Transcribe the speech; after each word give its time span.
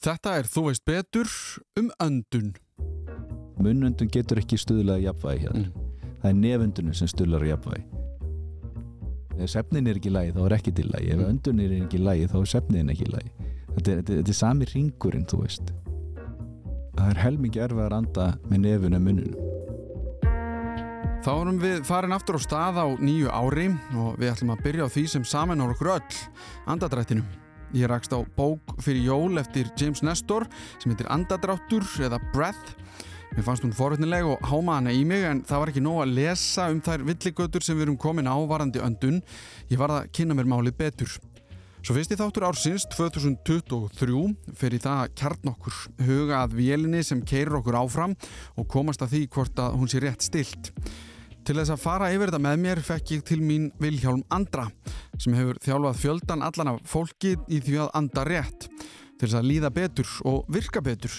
Þetta 0.00 0.32
er 0.40 0.46
Þú 0.48 0.62
veist 0.70 0.84
betur 0.88 1.28
um 1.78 1.90
öndun. 2.00 2.54
Munnöndun 3.60 4.08
getur 4.08 4.40
ekki 4.40 4.56
stuðlaði 4.56 5.04
jafnvægi 5.04 5.42
hérna. 5.44 5.66
Mm. 5.66 5.88
Það 6.22 6.30
er 6.30 6.38
neföndunum 6.40 6.94
sem 6.96 7.10
stuðlar 7.12 7.44
jafnvægi. 7.44 7.84
Ef 9.40 9.50
sefnin 9.52 9.88
er 9.88 9.98
ekki 10.00 10.08
í 10.08 10.14
lagi 10.14 10.32
þá 10.36 10.40
er 10.46 10.54
ekki 10.56 10.72
til 10.78 10.88
lagi. 10.92 11.10
Ef 11.12 11.18
Mm. 11.20 11.28
öndun 11.34 11.60
er 11.60 11.74
ekki 11.82 11.98
í 12.00 12.04
lagi 12.04 12.26
þá 12.32 12.36
er 12.40 12.48
sefnin 12.54 12.88
ekki 12.94 13.04
í 13.08 13.12
lagi. 13.12 13.30
Þetta 13.76 13.92
er, 13.92 14.02
þetta, 14.02 14.28
er- 14.28 14.32
sami 14.40 14.64
ringurinn, 14.64 15.26
þú 15.28 15.42
veist. 15.44 15.72
Það 16.96 17.10
er 17.10 17.20
helmingi 17.24 17.60
erfið 17.60 17.84
að 17.86 17.92
anda 18.00 18.26
með 18.48 18.58
nefun 18.64 18.94
en 18.94 19.04
munnunum. 19.04 19.46
Þá 21.20 21.30
erum 21.36 21.60
við 21.60 21.84
farin 21.84 22.12
aftur 22.16 22.36
á 22.36 22.40
stað 22.40 22.80
á 22.80 22.86
nýju 22.96 23.28
ári 23.28 23.68
og 23.94 24.16
við 24.16 24.32
ætlum 24.32 24.56
að 24.56 24.62
byrja 24.64 24.84
á 24.84 24.88
því 24.88 25.06
sem 25.08 25.24
saman 25.24 25.60
okkur 25.60 25.92
öll, 26.00 26.16
andadrættinum. 26.66 27.26
Ég 27.70 27.86
rakst 27.86 28.10
á 28.10 28.18
bók 28.34 28.74
fyrir 28.82 29.04
jól 29.06 29.38
eftir 29.38 29.68
James 29.78 30.00
Nestor 30.02 30.46
sem 30.78 30.90
heitir 30.90 31.06
Andadráttur 31.06 31.84
eða 32.02 32.18
Breath. 32.32 32.74
Mér 33.36 33.44
fannst 33.46 33.62
hún 33.62 33.74
forutnileg 33.74 34.26
og 34.26 34.42
háma 34.50 34.80
hana 34.80 34.90
í 34.90 35.04
mig 35.06 35.22
en 35.22 35.44
það 35.46 35.60
var 35.62 35.70
ekki 35.70 35.82
nóg 35.84 36.00
að 36.02 36.14
lesa 36.16 36.66
um 36.72 36.80
þær 36.82 37.04
villigötur 37.06 37.62
sem 37.62 37.78
við 37.78 37.86
erum 37.86 37.98
komin 38.00 38.26
á 38.26 38.34
varandi 38.50 38.82
öndun. 38.82 39.20
Ég 39.70 39.78
var 39.78 39.94
að 39.94 40.08
kynna 40.18 40.34
mér 40.34 40.50
málið 40.50 40.80
betur. 40.80 41.14
Svo 41.80 41.94
fyrst 41.94 42.10
í 42.10 42.18
þáttur 42.18 42.48
ársins 42.48 42.88
2023 42.92 44.24
fer 44.58 44.74
í 44.74 44.82
það 44.82 45.04
að 45.04 45.14
kjarn 45.22 45.52
okkur 45.54 45.78
huga 46.08 46.42
að 46.42 46.58
vélinni 46.58 47.04
sem 47.06 47.22
keirir 47.22 47.60
okkur 47.60 47.78
áfram 47.78 48.18
og 48.58 48.66
komast 48.68 49.06
að 49.06 49.14
því 49.14 49.22
hvort 49.36 49.62
að 49.62 49.78
hún 49.78 49.94
sé 49.94 50.02
rétt 50.02 50.26
stilt. 50.26 50.72
Til 51.44 51.56
þess 51.56 51.72
að 51.72 51.82
fara 51.82 52.10
yfir 52.12 52.30
þetta 52.30 52.42
með 52.44 52.62
mér 52.64 52.80
fekk 52.84 53.12
ég 53.14 53.22
til 53.26 53.40
mín 53.42 53.70
Vilhjálm 53.80 54.22
Andra 54.32 54.66
sem 55.16 55.34
hefur 55.36 55.58
þjálfað 55.64 56.00
fjöldan 56.02 56.44
allan 56.44 56.74
af 56.74 56.80
fólki 56.88 57.34
í 57.48 57.60
því 57.64 57.78
að 57.84 57.94
anda 58.00 58.24
rétt 58.28 58.68
til 59.20 59.28
þess 59.28 59.38
að 59.40 59.48
líða 59.50 59.70
betur 59.76 60.12
og 60.28 60.46
virka 60.52 60.80
betur. 60.84 61.12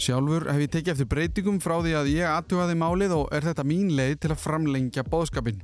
Sjálfur 0.00 0.46
hef 0.48 0.60
ég 0.64 0.72
tekið 0.72 0.92
eftir 0.94 1.08
breytingum 1.08 1.60
frá 1.60 1.78
því 1.80 1.94
að 1.96 2.10
ég 2.12 2.28
aðtugaði 2.28 2.76
málið 2.80 3.16
og 3.16 3.32
er 3.36 3.46
þetta 3.48 3.64
mín 3.68 3.94
leið 3.96 4.18
til 4.20 4.32
að 4.34 4.42
framlengja 4.44 5.04
bóðskapin. 5.08 5.62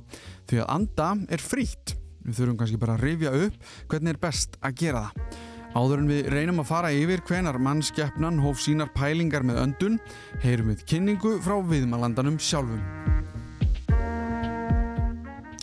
Því 0.49 0.63
að 0.63 0.71
anda 0.73 1.11
er 1.29 1.43
frítt. 1.43 1.93
Við 2.25 2.41
þurfum 2.41 2.57
kannski 2.59 2.81
bara 2.81 2.97
að 2.97 3.05
rifja 3.05 3.35
upp 3.45 3.69
hvernig 3.91 4.15
er 4.15 4.21
best 4.25 4.57
að 4.61 4.81
gera 4.81 5.05
það. 5.07 5.43
Áður 5.77 6.01
en 6.01 6.09
við 6.09 6.29
reynum 6.33 6.61
að 6.63 6.69
fara 6.71 6.93
yfir 6.95 7.21
hvenar 7.27 7.59
mannskeppnan 7.61 8.41
hóf 8.41 8.61
sínar 8.63 8.89
pælingar 8.95 9.45
með 9.45 9.61
öndun, 9.65 9.99
heyrum 10.41 10.71
við 10.73 10.85
kynningu 10.89 11.37
frá 11.45 11.59
viðmalandanum 11.61 12.39
sjálfum. 12.41 12.81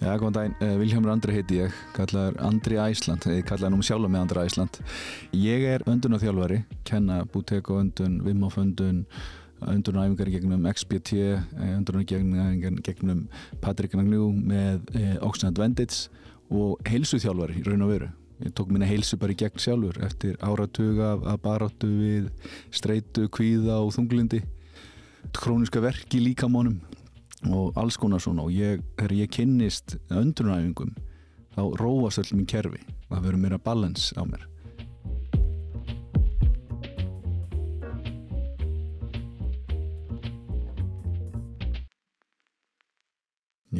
Já, 0.04 0.18
góðan 0.20 0.34
daginn, 0.36 0.54
uh, 0.60 0.74
Vilhjámur 0.76 1.10
Andri 1.14 1.32
heiti 1.32 1.56
ég, 1.62 1.76
kallaður 1.96 2.34
Andri 2.44 2.76
Æsland, 2.76 3.24
ég 3.32 3.46
kallaði 3.48 3.72
nú 3.72 3.84
sjálf 3.86 4.10
með 4.12 4.20
Andri 4.20 4.42
Æsland. 4.42 4.76
Ég 5.32 5.62
er 5.64 5.84
öndun 5.88 6.12
og 6.12 6.20
þjálfari, 6.20 6.58
kenna 6.84 7.22
bútek 7.32 7.70
og 7.72 7.78
öndun, 7.80 8.18
Vimhoff 8.26 8.58
öndun, 8.60 8.98
öndun 9.64 9.96
og 9.96 10.10
æfingar 10.10 10.28
í 10.28 10.34
gegnum 10.34 10.66
XBT, 10.68 11.22
öndun 11.70 12.02
og 12.02 12.12
gegnum, 12.84 13.22
Patrik 13.64 13.96
Nagnjú 13.96 14.26
með 14.36 14.92
eh, 14.92 15.14
Oxford 15.24 15.54
Advantage 15.54 16.12
og 16.52 16.84
heilsu 16.84 17.22
þjálfari 17.24 17.62
í 17.62 17.64
raun 17.64 17.86
og 17.86 17.94
veru. 17.94 18.10
Ég 18.44 18.52
tók 18.52 18.74
minna 18.76 18.90
heilsu 18.90 19.16
bara 19.16 19.32
í 19.32 19.38
gegn 19.40 19.62
sjálfur 19.62 20.02
eftir 20.04 20.36
áratuga 20.44 21.14
af 21.32 21.40
baráttu 21.46 21.88
við 21.88 22.28
streitu, 22.68 23.30
kvíða 23.32 23.80
og 23.80 23.96
þunglindi, 23.96 24.42
króniska 25.32 25.80
verk 25.80 26.12
í 26.12 26.26
líkamónum 26.26 26.76
og 27.52 27.76
alls 27.80 27.98
konar 28.00 28.22
svona. 28.22 28.46
Og 28.46 28.54
ég, 28.54 28.80
þegar 28.96 29.16
ég 29.18 29.34
kynnist 29.34 29.96
öndrunæfingum 30.14 30.94
þá 31.54 31.62
róast 31.80 32.22
öll 32.22 32.38
mín 32.38 32.48
kerfi 32.50 32.82
það 33.10 33.20
verður 33.28 33.42
meira 33.44 33.60
balans 33.62 34.10
á 34.18 34.22
mér 34.26 34.48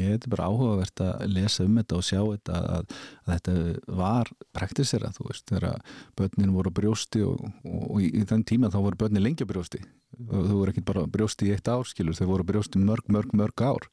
Ég 0.00 0.16
er 0.16 0.30
bara 0.32 0.48
áhugavert 0.50 1.02
að 1.04 1.24
lesa 1.30 1.64
um 1.64 1.78
þetta 1.78 1.98
og 1.98 2.06
sjá 2.06 2.20
þetta 2.20 2.60
að, 2.76 2.94
að 3.24 3.32
þetta 3.32 3.96
var 4.00 4.30
praktisera, 4.56 5.12
þú 5.14 5.28
veist, 5.28 5.46
þegar 5.50 5.82
börnin 6.18 6.54
voru 6.54 6.72
brjósti 6.74 7.24
og, 7.26 7.42
og, 7.64 7.82
og 7.88 7.98
í, 8.02 8.12
í 8.20 8.24
þann 8.28 8.46
tíma 8.48 8.72
þá 8.72 8.80
voru 8.84 9.00
börnin 9.04 9.24
lengi 9.24 9.46
á 9.46 9.50
brjósti. 9.50 9.82
Og 10.28 10.46
þau 10.46 10.56
voru 10.60 10.74
ekki 10.74 10.86
bara 10.86 11.08
brjósti 11.10 11.50
í 11.50 11.56
eitt 11.56 11.68
ár 11.70 11.84
skilur, 11.88 12.16
þau 12.16 12.30
voru 12.30 12.46
brjósti 12.46 12.82
mörg, 12.82 13.10
mörg, 13.12 13.34
mörg 13.36 13.66
ár. 13.66 13.88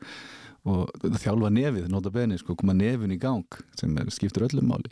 Og 0.61 0.91
þjálfa 1.01 1.49
nefið, 1.49 1.87
nota 1.89 2.11
beni, 2.13 2.37
sko, 2.37 2.53
koma 2.53 2.75
nefin 2.77 3.15
í 3.15 3.17
gang 3.21 3.61
sem 3.79 3.95
er, 3.97 4.11
skiptur 4.13 4.45
öllum 4.45 4.67
máli. 4.69 4.91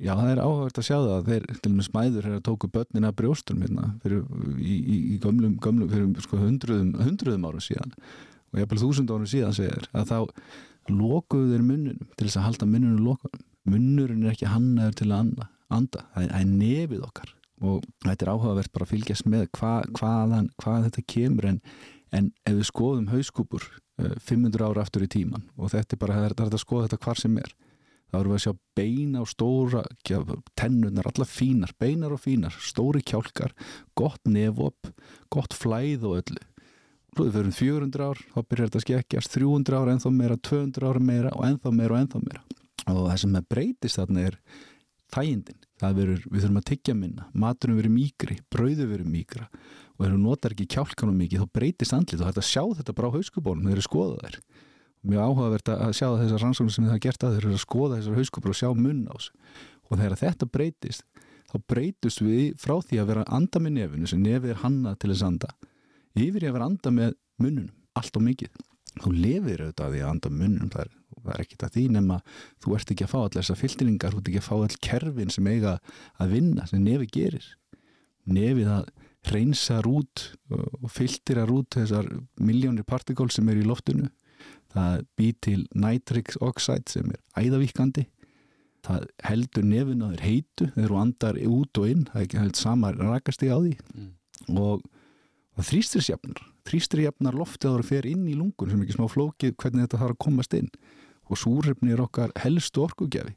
Já, 0.00 0.14
það 0.16 0.30
er 0.30 0.40
áhugavert 0.40 0.80
að 0.80 0.86
sjá 0.86 0.94
það 0.96 1.10
að 1.18 1.26
þeir, 1.28 1.46
til 1.60 1.70
og 1.70 1.74
með 1.76 1.86
smæður, 1.90 2.28
er 2.30 2.36
að 2.38 2.44
tóku 2.46 2.70
börnin 2.72 3.04
af 3.04 3.18
brjóstum 3.18 3.60
hérna, 3.60 3.90
fyrir, 4.00 4.22
í, 4.56 4.78
í, 4.80 4.96
í 5.12 5.18
gömlum, 5.20 5.58
gömlum, 5.60 5.90
fyrir 5.92 6.24
sko 6.24 6.40
hundruðum, 6.40 6.94
hundruðum 7.04 7.44
árum 7.50 7.64
síðan 7.66 7.92
og 8.50 8.62
jafnvel 8.62 8.80
þúsund 8.82 9.12
árum 9.12 9.30
síðan 9.30 9.56
segir 9.56 9.88
að 9.94 10.10
þá 10.10 10.18
lokuðu 10.90 11.52
þeir 11.52 11.66
munnunum 11.66 12.14
til 12.16 12.26
þess 12.26 12.40
að 12.40 12.46
halda 12.48 12.70
munnunum 12.70 13.04
lokunum. 13.06 13.44
Munnurinn 13.70 14.24
er 14.24 14.34
ekki 14.34 14.50
hannaður 14.50 14.96
til 14.98 15.10
að 15.10 15.18
anda, 15.18 15.46
anda. 15.68 16.06
Það, 16.14 16.24
er, 16.24 16.32
það 16.32 16.40
er 16.40 16.50
nefið 16.64 17.06
okkar 17.06 17.34
og 17.60 17.84
þetta 18.06 18.24
er 18.24 18.32
áhugavert 18.32 18.72
bara 18.72 18.86
að 18.86 18.92
fylgjast 18.94 19.26
með 19.28 19.46
hva, 19.58 19.72
hvaðan, 19.98 20.48
hvað 20.60 20.86
þetta 20.88 21.06
kemur 21.12 21.48
en, 21.50 21.58
en 22.16 22.30
ef 22.48 22.56
við 22.56 22.68
skoðum 22.70 23.10
hauskúpur 23.12 23.66
500 24.00 24.64
ára 24.64 24.84
aftur 24.84 25.04
í 25.04 25.10
tíman 25.12 25.44
og 25.58 25.74
þetta 25.74 25.96
er 25.96 26.00
bara, 26.00 26.16
það 26.16 26.28
er 26.28 26.36
þetta 26.38 26.56
að 26.56 26.64
skoða 26.64 26.86
þetta 26.88 27.04
hvar 27.04 27.20
sem 27.20 27.36
er 27.40 27.52
þá 28.10 28.18
erum 28.18 28.32
við 28.32 28.38
að 28.38 28.44
sjá 28.44 28.54
beina 28.80 29.20
og 29.22 29.30
stóra 29.30 29.82
tennunar, 30.58 31.10
alla 31.10 31.26
fínar, 31.28 31.74
beinar 31.78 32.14
og 32.16 32.22
fínar 32.24 32.56
stóri 32.64 33.04
kjálkar, 33.06 33.54
gott 33.98 34.24
nefop 34.26 34.90
gott 35.30 35.54
flæð 35.54 36.08
og 36.08 36.22
öllu 36.22 36.40
Rúðið 37.18 37.36
fyrir 37.36 37.54
400 37.58 38.06
ár, 38.06 38.20
þá 38.30 38.40
byrjar 38.46 38.68
þetta 38.68 38.78
að 38.78 38.84
skekkjast 38.84 39.34
300 39.34 39.78
ára, 39.80 39.94
ennþá 39.96 40.12
meira, 40.14 40.36
200 40.46 40.86
ára 40.86 41.02
meira 41.02 41.32
og 41.34 41.46
ennþá 41.48 41.72
meira 41.74 41.96
og 41.96 42.02
ennþá 42.04 42.20
meira. 42.22 42.42
Og 42.90 43.00
það 43.08 43.18
sem 43.22 43.38
breytist 43.50 43.98
þarna 43.98 44.26
er 44.28 44.36
þægindin, 45.10 45.60
það 45.82 45.96
verður, 45.98 46.20
við 46.30 46.44
þurfum 46.44 46.60
að 46.60 46.68
tyggja 46.70 46.94
minna. 46.94 47.26
Maturum 47.34 47.80
verður 47.80 47.94
mýgri, 47.96 48.36
brauðu 48.52 48.86
verður 48.92 49.10
mýgra 49.10 49.48
og 50.00 50.06
ef 50.06 50.12
þú 50.14 50.20
notar 50.22 50.54
ekki 50.54 50.68
kjálkanum 50.76 51.18
mikið 51.20 51.42
þá 51.42 51.54
breytist 51.58 51.96
andlið 51.96 52.22
og 52.22 52.30
þetta 52.30 52.46
sjá 52.46 52.62
þetta 52.78 52.94
bara 52.96 53.10
á 53.10 53.16
hauskubónum 53.18 53.66
þeir 53.66 53.74
eru 53.76 53.84
skoðað 53.84 54.22
þær. 54.22 54.38
Mjög 55.10 55.26
áhugavert 55.26 55.72
að 55.74 55.92
sjá 55.96 56.06
þessar 56.14 56.44
rannsóknir 56.44 56.74
sem 56.76 56.86
þið 56.86 56.94
hafa 56.94 57.04
gert 57.04 57.26
að 57.26 57.34
þeir 57.34 57.44
eru 57.44 57.56
að 57.56 57.62
skoða 57.64 57.98
þessar 57.98 58.20
hauskubur 58.20 58.54
og 58.54 58.58
sjá 58.60 58.70
munn 58.76 59.02
á 59.10 59.16
sig 59.20 59.34
og 59.90 59.98
þegar 59.98 60.20
þetta 60.20 60.48
breytist 60.54 61.04
þá 61.50 61.56
breytust 61.72 62.22
við 62.22 62.44
frá 62.62 62.76
því 62.86 63.00
að 63.02 63.10
vera 63.10 63.24
að 63.26 63.34
anda 63.40 63.62
með 63.62 63.76
nefinu 63.76 64.10
sem 64.10 64.22
nefið 64.22 64.54
er 64.54 64.62
hannað 64.62 64.98
til 65.02 65.10
þess 65.12 65.26
anda 65.26 65.50
yfir 66.18 66.44
í 66.44 66.48
að 66.48 66.56
vera 66.56 66.66
að 66.66 66.70
anda 66.70 66.92
með 66.96 67.14
munnunum 67.40 68.00
allt 68.00 68.18
og 68.18 68.24
mikið. 68.26 68.56
Þú 69.00 69.12
lifir 69.14 69.62
auðvitað 69.64 69.92
því 69.94 70.00
að 70.02 70.10
anda 70.10 70.30
með 70.30 70.42
munnunum 70.44 70.72
það 70.74 70.82
er, 70.84 70.94
það 71.20 71.32
er 71.34 71.42
ekkit 71.44 71.64
að 71.66 71.74
því 71.76 71.84
nema 71.96 72.18
þú 72.64 72.76
ert 72.76 72.92
ekki 72.94 73.06
að 73.06 73.12
fá 73.12 73.18
allar 73.20 73.36
þessar 73.38 73.60
fylgningar 73.60 74.14
þú 74.14 74.20
ert 74.20 74.30
ekki 74.30 74.40
að 74.42 74.48
fá 74.48 74.54
all 74.56 74.78
kerfin 74.88 75.34
sem 75.34 75.50
eiga 75.50 75.74
að 76.18 76.34
vinna 76.34 76.66
sem 76.70 76.84
nefið 76.84 77.12
gerir. 77.16 77.50
Nefið 78.30 78.72
að 78.76 78.90
reynsar 79.30 79.86
út 79.90 80.24
og 80.50 80.88
fylgtirar 80.90 81.52
út 81.52 81.76
þessar 81.76 82.08
miljónir 82.40 82.86
partikól 82.88 83.28
sem 83.32 83.48
er 83.52 83.60
í 83.60 83.66
loftinu. 83.68 84.08
Það 84.70 85.04
býr 85.18 85.36
til 85.44 85.60
nitric 85.76 86.36
oxide 86.40 86.88
sem 86.90 87.10
er 87.12 87.20
æðavíkandi 87.38 88.06
það 88.86 89.06
heldur 89.26 89.66
nefin 89.66 90.04
að 90.04 90.14
þeir 90.14 90.24
heitu 90.26 90.68
þegar 90.74 90.92
þú 90.92 91.00
andar 91.00 91.40
út 91.50 91.80
og 91.80 91.90
inn 91.90 92.06
það 92.08 92.20
er 92.20 92.26
ekki 92.26 92.40
held 92.40 92.58
sama 92.58 92.92
rakast 92.96 93.44
í 93.44 93.50
á 93.52 93.58
því. 93.58 93.74
Mm. 93.94 94.10
og 94.60 94.84
það 95.60 95.68
þrýstirsjafnar 95.70 96.40
þrýstirjafnar 96.70 97.36
loftið 97.40 97.74
ára 97.76 97.86
fer 97.86 98.06
inn 98.10 98.26
í 98.30 98.34
lungun 98.38 98.70
sem 98.70 98.80
ekki 98.84 98.96
smá 98.96 99.06
flókið 99.10 99.54
hvernig 99.60 99.86
þetta 99.86 100.00
þarf 100.02 100.14
að 100.16 100.20
komast 100.24 100.56
inn. 100.58 100.68
Og 101.30 101.38
súrefni 101.38 101.94
er 101.94 102.02
okkar 102.04 102.32
helstu 102.42 102.82
orkugjafi. 102.84 103.36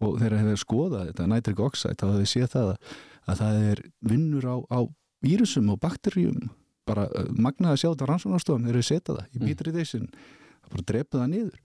Og 0.00 0.16
þegar 0.20 0.40
hefur 0.40 0.60
skoðað 0.62 1.10
þetta 1.10 1.26
nitric 1.30 1.60
oxide 1.60 1.96
þá 2.00 2.06
hefur 2.14 2.30
séð 2.32 2.48
það 2.54 2.70
að, 2.72 2.94
að 3.30 3.40
það 3.42 3.58
er 3.70 3.82
vinnur 4.10 4.46
á, 4.48 4.56
á 4.72 4.80
vírusum 5.24 5.68
og 5.74 5.80
bakterjum 5.82 6.48
bara 6.88 7.04
uh, 7.12 7.28
magnaði 7.36 7.76
að 7.76 7.80
sjá 7.82 7.88
þetta 7.92 8.06
á 8.08 8.10
rannsóknarstofum 8.10 8.64
þegar 8.66 8.80
við 8.80 8.88
setja 8.88 9.16
það 9.18 9.26
í 9.28 9.40
Mm. 9.40 9.46
bitridation 9.50 10.06
það 10.10 10.70
bara 10.74 10.86
drepa 10.90 11.20
það 11.20 11.28
niður. 11.34 11.60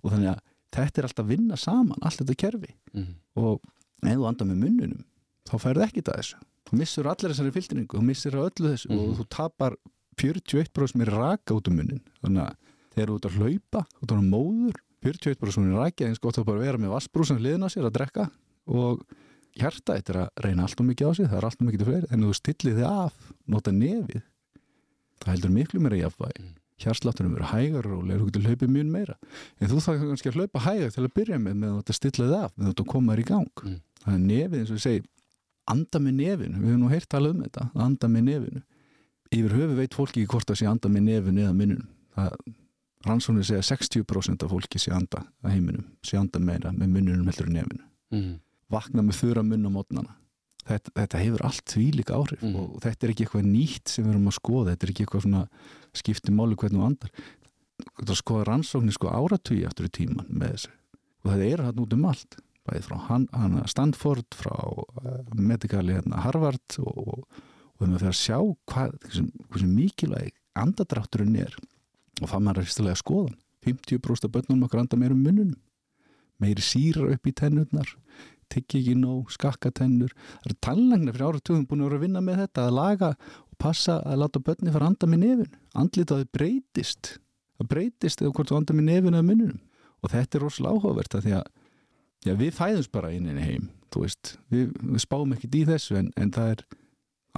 Og 0.00 0.14
þannig 0.14 0.30
að 0.30 0.40
þetta 0.78 1.00
er 1.02 1.08
alltaf 1.10 1.24
að 1.26 1.32
vinna 1.34 1.58
saman 1.58 2.06
allt 2.06 2.22
þetta 2.22 2.38
kerfi. 2.44 2.72
Mm. 2.94 3.10
og 3.36 3.60
ef 4.06 4.14
þú 4.16 4.28
andar 4.30 4.48
með 4.48 4.62
munnunum 4.64 5.02
þá 5.50 5.54
færðu 5.60 5.82
ekki 5.84 6.02
það 6.06 6.20
þessu 6.22 6.38
þú 6.70 6.78
missur 6.78 7.06
allir 7.10 7.32
þessari 7.34 7.52
fylgningu, 7.56 7.98
þú 7.98 8.02
missur 8.06 8.32
öllu 8.38 8.70
þessu 8.74 8.90
Mhm. 8.90 8.98
og 9.10 9.16
þú 9.18 9.28
tapar 9.28 9.76
41% 10.20 10.94
með 11.00 11.08
raka 11.14 11.54
út 11.54 11.68
um 11.68 11.76
munnin 11.76 12.00
þannig 12.22 12.44
að 12.46 12.54
þegar 12.94 13.08
þú 13.10 13.16
ert 13.16 13.28
að 13.30 13.36
hlaupa 13.38 13.80
þú 13.96 14.02
ert 14.04 14.14
að 14.16 14.28
móður, 14.30 14.76
41% 15.02 15.64
með 15.66 15.78
raki 15.80 16.04
eins 16.04 16.18
gott 16.20 16.38
að 16.38 16.44
bara 16.50 16.58
vera 16.60 16.78
með 16.78 16.92
vassbrúsan 16.94 17.38
hliðin 17.40 17.64
á 17.64 17.68
sér 17.72 17.86
að 17.88 17.94
drekka 17.96 18.30
og 18.68 19.04
hjarta 19.56 19.96
þetta 19.96 20.10
er 20.14 20.18
að 20.20 20.44
reyna 20.44 20.62
allt 20.66 20.80
og 20.80 20.86
mikið 20.86 21.08
á 21.08 21.12
sig, 21.16 21.26
það 21.26 21.38
er 21.40 21.44
allt 21.48 21.60
og 21.60 21.66
mikið 21.68 21.78
til 21.80 21.88
fleiri 21.90 22.10
en 22.12 22.20
þú 22.20 22.34
stillir 22.38 22.76
þið 22.76 22.88
af, 22.90 23.14
nota 23.48 23.70
nefið 23.72 24.22
það 25.20 25.32
heldur 25.34 25.50
miklu 25.56 25.80
meira 25.80 25.96
jafnvægi 26.04 26.40
Mm. 26.40 26.54
hjarsláttunum 26.80 27.34
verður 27.36 27.50
hægar 27.52 27.86
og 27.92 28.04
legur 28.08 28.20
þú 28.24 28.30
getur 28.30 28.44
hlaupið 28.48 28.70
mjög 28.72 28.90
meira 28.90 29.14
en 29.60 29.68
þú 29.68 29.80
þarf 29.84 30.00
kannski 30.00 30.30
að 30.30 30.36
hlaupa 30.38 30.60
hægar 30.64 30.90
til 30.94 31.04
að 31.04 31.14
byrja 31.18 31.36
með 31.40 31.54
með 31.60 31.70
að 31.82 31.92
stilla 31.98 32.24
þið 32.28 32.36
af 32.44 32.52
með 32.56 32.68
að 32.74 32.86
koma 32.86 33.12
þér 33.16 33.20
í 33.20 33.26
gang 33.26 33.50
Mm. 33.64 33.80
þannig 34.04 34.16
að 34.20 34.26
nefið 34.30 34.58
eins 34.60 34.70
og 34.70 34.76
ég 34.76 34.84
segi 34.86 35.04
anda 35.66 35.98
með 35.98 36.14
nefinu, 36.20 36.58
við 36.60 36.68
hefum 36.70 36.80
nú 36.80 36.88
heyrt 36.90 37.14
alveg 37.14 37.34
um 37.34 37.42
þetta 37.44 37.70
að 37.74 37.82
anda 37.84 38.08
með 38.08 38.22
nefinu. 38.30 38.62
Yfir 39.30 39.52
höfu 39.54 39.76
veit 39.76 39.94
fólki 39.94 40.22
ekki 40.24 40.32
hvort 40.32 40.46
það 40.50 40.58
sé 40.58 40.66
anda 40.66 40.88
með 40.88 41.02
nefinu 41.06 41.40
eða 41.44 41.54
minnunum 41.54 41.88
það 42.16 42.38
rannsóknir 43.06 43.44
segja 43.46 43.62
60% 43.76 44.42
af 44.44 44.50
fólki 44.50 44.78
sé 44.82 44.90
anda 44.92 45.22
að 45.44 45.52
heiminum, 45.54 45.84
sé 46.04 46.18
anda 46.20 46.38
meira 46.42 46.72
með 46.72 46.88
minnunum 46.96 47.26
heldur 47.30 47.46
en 47.46 47.54
nefinu. 47.60 47.84
Mm. 48.12 48.40
vakna 48.70 49.02
með 49.02 49.16
þurra 49.20 49.42
munn 49.46 49.66
á 49.66 49.70
mótnana 49.70 50.16
þetta, 50.66 50.90
þetta 50.94 51.18
hefur 51.22 51.44
allt 51.46 51.64
tvílík 51.64 52.10
áhrif 52.10 52.42
Mhm. 52.42 52.56
og 52.56 52.80
þetta 52.82 53.04
er 53.06 53.10
ekki 53.14 53.24
eitthvað 53.26 53.46
nýtt 53.46 53.88
sem 53.88 54.04
við 54.04 54.10
erum 54.10 54.26
að 54.28 54.36
skoða 54.38 54.70
þetta 54.74 54.82
er 54.86 54.90
ekki 54.90 55.04
eitthvað 55.06 55.22
svona 55.24 55.48
skipti 55.94 56.30
máli 56.34 56.54
hvernig 56.56 56.78
þú 56.80 56.86
andar. 56.86 57.10
Þetta 57.98 58.12
að 58.12 58.20
skoða 58.22 58.44
rannsóknir 58.50 58.92
sko 58.92 59.08
áratugi 59.08 59.64
eftir 59.66 59.86
í 59.86 59.90
tíman 59.90 60.26
með 60.28 60.52
þessu. 60.54 60.70
Og 61.24 61.30
þetta 61.32 61.46
er 61.52 61.62
hann 61.64 61.80
út 61.80 61.92
um 61.94 62.04
allt 62.04 62.36
bæði 62.68 62.82
frá 62.86 62.96
hann, 63.08 63.26
hann 63.32 63.60
Stanford 63.70 64.36
frá 64.36 64.54
uh, 64.56 65.20
medikali 65.34 65.96
hérna 65.96 66.24
Harvard 66.24 66.78
og, 66.82 66.98
og, 66.98 67.40
við 67.80 67.94
höfum 67.94 68.10
að 68.10 68.18
sjá 68.18 68.38
hvað, 68.70 68.96
hversu, 69.06 69.70
mikilvæg 69.70 70.34
andadrátturinn 70.60 71.38
er 71.40 71.56
og 72.20 72.28
það 72.28 72.44
maður 72.44 72.60
er 72.60 72.68
fyrstulega 72.68 72.98
að 72.98 73.02
skoða 73.04 73.30
hann. 73.30 73.40
50% 73.60 74.26
af 74.26 74.32
börnunum 74.34 74.66
okkar 74.66 74.82
anda 74.82 74.96
meira 74.96 75.16
um 75.16 75.24
munnunum 75.24 75.58
meiri 76.40 76.64
síra 76.64 77.08
upp 77.12 77.28
í 77.28 77.34
tennurnar 77.36 77.90
tyggi 78.50 78.80
ekki 78.80 78.96
nóg, 78.98 79.30
skakka 79.30 79.70
tennur. 79.70 80.12
Það 80.42 80.48
eru 80.48 80.56
tannlæknar 80.66 81.14
fyrir 81.14 81.28
áratugum 81.28 81.66
búin 81.70 81.84
að 81.84 81.90
vera 81.90 81.98
að 82.00 82.04
vinna 82.06 82.22
með 82.24 82.40
þetta 82.42 82.64
að 82.66 82.76
laga 82.78 83.10
og 83.12 83.58
passa 83.62 83.98
að 84.02 84.22
láta 84.24 84.42
börni 84.42 84.74
fara 84.74 84.88
að 84.88 84.94
anda 84.94 85.10
með 85.10 85.22
nefin 85.24 85.58
andlitaði 85.82 86.26
breytist 86.34 87.12
það 87.60 87.70
breytist 87.74 88.22
eða 88.24 88.34
hvort 88.36 88.50
þú 88.50 88.58
anda 88.58 88.76
með 88.76 88.88
nefin 88.88 89.18
eða 89.18 89.28
munnunum 89.28 89.60
og 90.00 90.14
þetta 90.14 90.38
er 90.38 90.44
rosalega 90.46 90.78
áhugavert 90.78 91.16
að 91.16 91.26
því 91.26 91.34
að 91.38 91.50
já, 92.26 92.34
við 92.34 92.54
fæðumst 92.56 92.92
bara 92.94 93.12
inn 93.14 93.28
inn 93.30 93.40
í 93.40 93.46
heim 93.46 93.68
veist, 93.98 94.36
við, 94.52 94.70
við 94.78 95.02
spáum 95.02 95.34
ekkert 95.34 95.56
í 95.58 95.64
þessu 95.66 95.98
en, 95.98 96.12
en 96.20 96.30
það 96.34 96.54
er 96.54 96.64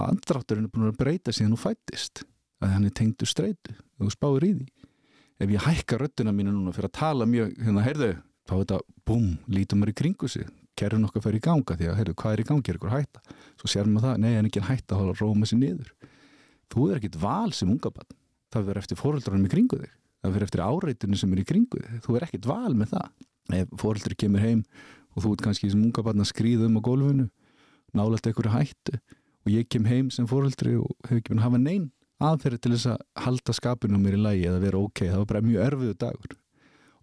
andrátturinn 0.03 0.67
er 0.67 0.73
búin 0.73 0.89
að 0.91 0.99
breyta 0.99 1.33
síðan 1.33 1.55
þú 1.55 1.61
fættist 1.63 2.23
að 2.63 2.75
hann 2.75 2.87
er 2.87 2.95
tengdu 2.97 3.27
streitu 3.29 3.75
þú 4.03 4.11
spáir 4.13 4.45
í 4.47 4.51
því. 4.57 4.67
Ef 5.43 5.53
ég 5.53 5.65
hækka 5.65 5.99
rödduna 5.99 6.33
mínu 6.35 6.53
núna 6.53 6.73
fyrir 6.75 6.89
að 6.91 6.97
tala 6.99 7.27
mjög 7.27 7.55
hérna, 7.57 7.85
heyrðu, 7.85 8.11
þá 8.47 8.53
er 8.53 8.61
þetta, 8.61 8.79
búm, 9.07 9.31
lítum 9.49 9.81
maður 9.81 9.93
í 9.93 9.97
kringu 10.01 10.29
sig. 10.29 10.51
Kerfin 10.77 11.07
okkar 11.07 11.23
fyrir 11.25 11.39
í 11.39 11.43
ganga 11.43 11.77
því 11.77 11.89
að, 11.89 11.97
heyrðu, 11.99 12.15
hvað 12.21 12.35
er 12.35 12.41
í 12.43 12.45
gangi, 12.49 12.71
er 12.71 12.79
ykkur 12.79 12.93
hætta? 12.93 13.23
Svo 13.61 13.69
sér 13.69 13.89
maður 13.89 14.07
það, 14.07 14.21
nei, 14.23 14.31
en 14.37 14.49
ekki 14.49 14.63
hætta 14.65 14.99
að 14.99 15.11
róma 15.19 15.49
sér 15.49 15.59
niður. 15.61 15.91
Þú 16.73 16.87
er 16.89 17.01
ekkit 17.01 17.19
val 17.21 17.53
sem 17.53 17.69
unga 17.73 17.91
bann, 17.93 18.15
það 18.53 18.69
verður 18.69 18.83
eftir 18.83 18.99
fóröldranum 19.01 19.45
í 19.45 19.51
kringu 19.53 19.81
þig, 19.83 19.93
það 20.23 20.33
verður 20.33 20.47
eftir 20.47 20.63
áreitinu 20.65 21.19
sem 21.19 21.35
er 21.35 21.43
í 21.43 21.45
kringu 21.49 21.83
þig, 21.83 21.99
þú 22.05 22.17
er 22.17 22.25
ekkit 22.27 22.49
val 22.49 22.73
með 22.77 22.95
það 22.95 23.11
ef 23.51 23.73
fóröldri 23.79 24.15
kemur 24.15 24.43
heim 24.43 24.63
og 25.13 25.25
þú 25.25 25.33
ert 25.33 25.45
kannski 25.47 25.71
sem 25.71 25.83
unga 25.83 26.05
bann 26.05 26.23
að 26.23 26.31
skrýða 26.31 26.69
um 26.69 26.79
á 26.79 26.81
gólfinu 26.85 27.27
nálægt 27.93 28.29
einhverju 28.29 28.53
hættu 28.53 28.95
og 29.43 29.51
ég 29.51 29.67
kem 29.69 29.85
heim 29.89 30.09
sem 30.13 30.29
fóröldri 30.29 30.77
og 30.79 30.93
hef 31.09 31.19
ekki 31.19 31.33
búin 31.33 31.43
að 31.43 31.49
hafa 31.49 31.61
neinn 31.61 31.91
aðferði 32.23 32.61
til 32.61 32.73
þess 32.75 32.89
að 32.93 33.03
halda 33.25 33.55
skapinu 33.57 33.99
mér 33.99 34.17
í 34.17 34.21
lægi 34.21 34.47
eða 34.49 34.61
vera 34.63 34.81
ok, 34.81 35.03
það 35.09 35.19
var 35.21 35.29
bara 35.31 35.43
mjög 35.45 35.65
erfiðu 35.67 35.97
dagur. 35.99 36.35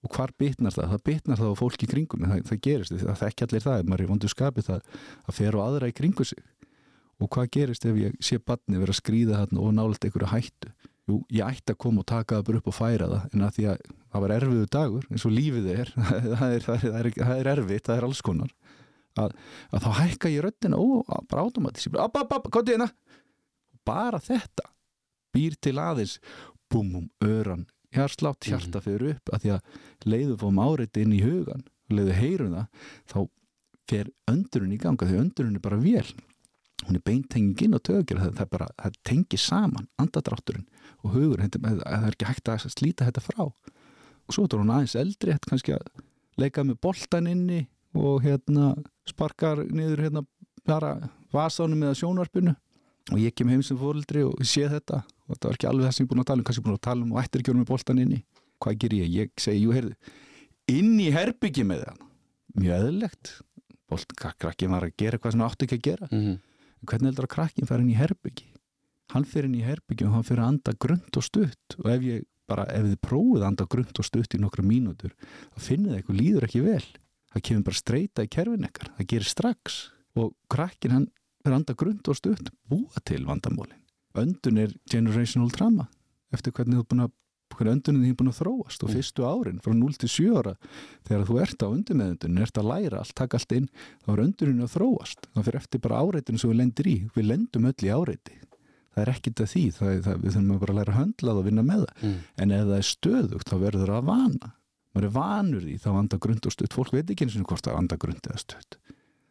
Og 0.01 0.15
hvar 0.17 0.33
bitnar 0.41 0.73
það? 0.73 0.95
Það 0.95 1.03
bitnar 1.11 1.41
það 1.41 1.51
á 1.53 1.61
fólki 1.61 1.85
í 1.87 1.91
kringum. 1.91 2.23
Það, 2.25 2.45
það 2.49 2.61
gerist, 2.65 2.95
það 3.03 3.19
þekki 3.21 3.47
allir 3.47 3.65
það. 3.67 3.81
Ef 3.83 3.91
maður 3.91 4.05
er 4.05 4.11
vondu 4.15 4.31
skapi 4.33 4.65
það 4.65 4.87
að 5.27 5.37
fer 5.37 5.59
á 5.59 5.61
aðra 5.67 5.91
í 5.91 5.97
kringu 5.99 6.27
sig. 6.31 6.41
Og 7.21 7.29
hvað 7.35 7.51
gerist 7.57 7.85
ef 7.85 7.99
ég 8.01 8.15
sé 8.25 8.39
badni 8.41 8.81
vera 8.81 8.95
að 8.95 9.01
skrýða 9.03 9.43
þarna 9.43 9.61
og 9.61 9.75
nálega 9.77 10.09
einhverju 10.09 10.31
hættu 10.31 10.73
Jú, 11.11 11.17
ég 11.35 11.43
ætti 11.47 11.75
að 11.75 11.81
koma 11.83 12.05
og 12.05 12.09
taka 12.11 12.39
það 12.39 12.47
bara 12.49 12.61
upp 12.61 12.69
og 12.71 12.77
færa 12.77 13.09
það 13.11 13.35
en 13.35 13.45
að 13.47 13.57
því 13.57 13.65
að 13.73 13.81
það 13.91 14.25
var 14.25 14.35
erfiðu 14.37 14.67
dagur 14.77 15.07
eins 15.11 15.25
og 15.27 15.35
lífið 15.35 15.71
er 15.75 15.93
það 16.41 16.55
er, 16.55 16.67
það 16.67 16.85
er, 17.01 17.09
það 17.17 17.33
er 17.37 17.51
erfitt, 17.55 17.87
það 17.89 17.97
er 17.97 18.07
alls 18.09 18.23
konar 18.27 18.53
að, 19.19 19.35
að 19.75 19.87
þá 19.87 19.91
hækka 19.99 20.31
ég 20.31 20.45
röddina 20.47 20.79
og 20.79 21.11
bara 21.31 21.49
bara, 21.51 22.05
ab, 22.05 22.21
ab, 22.23 22.37
ab, 22.37 22.49
komdu 22.55 22.77
hérna. 22.77 22.91
Bara 23.87 24.21
þetta 24.23 24.69
býr 25.35 25.57
til 25.63 25.77
aðeins 25.81 26.19
búm, 26.71 26.93
búm, 26.95 27.11
öran, 27.27 27.67
hjarslátt, 27.95 28.47
hjarta 28.47 28.83
fyrir 28.85 29.17
upp 29.17 29.35
að 29.35 29.45
því 29.45 29.53
að 29.57 30.11
leiðu 30.13 30.39
fórum 30.39 30.63
áreiti 30.63 31.05
inn 31.05 31.17
í 31.17 31.23
hugan 31.25 31.67
leiðu 31.91 32.17
heyrum 32.19 32.55
það 32.55 32.91
þá 33.11 33.21
fer 33.91 34.11
öndurinn 34.31 34.75
í 34.77 34.79
ganga 34.81 35.09
því 35.09 35.23
öndurinn 35.25 35.59
er 35.59 35.65
bara 35.65 35.81
vel 35.81 36.07
hún 36.87 36.97
er 36.97 37.05
beintengingin 37.05 37.77
og 37.77 37.83
tögjur 37.87 38.21
það, 38.21 38.39
það, 38.39 38.71
það 38.83 38.97
tengir 39.07 39.43
saman, 39.43 39.89
andadrátturinn 40.01 40.67
og 41.05 41.15
hugurinn, 41.15 41.53
það 41.53 41.83
er 41.97 42.15
ekki 42.15 42.29
hægt 42.29 42.51
að 42.53 42.67
slíta 42.73 43.09
þetta 43.09 43.25
frá. 43.25 43.45
Og 43.47 44.35
svo 44.35 44.47
er 44.47 44.61
hún 44.61 44.73
aðeins 44.73 44.97
eldri, 45.01 45.35
hægt 45.35 45.49
kannski 45.51 45.77
að 45.77 45.87
leika 46.41 46.65
með 46.65 46.81
boltan 46.85 47.29
inni 47.31 47.65
og 47.97 48.23
hérna 48.25 48.75
sparkar 49.09 49.65
niður 49.67 50.05
hérna 50.07 50.25
bara 50.69 50.97
vasánum 51.35 51.87
eða 51.87 51.99
sjónvarpinu. 52.01 52.55
Og 53.11 53.19
ég 53.19 53.35
kem 53.35 53.49
heim 53.51 53.63
sem 53.67 53.79
fóröldri 53.81 54.23
og 54.23 54.39
sé 54.47 54.69
þetta. 54.71 55.03
Og 55.27 55.35
þetta 55.35 55.49
var 55.49 55.57
ekki 55.57 55.69
alveg 55.71 55.89
það 55.89 55.95
sem 55.97 56.05
ég 56.05 56.11
búin 56.13 56.23
að 56.23 56.29
tala 56.31 56.43
um 56.43 56.47
kannski 56.47 56.65
búin 56.67 56.77
að 56.77 56.85
tala 56.87 57.07
um 57.07 57.15
og 57.15 57.23
ættir 57.23 57.43
ekki 57.43 57.55
með 57.57 57.71
boltan 57.73 58.03
inni. 58.03 58.21
Hvað 58.61 58.77
ger 58.85 58.95
ég? 58.95 59.15
Ég 59.17 59.33
segi, 59.41 59.65
jú, 59.65 59.73
heyrðu 59.75 59.97
inn 60.71 60.99
í 61.01 61.09
herbyggi 61.15 61.65
með 61.67 61.85
það 61.87 62.05
mjög 62.61 62.85
eðlegt 62.89 63.33
krakkin 64.39 64.71
var 64.71 64.87
að 64.87 64.95
gera 65.01 65.19
eitthvað 65.19 65.35
sem 65.35 65.43
átti 65.43 65.67
ekki 65.67 65.79
að 65.79 65.87
gera. 65.89 66.09
Mm 66.11 66.21
-hmm. 66.23 66.37
Hvernig 66.87 67.11
heldur 67.11 67.29
að 67.29 67.35
krakkin 67.35 67.69
fara 67.69 67.85
inn 67.85 67.93
í 67.93 67.99
herbyggi 67.99 68.49
hann 69.15 69.27
fyrir 69.27 69.49
inn 69.49 69.59
í 69.59 69.67
herbyggi 69.67 70.07
og 70.07 70.17
hann 70.17 70.27
fyrir 70.27 70.45
að 70.45 70.53
anda 70.55 70.75
grönt 70.79 71.19
og 71.19 71.27
stutt. 71.27 71.77
Og 71.83 71.89
ef 71.93 72.05
ég 72.07 72.27
bara, 72.51 72.67
ef 72.71 72.87
þið 72.87 72.99
prófið 73.07 73.43
að 73.43 73.49
anda 73.49 73.69
grönt 73.75 74.03
og 74.03 74.07
stutt 74.07 74.35
í 74.37 74.43
nokkra 74.43 74.67
mínútur 74.67 75.15
þá 75.55 75.63
finnið 75.67 75.93
það 75.93 76.01
eitthvað 76.01 76.21
líður 76.21 76.49
ekki 76.49 76.65
vel. 76.67 76.85
Það 77.31 77.45
kemur 77.49 77.67
bara 77.69 77.81
streyta 77.81 78.27
í 78.27 78.31
kerfin 78.31 78.67
ekkar 78.67 78.93
það 78.97 79.11
gerir 79.13 79.31
strax. 79.31 79.81
Og 80.19 80.35
krakkin 80.51 80.97
hann 80.97 81.09
fyrir 81.41 81.55
að 81.55 81.61
anda 81.61 81.79
grönt 81.83 82.11
og 82.11 82.19
stutt. 82.19 82.51
Búa 82.71 83.05
til 83.07 83.23
vandamólin 83.29 83.79
öndun 84.19 84.59
er 84.59 84.73
generational 84.91 85.53
trauma. 85.55 85.87
Eftir 86.35 86.55
hvernig 86.55 86.81
þú 86.81 86.83
er 86.83 86.89
búin 86.91 87.05
að 87.05 87.13
hvernig 87.59 87.75
öndunin 87.77 88.03
þín 88.05 88.11
er 88.15 88.19
búin 88.21 88.31
að 88.33 88.39
þróast 88.41 88.83
og 88.85 88.89
Mm. 88.91 88.95
fyrstu 88.97 89.25
árin 89.27 89.61
frá 89.65 89.73
0 89.75 89.93
til 89.99 90.09
7 90.09 90.37
ára. 90.39 90.55
Þegar 91.09 91.25
þú 91.27 91.41
ert 91.43 91.63
á 91.63 91.69
undirmeðundunin, 91.71 92.39
ert 92.43 92.55
að 92.61 92.69
læra 92.71 92.99
allt, 93.01 93.15
taka 93.15 93.37
allt 93.39 93.53
inn, 93.53 93.69
þá 94.07 94.09
er 94.13 94.23
öndunin 94.27 94.63
að 94.65 94.75
þróast. 94.77 95.21
Þá 95.35 95.41
fyrir 95.45 95.57
eftir 95.61 95.81
bara 95.81 96.01
áreitinu 96.05 96.39
sem 96.39 96.51
við 96.51 96.57
lendir 96.63 96.87
í. 96.87 96.97
Við 97.17 97.27
lendum 97.27 97.67
öll 97.67 97.83
í 97.85 97.91
áreiti. 97.91 98.37
Það 98.95 99.03
er 99.07 99.13
ekkit 99.15 99.41
að 99.41 99.51
því, 99.55 99.65
það 99.73 99.89
er, 99.95 100.01
það, 100.03 100.17
við 100.23 100.33
þurfum 100.35 100.59
bara 100.61 100.73
að 100.75 100.79
læra 100.81 100.93
að 100.95 101.01
höndla 101.01 101.31
það 101.31 101.39
og 101.41 101.45
vinna 101.47 101.63
með 101.63 101.81
það, 101.87 101.95
Mm. 102.03 102.17
en 102.39 102.51
ef 102.53 102.65
það 102.67 102.79
er 102.81 102.89
stöðugt 102.91 103.49
þá 103.51 103.57
verður 103.61 103.87
það 103.87 104.01
að 104.01 104.09
vana. 104.11 104.53
Maður 104.95 105.05
er 105.07 105.15
vanur 105.15 105.61
því, 105.63 105.75
þá 105.81 105.91
anda 105.99 106.17
grund 106.19 106.47
og 106.47 106.53
stutt. 106.53 106.73
Fólk 106.75 106.91
veit 106.91 107.07
ekki 107.07 107.23
eins 107.25 107.37
og 107.39 107.47
hvort 107.47 107.63
það 107.63 107.79
anda 107.79 107.97
grund 107.97 108.21
eða 108.27 108.39
stutt. 108.43 108.77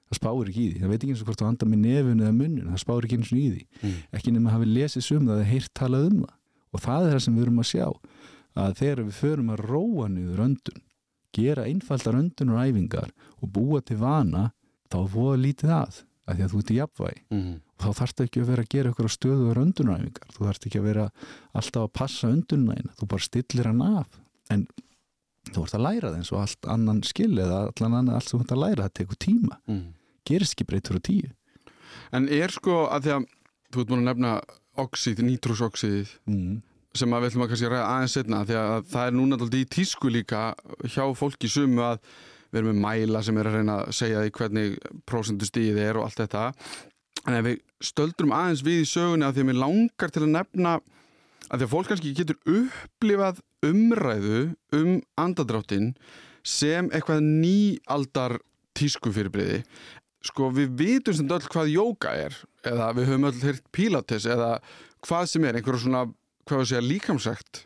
Það 0.09 0.17
spáir 0.17 0.47
ekki 0.49 0.63
í 0.63 0.69
því, 0.73 0.79
það 0.81 0.89
veit 0.89 1.01
ekki 1.03 1.11
eins 1.13 1.21
og 1.21 1.27
hvort 1.27 1.41
það 1.43 1.49
anda 1.51 1.65
með 1.69 1.79
nefun 1.83 2.21
eða 2.23 2.33
munnin, 2.39 2.69
það 2.71 2.79
spáir 2.81 3.03
ekki 3.05 3.17
eins 3.19 3.31
og 3.33 3.37
í 3.37 3.49
því. 3.51 3.63
Mm. 3.83 3.95
ekki 4.13 4.31
nema 4.33 4.49
að 4.49 4.55
hafi 4.55 4.65
lesið 4.73 5.03
sum 5.03 5.25
það 5.27 5.35
eða 5.37 5.49
heyrt 5.51 5.73
talað 5.75 6.07
um 6.09 6.17
það 6.23 6.33
og 6.73 6.83
það 6.83 7.07
er 7.07 7.15
það 7.15 7.23
sem 7.25 7.37
við 7.37 7.47
erum 7.47 7.63
að 7.63 7.71
sjá 7.71 7.87
að 8.59 8.77
þegar 8.81 9.03
við 9.05 9.17
förum 9.19 9.51
að 9.53 9.65
róa 9.69 10.07
niður 10.11 10.45
öndun 10.47 10.85
gera 11.35 11.65
einfaldar 11.69 12.17
öndunar 12.17 12.67
æfingar 12.67 13.11
og 13.39 13.51
búa 13.53 13.81
til 13.85 13.99
vana 14.01 14.49
þá 14.89 14.97
er 15.03 15.11
voða 15.13 15.41
lítið 15.43 15.75
að 15.77 16.03
að 16.29 16.37
því 16.37 16.45
að 16.45 16.51
þú 16.51 16.59
ert 16.61 16.71
í 16.71 16.77
jafnvægi. 16.77 17.21
Mm. 17.33 17.53
og 17.79 17.85
þá 17.85 17.99
þarfst 17.99 18.21
ekki 18.25 18.41
að 18.41 18.49
vera 18.51 18.65
að 18.65 18.73
gera 18.73 18.91
ykkur 18.91 19.13
stöðuðar 19.13 19.61
öndunaræfingar 19.63 20.35
þú 20.35 20.45
þarfst 20.45 20.67
ekki 20.67 20.79
að 20.81 20.87
vera 20.89 21.05
alltaf 21.57 21.85
að 21.85 21.95
passa 21.99 22.29
öndunæðina, 22.29 22.93
þú 22.99 23.09
bara 23.13 23.25
stillir 23.25 23.69
hann 23.69 23.83
af. 23.85 24.19
En 24.53 24.65
þú 25.49 25.63
ert 25.63 25.75
að 25.77 25.85
læra 25.85 26.11
það 26.11 26.19
eins 26.19 26.31
og 26.33 26.41
allt 26.43 26.69
annan 26.75 27.01
skil 27.07 27.31
eða 27.33 27.59
allan 27.69 27.97
annan 28.01 28.19
allt 28.19 28.29
sem 28.29 28.37
þú 28.37 28.45
ert 28.45 28.55
að 28.55 28.63
læra, 28.65 28.87
það 28.87 28.95
tekur 28.99 29.21
tíma. 29.25 29.59
Mm. 29.69 29.83
gerist 30.29 30.55
ekki 30.55 30.69
breytur 30.69 30.99
á 30.99 31.07
tíu. 31.09 31.31
En 32.13 32.29
er 32.29 32.53
sko 32.53 32.83
að 32.93 33.07
því 33.07 33.15
að 33.15 33.27
þú 33.69 33.81
ert 33.81 33.91
búin 33.91 34.03
að 34.03 34.09
nefna 34.11 34.33
oxíð, 34.81 35.23
nítrósoxíð 35.27 36.11
mm. 36.29 36.57
sem 36.97 37.15
við 37.15 37.29
ætlum 37.29 37.45
að 37.45 37.53
kannski 37.53 37.71
ræða 37.71 37.85
aðeins 37.93 38.17
setna 38.17 38.43
því 38.47 38.59
að 38.59 38.75
það 38.93 39.07
er 39.07 39.17
núna 39.17 39.39
alltaf 39.39 39.59
í 39.59 39.69
tísku 39.77 40.11
líka 40.13 40.43
hjá 40.85 41.03
fólki 41.17 41.51
sumu 41.51 41.85
að 41.85 41.99
við 42.49 42.61
erum 42.61 42.71
með 42.73 42.83
mæla 42.85 43.23
sem 43.25 43.37
er 43.37 43.49
að 43.49 43.59
reyna 43.59 43.75
að 43.83 43.91
segja 43.99 44.23
því 44.23 44.31
hvernig 44.39 44.77
prósentustíð 45.09 45.81
er 45.83 45.99
og 45.99 46.07
allt 46.07 46.23
þetta 46.23 46.45
en 47.27 47.37
ef 47.37 47.45
við 47.45 47.59
stöldrum 47.89 48.33
aðeins 48.35 48.63
við 48.65 48.81
í 48.83 48.89
sögunni 48.89 49.27
að 49.27 49.35
því 49.35 49.43
að 49.43 49.49
mér 49.51 49.61
langar 49.63 50.13
til 50.13 50.23
að 50.25 50.33
nefna 50.33 50.73
að 51.49 51.61
því 51.61 51.67
að 51.67 51.71
fólk 51.73 51.91
kannski 51.91 52.15
getur 52.17 52.39
upplifað 52.57 53.43
umræðu 53.69 54.41
um 54.75 54.91
andadráttin 55.19 55.93
sem 56.47 56.89
eitthvað 56.93 57.25
nýaldar 57.25 58.37
tísku 58.77 59.11
fyrirbriði 59.13 59.63
sko 60.25 60.49
við 60.55 60.75
vitum 60.79 61.15
sem 61.15 61.29
öll 61.31 61.47
hvað 61.47 61.73
jóka 61.73 62.13
er 62.27 62.35
eða 62.67 62.91
við 62.97 63.11
höfum 63.11 63.27
öll 63.29 63.41
hýrt 63.43 63.65
pílates 63.75 64.27
eða 64.27 64.57
hvað 65.05 65.29
sem 65.31 65.45
er, 65.47 65.59
einhverja 65.59 65.83
svona 65.85 66.05
hvað 66.49 66.63
við 66.63 66.71
segja 66.71 66.85
líkamsækt 66.85 67.61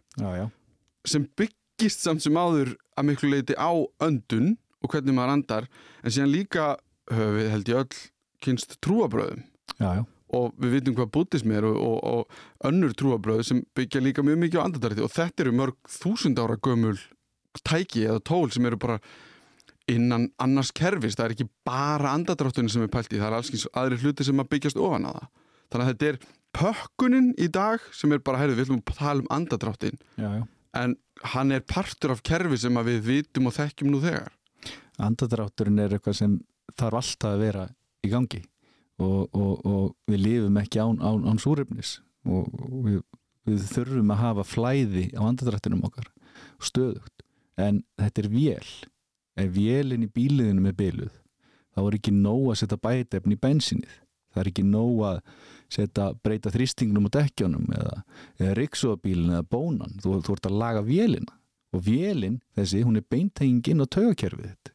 sem 1.09 1.27
byggist 1.39 2.05
samt 2.05 2.23
sem 2.23 2.37
áður 2.37 2.75
að 2.97 3.09
miklu 3.09 3.31
leiti 3.33 3.57
á 3.57 3.73
öndun 4.03 4.55
og 4.83 4.93
hvernig 4.93 5.17
maður 5.17 5.37
andar 5.37 5.69
en 6.03 6.13
síðan 6.13 6.33
líka 6.33 6.67
höfum 7.11 7.37
við 7.39 7.51
held 7.53 7.71
ég 7.71 7.81
öll 7.81 8.01
kynst 8.43 8.77
trúabröðum 8.83 9.43
já, 9.79 9.89
já. 9.97 10.03
og 10.37 10.53
við 10.59 10.77
vitum 10.77 10.97
hvað 10.99 11.11
bútismi 11.17 11.57
er 11.57 11.67
og, 11.69 11.79
og, 11.79 11.97
og 12.03 12.69
önnur 12.69 12.93
trúabröð 12.99 13.43
sem 13.49 13.63
byggja 13.77 14.03
líka 14.03 14.25
mjög 14.25 14.41
mikið 14.45 14.61
á 14.61 14.65
andartarði 14.67 15.05
og 15.05 15.13
þetta 15.15 15.45
eru 15.45 15.57
mörg 15.57 15.93
þúsund 15.97 16.41
ára 16.43 16.59
gömul 16.61 16.97
tæki 17.63 18.07
eða 18.07 18.23
tól 18.25 18.49
sem 18.53 18.65
eru 18.65 18.79
bara 18.81 18.99
innan 19.91 20.29
annars 20.41 20.71
kerfis, 20.75 21.17
það 21.17 21.25
er 21.25 21.35
ekki 21.35 21.49
bara 21.67 22.13
andadráttunni 22.15 22.71
sem 22.71 22.85
er 22.85 22.91
pælt 22.91 23.11
í, 23.11 23.19
það 23.19 23.29
er 23.29 23.37
alls 23.39 23.67
aðri 23.79 23.99
hluti 24.03 24.27
sem 24.27 24.39
að 24.39 24.51
byggjast 24.53 24.79
ofan 24.79 25.09
að 25.09 25.17
það. 25.17 25.29
Þannig 25.73 25.85
að 25.85 25.91
þetta 25.91 26.09
er 26.09 26.19
pökkunin 26.53 27.29
í 27.41 27.49
dag 27.51 27.87
sem 27.95 28.13
er 28.13 28.21
bara, 28.23 28.39
heyrðu, 28.41 28.57
við 28.59 28.67
ætlum 28.67 28.81
að 28.83 28.99
tala 28.99 29.23
um 29.23 29.31
andadráttin 29.33 29.99
já, 30.21 30.29
já. 30.37 30.43
en 30.79 30.95
hann 31.33 31.51
er 31.55 31.65
partur 31.67 32.13
af 32.13 32.23
kerfi 32.25 32.59
sem 32.61 32.79
að 32.79 32.91
við 32.91 33.03
vitum 33.09 33.49
og 33.49 33.57
þekkjum 33.57 33.91
nú 33.91 34.01
þegar. 34.03 34.31
Andadrátturinn 35.01 35.81
er 35.81 35.97
eitthvað 35.97 36.19
sem 36.19 36.37
þarf 36.77 36.99
alltaf 37.01 37.33
að 37.33 37.43
vera 37.43 37.67
í 38.03 38.11
gangi 38.11 38.43
og, 39.01 39.33
og, 39.33 39.65
og 39.65 39.85
við 40.09 40.23
lifum 40.27 40.61
ekki 40.61 40.81
án, 40.83 40.99
án, 41.01 41.25
án 41.27 41.41
súrefnis 41.41 41.97
og, 42.29 42.47
við, 42.85 43.01
við 43.49 43.67
þurfum 43.73 44.13
að 44.13 44.23
hafa 44.23 44.47
flæði 44.47 45.07
á 45.17 45.21
andadrættinum 45.25 45.83
okkar 45.89 46.07
stöðugt. 46.63 47.25
En 47.59 47.83
þetta 47.99 48.23
er 48.23 48.29
vél 48.33 48.69
ef 49.39 49.51
vélinn 49.55 50.05
í 50.05 50.11
bíliðinu 50.13 50.69
er 50.69 50.77
byluð 50.77 51.13
þá 51.73 51.81
er 51.83 51.97
ekki 51.97 52.13
nóg 52.15 52.51
að 52.53 52.59
setja 52.61 52.79
bætefni 52.83 53.37
í 53.37 53.41
bensinnið 53.41 53.95
það 54.33 54.41
er 54.43 54.51
ekki 54.51 54.65
nóg 54.67 55.05
að 55.09 55.21
setja, 55.73 56.09
breyta 56.25 56.51
þrýstingnum 56.53 57.07
og 57.09 57.15
dekkjónum 57.15 57.71
eða, 57.77 57.95
eða 58.39 58.57
riksuabílin 58.59 59.31
eða 59.33 59.45
bónan. 59.49 59.95
Þú, 60.01 60.19
þú 60.25 60.35
ert 60.35 60.49
að 60.49 60.59
laga 60.61 60.83
vélina. 60.85 61.37
Og 61.73 61.81
vélinn 61.87 62.39
þessi, 62.57 62.83
hún 62.85 62.99
er 62.99 63.05
beintenging 63.09 63.71
inn 63.71 63.81
á 63.81 63.89
taugakerfið 63.89 64.51
þitt. 64.51 64.73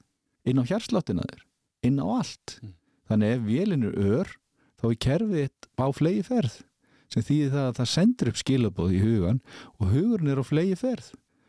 Inn 0.50 0.58
á 0.62 0.66
hjarsláttina 0.66 1.26
þér. 1.26 1.44
Inn 1.86 2.00
á 2.02 2.06
allt. 2.06 2.56
Mm. 2.62 2.74
þannig 3.08 3.34
ef 3.34 3.44
vélinn 3.46 3.86
er 3.88 3.94
ör 4.12 4.32
þá 4.78 4.88
er 4.88 4.98
kerfið 5.04 5.44
þitt 5.44 5.68
á 5.80 5.86
flegi 5.96 6.24
ferð 6.26 6.58
sem 7.08 7.24
þýðir 7.24 7.54
það 7.54 7.68
að 7.68 7.78
það 7.78 7.90
sendur 7.94 8.30
upp 8.30 8.40
skilabóð 8.42 8.94
í 8.94 9.00
hugan 9.02 9.40
og 9.78 9.92
hugurinn 9.94 10.32
er 10.32 10.42
á 10.42 10.44
flegi 10.44 10.76
ferð 10.78 11.08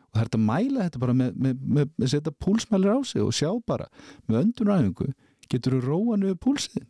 og 0.10 0.18
það 0.18 0.24
er 0.26 0.32
að 0.40 0.46
mæla 0.50 0.86
þetta 0.88 1.02
bara 1.04 1.14
með, 1.14 1.36
með, 1.38 1.60
með, 1.78 1.90
með 2.02 2.12
setja 2.14 2.34
púlsmælir 2.46 2.94
á 2.96 3.00
sig 3.06 3.22
og 3.22 3.34
sjá 3.36 3.50
bara 3.70 3.86
með 4.28 4.40
önduræfingu 4.44 5.12
getur 5.50 5.78
þú 5.78 5.82
róa 5.86 6.18
niður 6.22 6.40
púlsiðin 6.46 6.88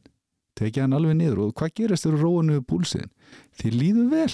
tekið 0.60 0.84
hann 0.84 0.96
alveg 0.98 1.16
niður 1.20 1.42
og 1.46 1.54
hvað 1.60 1.74
gerist 1.80 2.04
þegar 2.08 2.18
þú 2.20 2.24
róa 2.26 2.46
niður 2.50 2.64
púlsiðin 2.68 3.12
þið 3.60 3.78
líður 3.80 4.10
vel. 4.12 4.34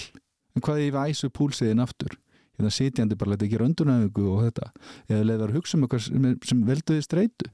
En 0.56 0.64
hvað 0.64 0.80
ég 0.82 0.96
æsu 0.96 1.28
púlsiðin 1.36 1.82
aftur? 1.84 2.14
Hérna 2.56 2.70
sitjandi 2.72 3.18
bara 3.20 3.34
leta 3.34 3.44
ekki 3.44 3.58
önduræfingu 3.60 4.22
og 4.32 4.46
þetta. 4.46 4.70
Eða 5.12 5.26
leiðar 5.28 5.50
að 5.52 5.58
hugsa 5.58 5.76
um 5.76 5.82
eitthvað 5.84 6.04
sem, 6.06 6.28
sem 6.48 6.62
velduði 6.64 7.02
streitu. 7.04 7.50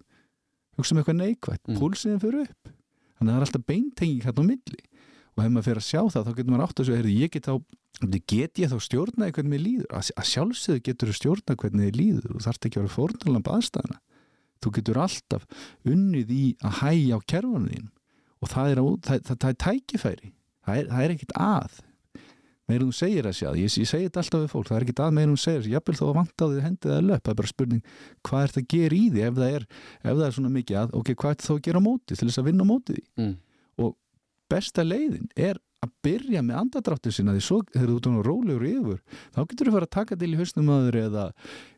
Hugsa 0.79 0.95
um 0.95 1.01
eitthvað 1.03 1.19
neikvægt, 1.19 1.65
Mm. 1.67 1.81
púlsiðin 1.81 2.21
fyrir 2.23 2.45
upp. 2.47 2.71
Þannig 3.19 3.27
að 3.27 3.35
það 3.35 3.41
er 3.41 3.47
alltaf 3.49 3.67
beintenging 3.67 4.23
hérna 4.23 4.41
á 4.47 4.51
milli 4.53 4.81
og 5.33 5.45
ef 5.45 5.53
maður 5.53 5.69
fyrir 5.69 5.81
að 5.83 5.89
sjá 5.89 6.01
það 6.13 6.27
þá 6.27 6.33
getur 6.37 6.53
maður 6.53 6.65
átt 6.67 6.81
að 6.83 6.89
segja, 6.89 7.01
heyrðu, 7.01 7.19
ég 7.23 7.33
get 7.33 7.49
þá 7.49 7.55
get 8.29 8.59
ég 8.61 8.73
þá 8.73 8.79
stjórnaði 8.83 9.35
hvernig 9.37 9.53
mér 9.53 9.63
líður? 9.63 9.91
Að, 9.93 10.09
að 10.19 10.29
sjálfsögðu 10.33 10.83
getur 10.89 11.11
þú 11.13 11.17
stjórnað 11.19 11.59
hvernig 11.63 11.89
þið 11.89 11.99
líður. 12.01 12.35
Og 12.37 12.45
þarf 12.45 12.67
ekki 12.67 12.79
að 12.79 12.83
vera 12.83 12.95
fórnalamb 12.97 13.51
aðstæðana 13.53 14.01
þú 14.63 14.75
getur 14.79 15.01
alltaf 15.03 15.47
unnið 15.89 16.35
í 16.35 16.43
að 16.63 16.77
hægja 16.83 17.19
á 17.19 17.21
kerfunum 17.33 17.71
þín 17.71 17.89
og 18.43 18.51
það 18.51 18.73
er, 18.73 18.83
á, 18.83 18.85
það, 19.07 19.25
það, 19.29 19.39
það 19.39 19.49
er 19.49 19.59
tækifæri. 19.63 20.31
Það 20.63 20.79
er, 20.79 20.87
það 20.91 21.05
er 21.05 21.15
ekkit 21.15 21.35
að. 21.39 21.81
Meira 22.71 22.87
þú 22.87 22.95
segir 22.95 23.27
að 23.27 23.37
sjá, 23.39 23.49
ég, 23.59 23.77
ég 23.83 23.89
segi 23.91 24.07
þetta 24.07 24.23
alltaf 24.23 24.43
við 24.43 24.53
fólk. 24.53 24.69
Það 24.69 24.77
er 24.77 24.87
ekkit 24.87 25.03
að 25.03 25.15
meira 25.19 25.33
þú 25.33 25.41
segir, 25.43 25.95
þó 25.99 26.05
að 26.09 26.17
vanta 26.19 26.47
á 26.47 26.51
því 26.51 26.65
hendið 26.67 26.95
að 26.97 27.07
löp, 27.09 27.23
það 27.23 27.33
er 27.33 27.39
bara 27.41 27.51
spurning 27.51 27.83
hvað 28.29 28.43
er 28.43 28.53
þetta 28.53 28.63
að 28.63 28.75
gera 28.75 28.99
í 28.99 29.07
því 29.13 29.25
ef 29.27 29.39
það 29.39 29.57
er, 29.57 29.67
ef 30.03 30.13
það 30.13 30.27
er 30.27 30.37
svona 30.37 30.53
mikið 30.57 30.81
að 30.83 30.95
ok, 30.99 31.13
hvað 31.23 31.35
er 31.35 31.47
þá 31.47 31.53
að 31.55 31.63
gera 31.67 31.83
á 31.83 31.87
móti 31.87 32.19
til 32.19 32.29
þess 32.29 32.43
að 32.43 32.49
vinna 32.51 32.67
á 32.67 32.71
móti 32.73 32.97
því? 32.97 33.05
Mm. 33.23 33.35
Besta 34.53 34.85
leiðin 34.87 35.29
er 35.37 35.61
að 35.83 35.95
byrja 36.07 36.43
með 36.47 36.59
andadráttur 36.61 37.15
sinna 37.15 37.35
því 37.35 37.43
svo 37.43 37.63
þegar 37.73 37.89
þú 37.91 37.97
svona 38.05 38.27
rólegur 38.27 38.67
yfir 38.69 39.01
þá 39.35 39.41
getur 39.41 39.69
þú 39.69 39.73
fara 39.77 39.89
að 39.89 39.97
taka 39.97 40.19
til 40.21 40.31
í 40.31 40.39
hausnum 40.39 40.71
aður 40.77 40.99
eða, 41.01 41.25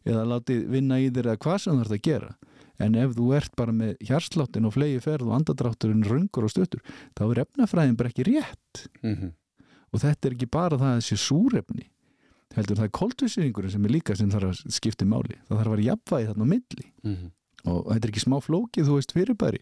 eða 0.05 0.27
láti 0.35 0.59
vinna 0.75 0.99
í 1.01 1.07
þér 1.09 1.31
eða 1.31 1.43
hvað 1.47 1.63
sem 1.63 1.79
þú 1.79 1.87
ert 1.87 1.97
að 1.97 2.05
gera. 2.09 2.35
En 2.83 2.97
ef 2.99 3.15
þú 3.15 3.29
ert 3.37 3.53
bara 3.55 3.73
með 3.73 3.95
hjarsláttin 4.03 4.67
og 4.67 4.75
flegi 4.75 5.01
ferð 5.01 5.29
og 5.31 5.37
andadrátturinn 5.39 6.05
röngur 6.05 6.49
og 6.49 6.53
stuttur 6.53 6.83
þá 7.15 7.25
er 7.29 7.43
efnafræðin 7.45 7.99
bara 8.01 8.11
ekki 8.11 8.27
rétt. 8.29 8.87
Mm 9.07 9.33
og 9.95 10.03
þetta 10.03 10.29
er 10.29 10.35
ekki 10.35 10.51
bara 10.51 10.79
það 10.81 10.91
að 10.91 11.01
þessi 11.01 11.17
súrefni 11.23 11.85
heldur 12.55 12.79
það 12.79 12.89
er 12.89 12.93
koltvísýringurinn 12.99 13.73
sem 13.75 13.87
er 13.87 13.95
líka 13.95 14.17
sem 14.19 14.31
þarf 14.31 14.53
að 14.53 14.75
skipti 14.75 15.07
máli. 15.07 15.39
Það 15.47 15.59
þarf 15.59 15.71
að 15.71 15.75
vera 15.75 15.87
jafnvægi 15.89 16.29
þarna 16.29 16.47
á 16.47 16.53
milli. 16.53 16.87
-hmm. 17.15 17.31
Og 17.65 17.89
þetta 17.89 18.07
er 18.07 18.13
ekki 18.13 18.23
smá 18.23 18.37
flókið, 18.45 18.89
þú 18.89 18.99
veist, 18.99 19.15
fyrirbæri. 19.17 19.61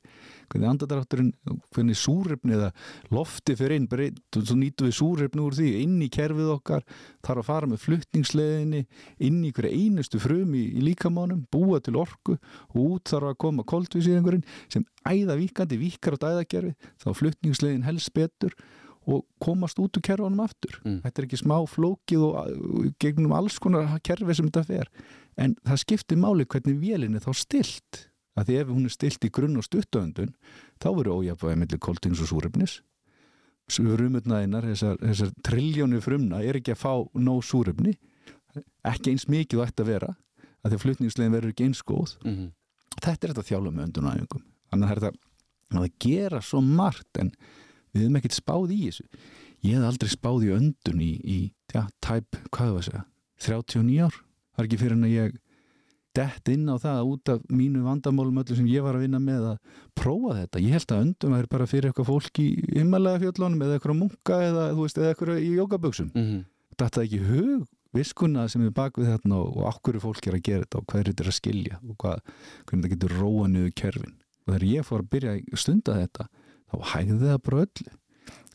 Hvernig 0.52 0.68
andadrátturinn, 0.72 1.30
hvernig 1.72 1.98
súrefni 1.98 2.56
eða 2.56 2.70
lofti 3.14 3.56
fyrir 3.58 3.78
inn 3.78 3.88
bara, 3.90 4.08
svo 4.34 4.56
nýtum 4.58 4.88
við 4.88 4.96
súrefni 4.98 5.44
úr 5.44 5.56
því 5.56 5.70
inn 5.84 5.96
í 6.04 6.10
kerfið 6.12 6.50
okkar, 6.56 6.84
þarf 7.24 7.44
að 7.44 7.48
fara 7.48 7.70
með 7.70 7.82
fluttningsleðinni 7.86 8.82
inn 9.28 9.40
í 9.46 9.54
hverja 9.54 9.72
einustu 9.78 10.20
frum 10.22 10.52
í, 10.58 10.66
í 10.76 10.84
líkamánum, 10.90 11.46
búa 11.52 11.80
til 11.84 11.96
orku 12.02 12.36
og 12.74 12.82
út 12.82 13.14
þarf 13.14 13.32
að 13.32 13.40
koma 13.46 13.66
koltvísýringurinn 13.72 14.46
sem 14.72 14.86
æða 15.08 15.38
víkandi, 15.40 15.80
víkar 15.80 16.18
á 16.18 16.22
dæðakerfi 16.26 16.76
þá 17.02 17.10
fluttningsleðin 17.16 17.86
helst 17.86 18.12
betur 18.16 18.56
og 19.02 19.24
komast 19.42 19.80
út 19.82 19.96
úr 19.98 20.04
kerfunum 20.04 20.44
aftur. 20.44 20.76
Mm. 20.84 21.00
þetta 21.02 21.20
er 21.20 21.26
ekki 21.26 21.40
smá 21.40 21.56
flókið 21.66 22.26
og, 22.28 22.36
og 22.38 22.92
gegnum 23.02 23.34
alls 23.34 23.58
konar 23.62 23.96
kerfi 24.06 24.36
sem 24.38 24.46
þetta 24.50 24.66
fer 24.68 24.90
en 25.40 25.56
það 25.64 25.82
skiptir 25.84 26.20
máli 26.20 26.46
hvernig 26.46 26.78
vélinn 26.80 27.16
er 27.16 27.24
þá 27.24 27.32
stilt 27.36 28.06
að 28.38 28.48
því 28.48 28.56
ef 28.60 28.70
hún 28.72 28.86
er 28.88 28.94
stilt 28.94 29.26
í 29.26 29.30
grunn 29.32 29.58
og 29.60 29.66
stuttöndun 29.66 30.32
þá 30.80 30.88
verður 30.88 31.20
ójafvæði 31.20 31.60
mellir 31.60 31.82
koltings 31.82 32.22
og 32.24 32.30
súrefnis. 32.30 32.80
Rumutnaðinnar, 33.72 34.66
þessar, 34.68 34.98
þessar 35.00 35.30
triljónu 35.46 36.00
frumna 36.04 36.42
er 36.44 36.58
ekki 36.58 36.74
að 36.74 36.80
fá 36.82 36.92
nóg 37.14 37.44
súrefni. 37.46 37.94
Ekki 38.84 39.14
eins 39.14 39.28
mikið 39.30 39.60
það 39.60 39.68
ætti 39.70 39.84
að 39.84 39.92
vera 39.92 40.10
að 40.62 40.72
því 40.72 40.76
að 40.76 40.82
flutningslegin 40.84 41.36
verður 41.36 41.54
ekki 41.54 41.68
eins 41.68 41.82
góð. 41.86 42.16
Mm 42.24 42.34
-hmm. 42.34 42.50
þetta 42.98 43.26
er 43.26 43.32
þetta 43.32 43.48
þjála 43.48 43.70
með 43.70 43.86
öndunæfingum 43.86 44.42
þannig 44.72 44.88
að 44.88 44.92
það 44.92 44.96
þetta 45.00 45.30
að 45.82 45.94
gera 46.04 46.40
svo 46.44 46.60
margt 46.60 47.18
en 47.20 47.32
við 47.92 48.04
hefum 48.04 48.18
ekkert 48.20 48.36
spáð 48.36 48.74
í 48.74 48.80
þessu. 48.86 49.06
Ég 49.62 49.78
hef 49.78 49.86
aldrei 49.86 50.10
spáð 50.10 50.46
í 50.46 50.52
öndun 50.56 51.00
í, 51.00 51.12
í 51.22 51.38
já, 51.72 51.86
tæp, 52.02 52.38
hvað 52.50 52.72
var 52.72 52.82
að 52.82 52.86
segja 52.88 53.04
39 53.42 54.06
ár, 54.06 54.16
er 54.58 54.68
ekki 54.68 54.80
fyrir 54.82 54.96
en 54.98 55.08
að 55.08 55.16
ég 55.16 55.40
dett 56.12 56.48
inn 56.52 56.68
á 56.68 56.76
það 56.76 57.02
út 57.08 57.30
af 57.32 57.44
mínu 57.48 57.82
vandamálum 57.86 58.40
öllu 58.42 58.56
sem 58.56 58.68
ég 58.68 58.84
var 58.84 58.98
að 58.98 59.06
vinna 59.06 59.20
með 59.22 59.46
að 59.54 59.76
prófa 59.96 60.34
þetta, 60.42 60.60
ég 60.60 60.74
held 60.76 60.92
að 60.92 61.04
öndun 61.06 61.36
væri 61.36 61.52
bara 61.54 61.68
fyrir 61.70 61.88
eitthvað 61.88 62.10
fólk 62.10 62.40
í 62.42 62.48
himmalega 62.76 63.22
fjöllunum 63.22 63.64
eða 63.64 63.78
eitthvað 63.78 64.00
munka 64.02 64.40
eða, 64.48 64.66
þú 64.76 64.84
veist, 64.84 64.98
eða 65.00 65.14
eitthvað 65.14 65.38
í 65.40 65.52
jókaböksum 65.56 66.10
Mm 66.12 66.26
-hmm. 66.26 66.42
þetta 66.76 67.00
er 67.00 67.06
ekki 67.06 67.22
hug 67.30 67.70
viskuna 67.96 68.48
sem 68.48 68.64
er 68.66 68.74
bak 68.74 68.98
við 68.98 69.10
þarna 69.12 69.38
og, 69.40 69.56
okkur 69.72 70.00
fólk 70.02 70.26
er 70.26 70.38
að 70.38 70.44
gera 70.48 70.64
þetta 70.64 70.78
og 70.80 70.86
hvað 70.88 71.00
er 71.00 71.10
þetta 71.10 71.26
að 71.28 71.38
skilja 71.38 71.80
og 71.82 71.96
hvað, 72.00 72.20
hvernig 72.66 72.84
þetta 72.84 72.94
getur 72.94 73.16
róa 73.20 73.48
niður 73.48 73.74
kerfin. 73.76 74.14
Og 74.42 74.54
þegar 74.54 74.68
ég 74.68 74.86
fór 74.88 75.02
að 75.02 75.10
byrja 75.14 75.34
að 75.38 75.60
stunda 75.62 75.96
þetta 76.00 76.28
þá 76.72 76.76
hægði 76.92 77.18
það 77.22 77.42
bara 77.48 77.64
öllu. 77.66 77.92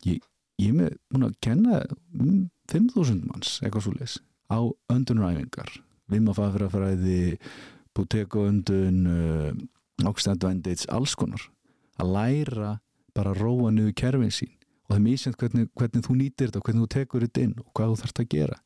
Ég, 0.08 0.24
ég 0.58 0.70
er 0.70 0.77
með 0.77 1.27
að 1.30 1.36
kenna 1.42 1.82
um 2.18 2.50
5.000 2.72 3.27
manns 3.30 3.60
eitthvað 3.62 3.86
svo 3.86 3.94
leis 3.98 4.18
á 4.51 4.60
öndunaræfingar 4.92 5.70
vimmafafrafræði 6.12 7.38
bútekoöndun 7.98 9.00
uh, 9.10 10.08
oxidandvendits, 10.08 10.86
alls 10.94 11.16
konar 11.18 11.42
að 11.98 12.12
læra 12.14 12.76
bara 13.18 13.34
að 13.34 13.42
róa 13.42 13.72
niður 13.74 13.96
kerfin 13.98 14.32
sín 14.34 14.52
og 14.88 14.94
það 14.94 14.98
er 15.00 15.06
mísjönd 15.08 15.38
hvernig, 15.42 15.70
hvernig 15.76 16.06
þú 16.06 16.16
nýtir 16.20 16.48
þetta 16.52 16.62
og 16.62 16.68
hvernig 16.68 16.84
þú 16.86 16.90
tekur 16.94 17.26
þetta 17.26 17.44
inn 17.48 17.56
og 17.64 17.72
hvað 17.76 17.90
þú 17.94 18.00
þarfst 18.04 18.22
að 18.24 18.30
gera 18.36 18.60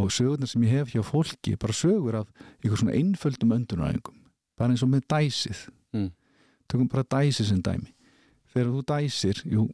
og 0.00 0.12
sögurnar 0.14 0.48
sem 0.52 0.62
ég 0.68 0.74
hef 0.76 0.92
hjá 0.94 1.02
fólki 1.04 1.56
bara 1.60 1.74
sögur 1.76 2.18
af 2.20 2.28
eitthvað 2.60 2.82
svona 2.82 2.94
einföldum 3.00 3.54
öndunaræfingum 3.56 4.20
bara 4.60 4.74
eins 4.74 4.84
og 4.86 4.92
með 4.94 5.06
dæsið 5.10 5.66
Mm. 5.90 6.12
tökum 6.70 6.86
bara 6.86 7.02
dæsið 7.02 7.46
sem 7.48 7.58
dæmi 7.66 7.88
þegar 8.52 8.68
þú 8.70 8.82
dæsir, 8.86 9.40
jú 9.50 9.64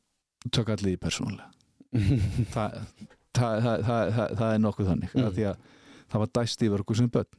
tök 0.48 0.70
allir 0.72 0.94
í 0.94 0.96
persónulega 0.96 1.50
það, 2.54 2.78
það, 3.36 3.58
það, 3.66 3.82
það, 3.84 4.30
það 4.38 4.52
er 4.54 4.62
nokkuð 4.64 4.88
þannig 4.88 5.10
Mm. 5.12 5.20
mm. 5.26 5.34
því 5.36 5.44
að 5.50 5.58
það 6.12 6.22
var 6.22 6.32
dæst 6.40 6.62
yfir 6.62 6.82
okkur 6.84 6.96
sem 6.96 7.10
börn. 7.12 7.30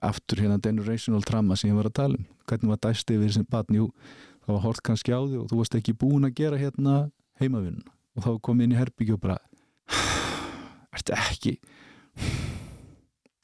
Aftur 0.00 0.40
hérna 0.40 0.60
generational 0.62 1.22
trauma 1.22 1.56
sem 1.56 1.70
ég 1.70 1.76
var 1.76 1.90
að 1.90 1.98
tala 1.98 2.16
um. 2.16 2.26
Hvernig 2.48 2.72
var 2.72 2.82
dæst 2.88 3.10
yfir 3.10 3.32
sem 3.32 3.46
barn, 3.48 3.76
jú 3.76 3.90
það 4.50 4.56
var 4.56 4.64
hort 4.64 4.82
kannski 4.86 5.14
á 5.14 5.20
því 5.20 5.38
og 5.40 5.48
þú 5.50 5.60
varst 5.60 5.78
ekki 5.78 5.96
búin 5.96 6.26
að 6.26 6.36
gera 6.40 6.58
hérna 6.60 6.96
heimavinn 7.40 7.80
og 8.16 8.24
þá 8.24 8.30
kom 8.42 8.60
inn 8.64 8.74
í 8.74 8.78
herbyggju 8.78 9.16
og 9.16 9.22
bara 9.22 9.38
ertu 10.96 11.16
ekki? 11.16 11.56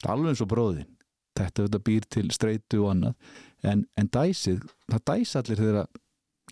Alveg 0.07 0.33
eins 0.33 0.43
og 0.43 0.51
bróðin 0.51 0.89
þetta 1.37 1.67
þetta 1.67 1.81
býr 1.85 2.07
til 2.09 2.29
streitu 2.33 2.81
og 2.83 2.91
annað. 2.95 3.33
En, 3.65 3.83
en 3.97 4.07
dæsið, 4.09 4.63
það 4.89 5.03
dæs 5.11 5.35
allir 5.37 5.59
þegar 5.61 5.91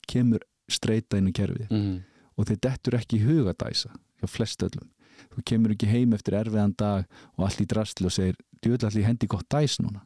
kemur 0.09 0.45
streita 0.69 1.17
inn 1.17 1.29
í 1.29 1.33
kerfið. 1.35 1.69
Mm 1.69 1.81
-hmm. 1.81 2.01
og 2.37 2.47
þeir 2.49 2.59
dettur 2.67 2.97
ekki 2.99 3.17
í 3.17 3.25
huga 3.25 3.53
dæsa 3.53 3.91
hjá 4.21 4.27
flest 4.29 4.63
öllum 4.63 4.89
þú 5.35 5.43
kemur 5.45 5.71
ekki 5.75 5.87
heim 5.91 6.13
eftir 6.17 6.33
erfiðan 6.39 6.73
dag 6.77 7.05
og 7.37 7.45
allir 7.49 7.67
drastli 7.71 8.05
og 8.09 8.15
segir 8.15 8.35
djöðlega 8.61 8.91
allir 8.91 9.07
hendi 9.09 9.27
gott 9.31 9.47
dæs 9.49 9.79
núna? 9.83 10.01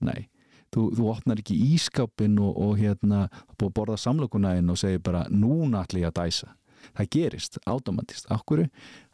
Nei, 0.00 0.28
þú, 0.74 0.88
þú 0.96 1.08
opnar 1.10 1.38
ekki 1.42 1.56
ískápin 1.74 2.38
og, 2.42 2.52
og 2.56 2.76
hérna 2.78 3.26
búið 3.58 3.68
að 3.70 3.74
borða 3.80 3.96
samlokunæðin 4.04 4.70
og 4.70 4.78
segir 4.78 5.00
bara 5.02 5.24
núna 5.30 5.82
allir 5.84 6.04
ég 6.06 6.12
að 6.12 6.18
dæsa. 6.24 6.54
Það 6.94 7.08
gerist 7.10 7.58
automatist, 7.66 8.28
ákvöru 8.30 8.68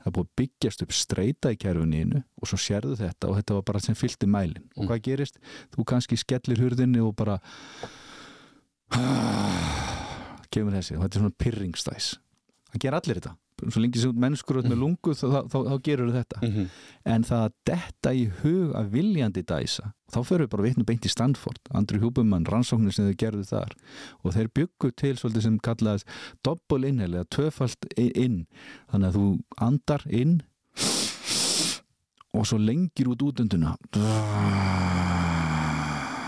það 0.04 0.12
búið 0.14 0.26
að 0.26 0.34
byggjast 0.40 0.82
upp 0.84 0.92
streyta 0.92 1.50
í 1.54 1.56
kerfuninu 1.58 2.20
og 2.20 2.46
svo 2.50 2.58
sérðu 2.60 2.98
þetta 3.00 3.30
og 3.30 3.38
þetta 3.40 3.54
var 3.56 3.64
bara 3.70 3.80
sem 3.80 3.96
fylgti 3.96 4.28
mælin 4.28 4.66
og 4.76 4.84
Mm. 4.84 4.88
hvað 4.90 5.00
gerist? 5.08 5.38
Þú 5.72 5.84
kannski 5.88 6.16
skellir 6.20 6.60
hurðinni 6.60 7.00
og 7.00 7.14
bara 7.16 7.38
kemur 10.54 10.76
þessi 10.76 10.96
og 10.98 11.02
þetta 11.06 11.16
er 11.18 11.22
svona 11.24 11.38
pyrringstæs 11.40 12.08
það 12.70 12.82
ger 12.84 12.96
allir 12.98 13.18
þetta 13.20 13.32
svo 13.70 13.80
lengi 13.80 14.00
sem 14.02 14.12
mennskur 14.18 14.58
út 14.60 14.66
með 14.68 14.80
lungu 14.82 15.14
þá, 15.14 15.24
þá, 15.30 15.40
þá, 15.52 15.58
þá 15.70 15.76
gerur 15.86 16.10
þetta. 16.12 16.40
Mhm. 16.42 16.64
en 17.14 17.22
það 17.24 17.44
að 17.46 17.52
detta 17.70 18.12
í 18.14 18.24
hug 18.42 18.72
að 18.74 18.88
viljandi 18.90 19.42
dæsa 19.46 19.92
þá 20.10 20.18
förum 20.26 20.44
við 20.46 20.50
bara 20.50 20.62
vitnum 20.66 20.86
beint 20.86 21.06
í 21.06 21.10
Stanford 21.10 21.58
Andrew 21.74 22.00
Huberman, 22.02 22.44
rannsóknir 22.44 22.92
sem 22.94 23.06
þau 23.08 23.16
gerðu 23.16 23.44
þar. 23.48 23.72
Og 24.24 24.32
þeir 24.34 24.48
byggu 24.54 24.90
til 24.96 25.14
svolítið 25.16 25.42
sem 25.42 25.58
kallaðist 25.58 26.06
doppel 26.44 26.84
innheli 26.84 27.18
eða 27.22 27.30
tvöfalt 27.34 27.88
i- 27.98 28.12
inn. 28.24 28.46
Þannig 28.92 29.08
að 29.10 29.16
þú 29.18 29.26
andar 29.58 30.02
inn 30.10 30.42
og 32.34 32.46
svo 32.46 32.58
lengir 32.58 33.06
út 33.06 33.22
útunduna 33.22 33.76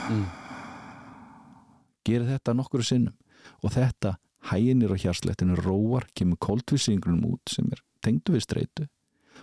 Mm. 0.06 0.26
gerir 2.06 2.26
þetta 2.30 2.54
nokkru 2.54 2.84
sinnum. 2.86 3.14
Og 3.64 3.72
þetta 3.74 4.16
hæginir 4.50 4.94
á 4.94 4.96
hjarslettinu 5.00 5.58
róar, 5.58 6.06
kemur 6.14 6.38
kóltvísingunum 6.42 7.26
út 7.34 7.52
sem 7.52 7.68
er 7.72 7.82
tengdu 8.04 8.36
við 8.36 8.46
streitu 8.46 8.88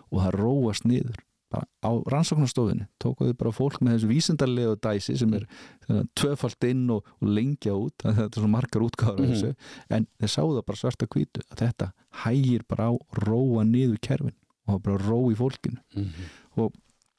og 0.10 0.19
það 0.24 0.36
róast 0.39 0.88
niður. 0.89 1.22
Bara 1.53 1.67
á 1.86 1.91
rannsóknarstofinni 2.10 2.88
tókuðu 3.03 3.36
bara 3.38 3.51
fólk 3.53 3.77
með 3.86 4.00
þessu 4.00 4.10
vísindarlegu 4.10 4.77
dæsi 4.81 5.17
sem 5.19 5.33
er 5.38 5.43
svona 5.86 6.05
tvöfalt 6.17 6.65
inn 6.65 6.88
og, 6.95 7.12
og 7.22 7.29
lengja 7.29 7.75
út, 7.77 7.93
þetta 8.01 8.25
er 8.25 8.39
svona 8.39 8.53
margar 8.55 8.86
útgáður 8.88 9.27
mm 9.27 9.36
þessu, 9.36 9.51
en 9.93 10.07
þeir 10.17 10.31
sáðu 10.33 10.55
það 10.57 10.65
bara 10.72 10.81
svarta 10.81 11.10
hvítu 11.13 11.43
að 11.43 11.60
þetta 11.62 11.89
hægir 12.24 12.65
bara 12.69 12.89
á 12.89 12.93
róa 13.22 13.67
niður 13.69 14.01
kerfin 14.01 14.38
og 14.65 14.81
bara 14.81 14.98
ró 15.03 15.19
í 15.29 15.38
fólkinu. 15.38 15.77
Mhm. 15.93 16.72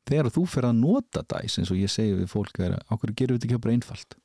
þegar 0.04 0.28
þú 0.34 0.42
fer 0.50 0.66
að 0.68 0.80
nota 0.82 1.22
dæs 1.22 1.58
eins 1.58 1.70
og 1.72 1.78
ég 1.78 1.88
segi 1.92 2.12
við 2.18 2.28
fólk 2.28 2.58
okkur 2.92 3.14
gerum 3.16 3.36
við 3.36 3.44
þetta 3.44 3.48
ekki 3.48 3.62
bara 3.64 3.76
einfalt? 3.78 4.16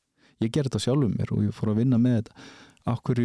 Ég 0.41 0.51
ger 0.51 0.67
þetta 0.67 0.81
sjálfum 0.83 1.13
mér 1.15 1.31
og 1.35 1.43
ég 1.45 1.55
fór 1.55 1.71
að 1.71 1.79
vinna 1.83 1.99
með 1.99 2.17
þetta. 2.19 2.33
Okkur 2.87 3.21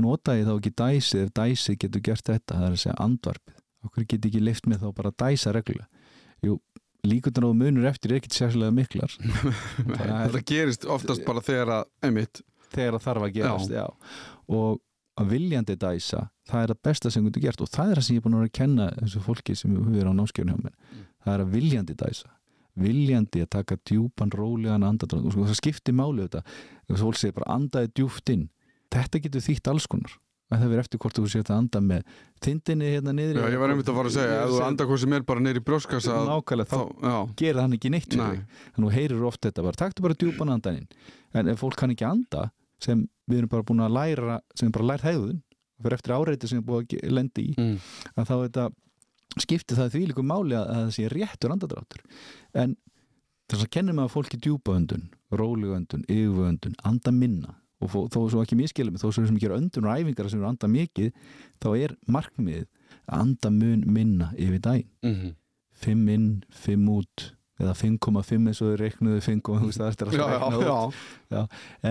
nota 0.00 0.36
ég 0.38 0.46
þá 0.48 0.54
ekki 0.56 0.72
dæsið 0.80 1.24
ef 1.26 1.32
dæsið 1.38 1.78
getur 1.84 2.04
gert 2.08 2.30
þetta? 2.30 2.58
Það 2.58 2.66
er 2.68 2.76
að 2.76 2.82
segja 2.82 2.96
andvarpið. 3.04 3.58
Okkur 3.84 4.06
get 4.08 4.28
ekki 4.30 4.40
lift 4.40 4.66
með 4.70 4.84
þá 4.84 4.88
bara 4.96 5.12
að 5.12 5.18
dæsa 5.24 5.52
reglulega? 5.54 5.88
Jú, 6.44 6.56
líkundan 7.04 7.46
á 7.46 7.50
munur 7.54 7.88
eftir 7.90 8.12
er 8.14 8.20
ekkit 8.20 8.38
sérslega 8.38 8.74
miklar. 8.74 9.12
Það 9.98 10.38
er- 10.38 10.46
gerist 10.48 10.86
oftast 10.88 11.24
bara 11.26 11.44
þegar 11.44 11.72
að 11.78 11.84
einmitt, 12.08 12.40
þegar 12.72 12.96
það 12.98 13.06
þarf 13.08 13.26
að 13.28 13.34
gerast 13.38 13.74
já. 13.74 13.84
og 14.48 14.80
að 15.20 15.28
viljandi 15.30 15.76
dæsa 15.78 16.24
það 16.48 16.62
er 16.64 16.72
það 16.72 16.80
besta 16.88 17.10
sem 17.12 17.26
getur 17.28 17.44
gert. 17.44 17.60
Og 17.64 17.70
það 17.72 17.90
er 17.92 18.00
það 18.00 18.06
sem 18.06 18.16
ég 18.16 18.20
er 18.20 18.24
búin 18.24 18.38
að 18.38 18.46
að 18.48 18.54
kenna 18.58 18.88
þessu 18.98 19.22
fólki 19.24 19.56
sem 19.58 19.76
við 19.76 20.00
erum 20.02 20.16
á 20.16 20.18
námskjörn 20.20 20.50
hjá 20.52 20.58
mér. 20.64 20.74
Það 21.24 21.34
er 21.36 21.44
að 21.44 21.52
viljandi 21.54 21.96
dæsa. 22.00 22.32
Viljandi 22.84 23.44
að 23.44 23.50
taka 23.54 23.76
djúpan 23.86 24.32
rólegan 24.34 24.82
andadrátt 24.84 25.28
og 25.28 25.32
sko, 25.36 25.46
það 25.46 25.60
skiptir 25.60 25.94
máli 25.96 26.24
þetta. 26.26 26.42
Að 26.90 27.04
fólk 27.04 27.20
segir 27.20 27.36
bara 27.38 27.54
andaði 27.54 27.92
djúft 27.94 28.32
inn 28.34 28.48
þetta 28.94 29.24
getur 29.26 29.44
þýtt 29.48 29.72
alls 29.72 29.88
konar. 29.90 30.14
Að 30.52 30.60
það 30.60 30.70
verður 30.70 30.84
eftir 30.84 31.00
hvort 31.00 31.18
þú 31.18 31.30
sér 31.32 31.46
að 31.48 31.56
anda 31.56 31.80
með 31.80 32.02
tindinni 32.44 32.90
hérna 32.92 33.14
niður 33.16 33.38
já, 33.40 33.46
ég 33.54 33.62
var 33.62 33.72
einmitt 33.72 33.88
að 33.88 33.96
fara 33.96 34.10
að 34.10 34.16
segja 34.18 34.34
ef 34.42 34.50
þú 34.52 34.58
andar 34.66 34.88
hvað 34.90 35.00
sem 35.00 35.14
er 35.16 35.24
bara 35.30 35.42
neyri 35.44 35.62
brjóskassa 35.64 36.18
nákvæmlega, 36.28 36.68
þá 36.68 37.00
þá, 37.00 37.16
gerir 37.40 37.60
hann 37.62 37.76
ekki 37.78 37.92
neitt 37.94 38.16
Nei. 38.20 38.26
að 38.74 38.76
þú 38.76 38.90
heyrir 38.92 39.24
oft 39.30 39.40
þetta 39.46 39.64
bara, 39.64 39.80
taktu 39.80 40.04
bara 40.04 40.18
djúpan 40.20 40.52
andaninn 40.52 40.86
en 41.40 41.50
ef 41.50 41.64
fólk 41.64 41.78
kann 41.80 41.94
ekki 41.94 42.06
anda 42.06 42.44
sem 42.84 43.06
við 43.24 43.40
erum 43.40 43.52
bara 43.56 43.66
búin 43.66 43.82
að 43.86 43.96
læra 43.96 44.38
sem 44.52 44.68
er 44.68 44.76
bara 44.76 44.90
lært 44.92 45.08
hegðun 45.08 45.40
fyrir 45.80 45.96
eftir 45.98 46.16
áreiti 46.18 46.52
sem 46.52 46.60
er 46.60 46.68
búin 46.68 46.84
að 46.84 47.16
lenda 47.16 47.42
í 47.42 47.50
mm. 47.56 47.74
að 48.14 48.28
þá 48.28 48.34
þetta 48.36 48.68
skipti 49.44 49.80
það 49.80 49.92
því 49.96 50.06
líka 50.10 50.28
máli 50.28 50.58
að, 50.58 50.68
að 50.68 50.82
það 50.84 50.94
sé 50.98 51.10
réttur 51.12 51.56
andadráttur 51.56 52.04
en 52.60 52.76
þess 53.48 53.64
að 53.64 53.74
kennum 53.78 54.04
að 54.04 54.12
fólki 54.12 54.38
djúpa 54.40 54.76
öndun 54.76 55.08
rólega 55.34 55.80
öndun, 55.80 56.04
yfirvöndun, 56.06 56.76
öndun, 56.76 56.80
anda 56.86 57.14
minna 57.14 57.56
og 57.82 57.90
þó, 57.90 57.98
þó 58.12 58.18
svo 58.32 58.42
ekki 58.44 58.58
miskilum 58.58 58.98
þó 59.00 59.08
svo 59.08 59.24
sem 59.24 59.38
gera 59.42 59.58
öndun 59.58 59.88
og 59.88 59.98
æfingar 59.98 60.30
sem 60.30 60.40
eru 60.40 60.50
anda 60.50 60.70
mikið 60.70 61.10
þá 61.62 61.68
er 61.72 61.96
markmiðið 62.06 62.68
að 63.04 63.16
anda 63.18 63.50
mun 63.54 63.86
minna 63.86 64.30
yfir 64.36 64.62
daginn. 64.64 64.92
Mm 65.04 65.40
5 65.84 66.10
inn, 66.14 66.28
5 66.54 66.84
út 66.94 67.22
eða 67.58 67.72
5,5 67.74 68.46
eins 68.46 68.60
og 68.62 68.68
þau 68.68 68.76
reiknuðu 68.78 69.22
5, 69.26 69.40
þú 69.42 69.66
veist 69.66 69.80
það 69.80 69.88
er 69.88 70.12
út. 70.70 70.94
já. 71.34 71.40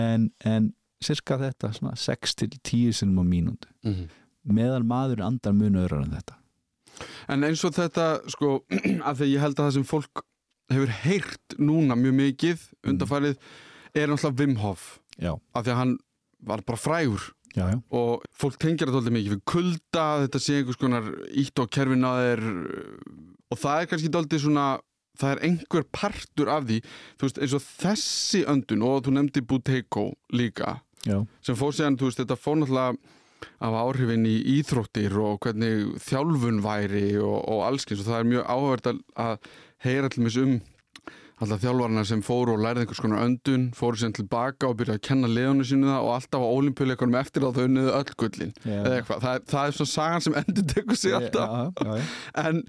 en, 0.00 0.24
en 0.40 0.70
sirka 1.04 1.36
þetta 1.38 1.70
svona 1.76 1.92
6 2.00 2.34
til 2.40 2.48
10 2.56 2.96
sinum 2.96 3.20
á 3.20 3.24
mínúndu 3.28 3.68
Mm 3.84 4.08
meðan 4.44 4.86
maður 4.88 5.24
andar 5.24 5.56
mun 5.56 5.78
öðrar 5.80 6.04
en 6.04 6.14
þetta. 6.18 6.38
En 7.32 7.46
eins 7.46 7.62
og 7.66 7.74
þetta, 7.74 8.08
sko, 8.30 8.58
að 9.08 9.22
því 9.22 9.30
ég 9.32 9.44
held 9.44 9.58
að 9.58 9.68
það 9.68 9.76
sem 9.78 9.86
fólk 9.88 10.24
hefur 10.72 10.92
heyrt 11.04 11.56
núna 11.60 11.96
mjög 11.98 12.16
mikið 12.20 12.66
undarfærið 12.88 13.34
er 13.94 14.10
náttúrulega 14.10 14.40
Wim 14.40 14.54
Hof 14.62 14.86
já, 15.18 15.32
af 15.32 15.64
því 15.64 15.74
að 15.74 15.80
hann 15.82 15.96
var 16.44 16.64
bara 16.66 16.80
frægur. 16.80 17.30
Já, 17.54 17.68
já, 17.70 17.76
og 17.94 18.24
fólk 18.34 18.56
tengir 18.58 18.88
þetta 18.88 18.98
alltaf 18.98 19.14
mikið 19.14 19.36
við 19.36 19.44
kulda, 19.46 20.06
þetta 20.24 20.40
sé 20.42 20.56
einhvers 20.58 20.80
konar 20.80 21.12
ítt 21.30 21.60
á 21.62 21.64
kerfin 21.70 22.08
að 22.08 22.22
þeir 22.24 22.42
og 23.54 23.60
það 23.60 23.80
er 23.80 23.90
kannski 23.92 24.10
daldið 24.10 24.42
svona 24.42 24.66
það 25.20 25.34
er 25.36 25.42
einhver 25.46 25.84
partur 25.94 26.50
af 26.50 26.64
því. 26.66 26.80
Þú 27.14 27.28
veist, 27.28 27.38
eins 27.38 27.54
og 27.54 27.66
þessi 27.68 28.40
öndun 28.50 28.86
og 28.86 29.04
þú 29.06 29.14
nefndi 29.14 29.44
Buteiko 29.46 30.08
líka 30.34 30.80
sem 31.44 31.56
fór 31.58 31.74
síðan, 31.76 31.98
þú 32.00 32.08
veist, 32.08 32.22
þetta 32.22 32.40
fór 32.40 32.58
náttúrulega 32.58 32.96
af 33.60 33.76
áhrifin 33.76 34.26
í 34.28 34.34
íþróttir 34.56 35.14
og 35.20 35.42
hvernig 35.44 35.98
þjálfun 36.02 36.62
væri 36.64 37.10
og, 37.20 37.36
og 37.44 37.64
allskins 37.68 38.00
og 38.02 38.08
það 38.08 38.20
er 38.20 38.30
mjög 38.30 38.46
áhverð 38.54 38.88
að, 39.20 39.50
heyra 39.84 40.08
til 40.08 40.24
mis 40.24 40.38
um 40.40 40.54
alltaf 41.42 41.62
þjálfarna 41.64 42.04
sem 42.06 42.22
fóru 42.24 42.54
og 42.54 42.62
lærði 42.62 42.84
einhvers 42.84 43.02
konar 43.02 43.24
öndun, 43.26 43.68
fóru 43.76 43.98
síðan 43.98 44.16
tilbaka 44.18 44.68
og 44.68 44.76
byrjaði 44.78 45.00
að 45.00 45.06
kenna 45.08 45.30
leðunum 45.30 45.68
sínu 45.68 45.88
það 45.90 46.08
og 46.08 46.12
alltaf 46.14 46.44
á 46.46 46.48
olimpíuleikunum 46.58 47.16
eftir 47.18 47.46
að 47.46 47.58
þau 47.58 47.64
unniðu 47.68 47.94
öll 47.98 48.18
gullin 48.22 48.52
já. 48.62 48.76
eða 48.76 48.98
eitthvað, 48.98 49.24
það, 49.24 49.46
það 49.50 49.70
er 49.70 49.78
svona 49.78 49.94
sagan 49.94 50.26
sem 50.26 50.36
endur 50.42 50.68
tekur 50.74 51.00
sig 51.00 51.16
alltaf 51.18 51.56
já, 51.58 51.88
já. 51.90 52.04
en 52.44 52.60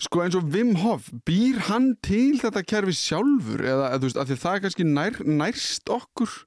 sko 0.00 0.22
eins 0.24 0.38
og 0.38 0.48
Wim 0.54 0.74
Hof 0.80 1.10
býr 1.28 1.60
hann 1.68 1.90
til 2.06 2.38
þetta 2.40 2.64
kerfi 2.64 2.96
sjálfur 2.96 3.66
eða, 3.68 3.92
þú 3.98 4.08
veist, 4.08 4.20
af 4.22 4.30
því 4.30 4.38
það 4.44 4.56
er 4.56 4.64
kannski 4.64 4.88
nær, 4.88 5.20
nærst 5.42 5.92
okkur 5.92 6.38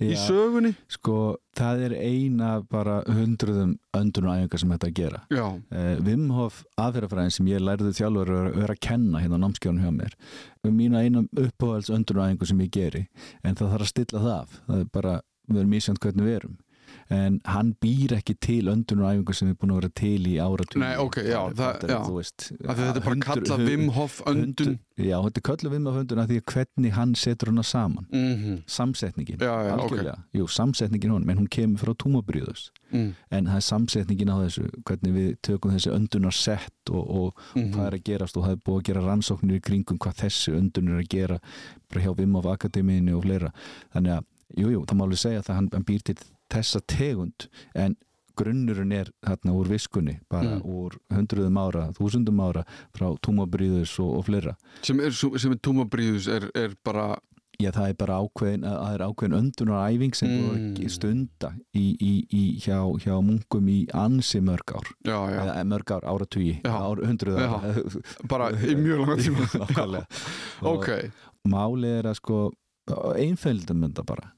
í 0.00 0.10
Já, 0.14 0.20
sögunni. 0.26 0.72
Sko, 0.90 1.16
það 1.56 1.82
er 1.88 1.94
eina 2.00 2.50
bara 2.70 3.00
hundruðum 3.08 3.74
öndunæfingar 3.96 4.62
sem 4.62 4.72
þetta 4.74 4.88
að 4.88 4.96
gera 5.00 5.20
uh, 5.28 5.98
Wim 6.06 6.28
Hof 6.34 6.62
aðferðafræðin 6.80 7.34
sem 7.36 7.50
ég 7.50 7.64
lærði 7.64 7.92
þjálfur 7.98 8.32
að 8.36 8.48
vera 8.62 8.76
að 8.76 8.82
kenna 8.86 9.22
hérna 9.22 9.40
á 9.40 9.42
námskjónu 9.44 9.84
hjá 9.84 9.92
mér 9.94 10.16
um 10.64 10.74
mína 10.78 11.04
eina 11.04 11.24
uppáhalds 11.34 11.92
öndunæfingu 11.92 12.48
sem 12.48 12.64
ég 12.64 12.72
geri 12.74 13.04
en 13.44 13.58
það 13.58 13.74
þarf 13.76 13.86
að 13.86 13.92
stilla 13.94 14.24
það 14.24 14.34
af. 14.38 14.58
Það 14.66 14.82
er 14.84 14.90
bara, 14.98 15.14
við 15.50 15.62
erum 15.64 15.78
ísjönd 15.80 16.02
hvernig 16.04 16.28
við 16.28 16.38
erum 16.40 16.58
en 17.10 17.40
hann 17.44 17.74
býr 17.82 18.12
ekki 18.18 18.34
til 18.40 18.68
öndunæfingu 18.70 19.34
sem 19.34 19.48
er 19.50 19.54
búin 19.58 19.72
að 19.74 19.80
vera 19.80 19.88
til 19.98 20.26
í 20.30 20.36
áratug 20.38 20.76
Nei, 20.78 20.94
ok, 20.96 21.16
já, 21.26 21.40
það- 21.58 21.88
já. 21.90 21.98
veist, 22.14 22.52
því 22.60 22.76
þetta 22.76 22.96
er 22.96 23.06
bara 23.08 23.16
kallað 23.26 23.64
Wim 23.66 23.88
Hof 23.96 24.20
öndun. 24.30 24.78
Já, 25.00 25.16
þetta 25.24 25.40
er 25.40 25.46
kallað 25.48 25.70
Wim 25.72 25.86
Hof 25.86 25.96
öndun 26.04 26.18
af 26.22 26.28
því 26.28 26.38
að 26.40 26.44
hvernig 26.54 26.92
hann 26.92 27.14
setur 27.14 27.46
hana 27.50 27.62
saman. 27.62 28.06
Mm 28.12 28.62
samsetningin, 28.66 29.38
Já, 29.40 29.54
já, 29.66 29.72
algjörlega. 29.76 30.16
Jú, 30.34 30.46
samsetningin 30.46 31.10
hún, 31.10 31.24
menn 31.26 31.38
hún 31.38 31.48
kemur 31.48 31.78
frá 31.82 31.94
túmabríðus. 31.94 32.70
Mm. 32.92 33.14
en 33.30 33.44
það 33.46 33.54
er 33.56 33.60
samsetningin 33.62 34.30
á 34.34 34.36
þessu 34.42 34.64
hvernig 34.84 35.12
við 35.14 35.36
tökum 35.46 35.70
þessi 35.70 35.92
öndunar 35.94 36.32
sett 36.34 36.90
og, 36.90 37.10
og 37.10 37.34
Mhm. 37.54 37.72
hvað 37.74 37.86
er 37.86 37.94
að 37.98 38.02
gerast 38.04 38.36
og 38.36 38.44
það 38.44 38.50
er 38.50 38.56
búið 38.66 38.80
að 38.80 38.82
gera 38.84 39.00
rannsóknir 39.06 39.56
í 39.58 39.60
kringum 39.62 39.98
hvað 39.98 40.14
þessi 40.24 40.52
öndun 40.58 40.88
er 40.88 40.98
að 41.02 41.08
gera 41.08 41.38
bara 41.88 42.04
hjá 42.04 42.16
Wim 42.18 42.34
Hof 42.34 42.44
Akademíinu 42.46 43.16
og 43.16 43.22
fleira. 43.24 43.52
Þannig 43.94 44.18
að, 44.18 44.24
jú, 44.58 44.70
jú, 44.74 44.84
það 44.86 44.96
má 44.98 45.02
alveg 45.06 45.18
segja 45.22 45.38
að 45.42 45.54
hann, 45.54 45.68
hann 45.72 45.84
býr 45.84 46.02
til 46.02 46.16
þessa 46.50 46.80
tegund 46.86 47.48
en 47.74 47.96
grunnurinn 48.40 48.92
er 48.96 49.10
þarna 49.26 49.52
úr 49.52 49.68
viskunni 49.68 50.18
bara 50.30 50.54
Mm. 50.56 50.62
úr 50.64 50.94
hundruðum 51.12 51.58
ára, 51.60 51.82
þúsundum 51.92 52.38
ára 52.40 52.62
frá 52.96 53.10
túmabríðus 53.26 53.98
og, 54.00 54.14
og 54.20 54.24
fleira. 54.30 54.54
Sem 54.82 55.00
er, 55.00 55.10
sem 55.12 55.52
er 55.52 55.58
túmabríðus 55.60 56.28
er, 56.28 56.50
er 56.54 56.76
bara 56.84 57.18
Já, 57.60 57.68
það 57.76 57.88
er 57.90 57.96
bara 58.00 58.14
ákveðin, 58.24 58.62
að 58.64 58.76
það 58.80 58.94
er 58.94 59.02
ákveðin 59.04 59.34
öndunaræfing 59.36 60.14
sem 60.16 60.30
Mm. 60.30 60.70
að 60.80 60.88
stunda 60.94 61.50
í, 61.76 61.82
í, 62.00 62.12
í, 62.32 62.44
hjá, 62.64 62.78
hjá 63.04 63.18
munkum 63.20 63.66
í 63.68 63.84
ansi 63.92 64.40
mörg 64.40 64.72
ár. 64.72 64.88
Já, 65.04 65.18
já, 65.28 65.40
eða 65.44 65.64
mörg 65.68 65.92
ár, 65.92 66.06
Já. 66.64 66.72
ár, 66.72 67.02
hundruð 67.04 67.36
ára. 67.36 67.74
Bara 68.32 68.48
í 68.56 68.72
mjög 68.80 69.02
langa 69.04 69.16
tíma. 69.26 70.06
Ok, 70.72 70.88
Máli 71.52 71.92
er 71.98 72.08
að 72.08 72.16
sko 72.22 72.38
einföldum 73.20 73.84
þetta 73.84 74.06
bara 74.08 74.32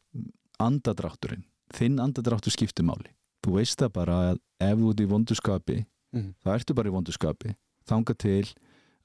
andadrátturinn, 0.59 1.45
þinn 1.77 1.99
andadráttur 2.03 2.53
skiptir 2.55 2.85
máli. 2.87 3.11
Þú 3.43 3.57
veist 3.59 3.79
það 3.81 3.93
bara 3.97 4.19
að 4.33 4.39
ef 4.63 4.79
þú 4.79 4.91
ert 4.93 5.01
í 5.03 5.09
vondurskapi 5.11 5.79
Mhm. 6.13 6.35
þá 6.45 6.49
ertu 6.59 6.75
bara 6.77 6.91
í 6.91 6.93
vondurskapi 6.93 7.55
þanga 7.89 8.15
til 8.21 8.45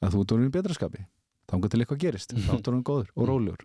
að 0.03 0.11
þú 0.11 0.19
ert 0.21 0.31
orðin 0.35 0.49
í 0.49 0.55
betra 0.57 0.73
skapi 0.75 1.05
þanga 1.47 1.69
til 1.71 1.79
eitthvað 1.79 1.99
gerist, 2.03 2.33
þá 2.35 2.53
ert 2.57 2.67
orðin 2.67 2.83
góður 2.83 3.09
og 3.15 3.27
rólegur. 3.29 3.63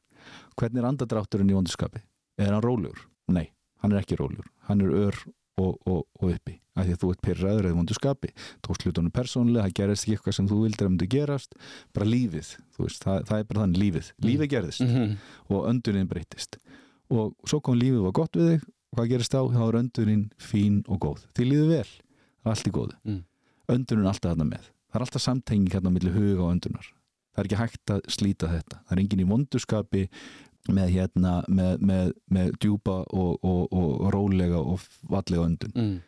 Hvernig 0.57 0.79
er 0.79 0.87
andadrátturinn 0.87 1.51
í 1.51 1.57
vondurskapi? 1.59 2.01
Er 2.39 2.53
hann 2.55 2.63
rólegur? 2.63 3.01
Nei, 3.29 3.49
hann 3.83 3.93
er 3.93 3.99
ekki 4.05 4.17
rólegur. 4.21 4.47
Hann 4.69 4.81
er 4.81 4.93
ör 4.95 5.17
og, 5.59 5.77
og, 5.87 6.07
og 6.23 6.31
uppi 6.31 6.61
af 6.79 6.87
því 6.87 6.93
að 6.95 7.01
þú 7.03 7.11
ert 7.13 7.21
pyrraður 7.27 7.67
eða 7.69 7.77
vondu 7.77 7.95
skapi. 7.99 8.31
Tókst 8.63 8.87
hlutunum 8.87 9.11
persónulega, 9.13 9.67
það 9.67 9.75
gerist 9.77 10.05
ekki 10.07 10.15
eitthvað 10.17 10.37
sem 10.39 10.47
þú 10.49 10.61
vildir 10.63 10.87
að 10.87 10.93
myndi 10.95 11.09
gerast, 11.13 11.55
bara 11.93 12.07
lífið 12.07 12.53
veist, 12.79 13.03
það, 13.05 13.27
það 13.29 13.39
er 13.43 13.45
bara 13.51 13.65
þannig 13.67 13.83
lífið, 13.83 14.13
lífið 14.23 14.49
gerðist 14.55 14.81
mm 14.87 15.17
og 15.51 15.67
öndunin 15.69 16.09
breytist 16.09 16.57
og 17.11 17.35
svo 17.45 17.61
kom 17.61 17.77
lífið 17.77 17.99
og 18.01 18.07
var 18.09 18.17
gott 18.23 18.39
við 18.39 18.49
þig 18.55 18.71
hvað 18.93 19.11
gerist 19.13 19.35
á, 19.37 19.43
þá 19.43 19.63
er 19.69 19.79
öndunin 19.83 20.25
fín 20.39 20.83
og 20.89 21.01
góð, 21.01 21.27
því 21.37 21.49
lífið 21.51 21.71
vel, 21.77 21.93
það 22.43 22.51
er 22.51 22.57
allt 22.57 22.69
í 22.69 22.75
góðu. 22.79 22.97
Mm. 23.05 23.23
öndunin 23.73 24.05
er 24.05 24.13
alltaf 24.13 24.33
þarna 24.33 24.49
með. 24.51 24.73
Það 24.93 24.99
er 24.99 25.07
alltaf 25.07 25.23
samtenging 25.23 25.73
hérna 25.73 25.89
á 25.89 25.95
milli 25.95 26.13
huga 26.13 26.43
og 26.45 26.53
öndunar 26.53 26.91
það 27.33 27.43
er 27.43 27.49
ekki 27.49 27.61
hægt 27.61 27.93
að 27.95 28.09
slíta 28.13 28.49
þetta. 28.53 28.81
Það 28.87 28.95
er 28.97 29.03
engin 29.03 29.23
í 29.23 29.29
vonduskapi 29.29 30.07
með 30.73 30.95
hérna, 30.95 31.35
með, 31.51 31.85
með, 31.91 32.15
með 32.31 32.51
djúpa 32.63 33.01
og, 33.11 33.37
og, 33.43 33.73
og 33.75 34.09
rólega 34.15 34.61
og 34.61 34.83
fallega 34.85 35.47
öndun. 35.49 35.75
Mm. 35.75 36.01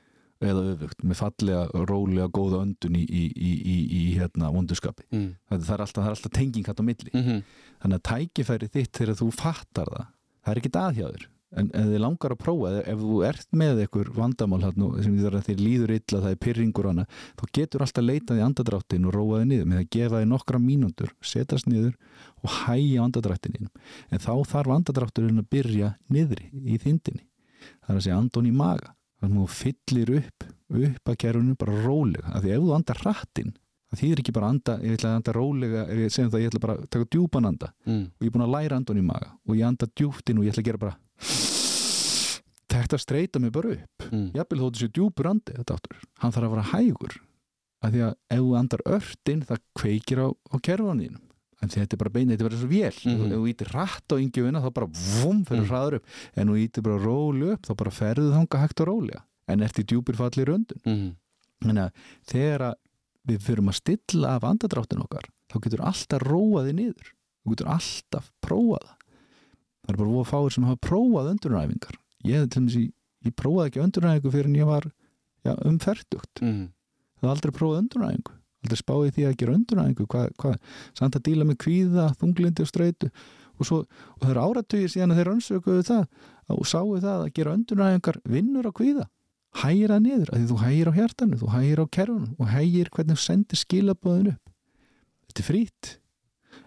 eða 0.45 0.63
öfugt, 0.75 0.99
með 1.07 1.17
fallega, 1.17 1.61
rólega, 1.89 2.27
góða 2.37 2.59
öndun 2.67 2.97
í, 2.99 3.05
í, 3.07 3.23
í, 3.33 3.53
í, 3.65 3.77
í 3.97 4.01
hérna 4.19 4.51
vonduskapi 4.53 5.07
Mm. 5.09 5.31
það, 5.49 5.63
það, 5.63 5.75
er 5.75 5.85
alltaf, 5.85 6.03
það 6.03 6.09
er 6.11 6.17
alltaf 6.17 6.33
tenging 6.37 6.67
hérna 6.69 6.85
á 6.85 6.89
milli. 6.91 7.11
-hmm. 7.15 7.39
þannig 7.81 8.01
að 8.01 8.05
tækifæri 8.11 8.69
þitt 8.75 8.99
þegar 8.99 9.19
þú 9.23 9.29
fattar 9.33 9.89
það 9.95 10.07
það 10.45 10.53
er 10.53 10.61
ekki 10.61 10.73
aðhjáður 10.83 11.25
en 11.55 11.71
ef 11.71 11.91
þið 11.91 12.03
langar 12.03 12.35
að 12.35 12.41
prófa, 12.43 12.73
ef, 12.83 13.03
þú 13.03 13.19
ert 13.29 13.49
með 13.55 13.83
einhver 13.85 14.11
vandamál 14.17 14.61
hérna, 14.65 14.89
sem 15.05 15.19
þið, 15.19 15.39
þið 15.49 15.63
líður 15.63 15.95
illa 15.97 16.23
það 16.25 16.35
er 16.35 16.41
pyrringur 16.47 16.89
hana, 16.91 17.07
þá 17.39 17.45
getur 17.59 17.85
alltaf 17.87 18.07
leitað 18.07 18.41
í 18.41 18.45
andadráttin 18.49 19.07
og 19.09 19.15
róaði 19.15 19.51
niður 19.51 19.71
með 19.71 19.83
að 19.83 19.91
gefa 19.99 20.23
þið 20.23 20.33
nokkra 20.33 20.63
mínútur, 20.63 21.15
setast 21.23 21.71
niður 21.71 21.95
og 22.43 22.59
hæja 22.65 23.07
andadrættininn 23.07 23.71
en 24.11 24.25
þá 24.25 24.35
þarf 24.51 24.77
andadrátturinn 24.79 25.43
að 25.45 25.51
byrja 25.55 25.95
niðri 26.13 26.51
í 26.53 26.81
þindinni 26.83 27.25
það 27.85 27.95
er 27.95 27.99
að 27.99 28.07
segja 28.07 28.21
andon 28.21 28.49
í 28.49 28.55
maga. 28.55 28.95
Þannig 29.23 29.41
að 29.41 29.45
þú 29.45 29.59
fyllir 29.59 30.15
upp 30.19 30.49
upp 30.75 31.11
að 31.13 31.19
kerfinu 31.23 31.55
bara 31.61 31.83
rólega. 31.85 32.33
Af 32.35 32.43
því 32.43 32.51
ef 32.55 32.65
þú 32.65 32.73
andar 32.75 33.01
hrattinn 33.05 33.53
það 33.95 34.01
þýðir 34.01 34.23
ekki 34.23 34.35
bara 34.35 34.49
að 34.49 34.55
anda, 34.55 34.75
ég 34.83 34.97
ætla 34.97 35.11
að 35.11 35.19
anda 35.21 35.35
rólega 35.37 35.83
ef 35.87 36.01
ég 36.03 36.13
segjum 36.15 36.31
það, 36.33 36.43
ég 36.43 36.51
ætla 36.51 36.63
bara 36.65 36.75
að 36.75 36.87
taka 36.91 37.09
djúpan 37.15 37.49
anda. 37.51 37.71
Mm. 37.87 38.05
og 38.11 38.25
ég 38.25 38.31
er 38.31 38.35
búin 38.35 38.47
að 38.47 38.55
læra 38.57 38.79
andun 38.81 39.01
í 39.01 39.05
maga 39.07 39.31
og 39.45 39.59
ég 39.59 39.69
anda 39.69 39.89
djúptin 39.93 40.41
og 40.41 40.47
ég 40.47 40.55
ætla 40.55 40.65
að 40.65 40.69
gera 40.71 40.83
bara 40.85 40.97
þetta 42.75 42.99
streyta 42.99 43.41
mig 43.41 43.53
bara 43.55 43.75
upp. 43.77 44.09
Mm. 44.11 44.31
jafnvel 44.35 44.61
þóttu 44.65 44.81
sér 44.83 44.91
djúpur 44.97 45.29
andi 45.31 45.55
þetta 45.57 45.77
áttur, 45.79 46.01
hann 46.23 46.33
þarf 46.35 46.49
að 46.49 46.55
vera 46.57 46.67
hægur 46.73 47.15
af 47.85 47.93
því 47.93 48.01
að 48.07 48.15
ef 48.35 48.41
þú 48.41 48.55
andar 48.59 48.83
örtin 48.97 49.45
það 49.49 49.63
kveikir 49.79 50.21
á, 50.25 50.29
á 50.33 50.57
kerfanínum 50.65 51.21
en 51.65 51.71
þetta 51.73 51.95
er 51.97 52.01
bara 52.03 52.13
beinið, 52.13 52.35
þetta 52.35 52.45
er 52.45 52.49
bara 52.51 52.61
svo 52.61 52.69
vél. 52.69 52.97
Mhm. 53.09 53.25
ef 53.25 53.39
þú 53.39 53.45
ítir 53.53 53.71
rætt 53.73 54.13
á 54.13 54.17
yngjufina 54.21 54.61
þá 54.65 54.71
bara 54.75 54.89
vum 54.91 55.45
fyrir 55.49 55.63
Mm. 55.65 55.69
hraður 55.71 55.95
upp. 55.97 56.07
En 56.37 56.49
þú 56.49 56.57
ítir 56.61 56.83
bara 56.85 56.99
rólu 57.01 57.53
upp 57.55 57.63
þá 57.65 57.77
bara 57.77 57.91
ferðu 57.91 58.33
þanga 58.35 58.61
hægt 58.61 58.81
og 58.81 58.87
rólega. 58.89 59.23
En 59.49 59.61
ert 59.63 59.79
í 59.81 59.85
djúpir 59.85 60.17
fallir 60.19 60.51
öndun 60.53 60.81
Mm. 60.85 61.17
þannig 61.65 61.85
að 61.85 61.93
þegar 62.29 62.61
að 62.69 62.75
við 63.29 63.39
fyrum 63.41 63.69
að 63.73 63.79
stilla 63.81 64.29
af 64.37 64.43
andadráttin 64.45 65.01
okkar 65.07 65.25
þá 65.49 65.57
getur 65.63 65.81
alltaf 65.81 66.21
róaði 66.21 66.73
niður. 66.75 67.09
Þú 67.47 67.51
getur 67.55 67.71
alltaf 67.73 68.31
prófað 68.45 68.89
það 69.85 69.95
er 69.95 70.01
bara 70.01 70.13
voða 70.15 70.31
fáir 70.33 70.55
sem 70.55 70.65
hafa 70.69 70.81
prófað 70.89 71.33
öndunaræfingar 71.35 71.99
ég, 72.25 72.49
ég, 72.49 72.93
ég 73.29 73.37
prófaði 73.37 73.71
ekki 73.71 73.85
öndunaræfingu 73.85 74.33
fyrir 74.35 74.51
en 74.51 74.59
ég 74.61 74.71
var 74.71 74.89
já, 75.45 75.53
um 75.65 75.79
ferdugt 75.79 76.41
Mm. 76.41 76.71
það 77.21 77.29
var 77.29 77.37
aldrei 77.37 77.53
prófað 77.59 77.81
öndunaræfingu 77.85 78.35
aldrei 78.65 78.81
spáði 78.81 79.11
því 79.15 79.25
að 79.29 79.39
gera 79.41 79.55
öndunaræfingu 79.59 80.07
hvað, 80.09 80.29
hvað, 80.41 80.55
samt 80.97 81.17
að 81.19 81.25
díla 81.29 81.45
með 81.45 81.59
kvíða, 81.65 82.07
þunglindi 82.21 82.65
og 82.65 82.71
streitu. 82.71 83.11
Og, 83.55 83.67
svo, 83.69 83.81
og 83.85 84.23
það 84.25 84.31
eru 84.33 84.45
áratugir 84.49 84.91
síðan 84.91 85.13
að 85.13 85.19
þeir 85.21 85.29
rannsökuðu 85.29 85.83
það 85.85 86.07
og 86.55 86.65
sáu 86.67 86.95
það 86.97 87.19
að 87.27 87.33
gera 87.37 87.53
öndunaræfingar 87.59 88.19
vinnur 88.33 88.67
á 88.67 88.73
kvíða. 88.75 89.05
Hægir 89.61 89.93
það 89.93 90.01
niður, 90.03 90.33
af 90.33 90.41
því 90.41 90.49
þú 90.51 90.57
hægir 90.65 90.91
á 90.91 90.93
hjartanu 90.97 91.37
þú 91.39 91.51
hægir 91.53 91.83
á 91.85 91.87
kerfunum 91.95 92.33
og 92.41 92.49
hægir 92.51 92.91
hvernig 92.97 93.21
þú 93.21 93.23
sendir 93.23 93.61
skilabóðin 93.61 94.33
upp. 94.33 94.51
Þetta 95.29 95.45
er 95.45 95.49
frýtt 95.51 95.93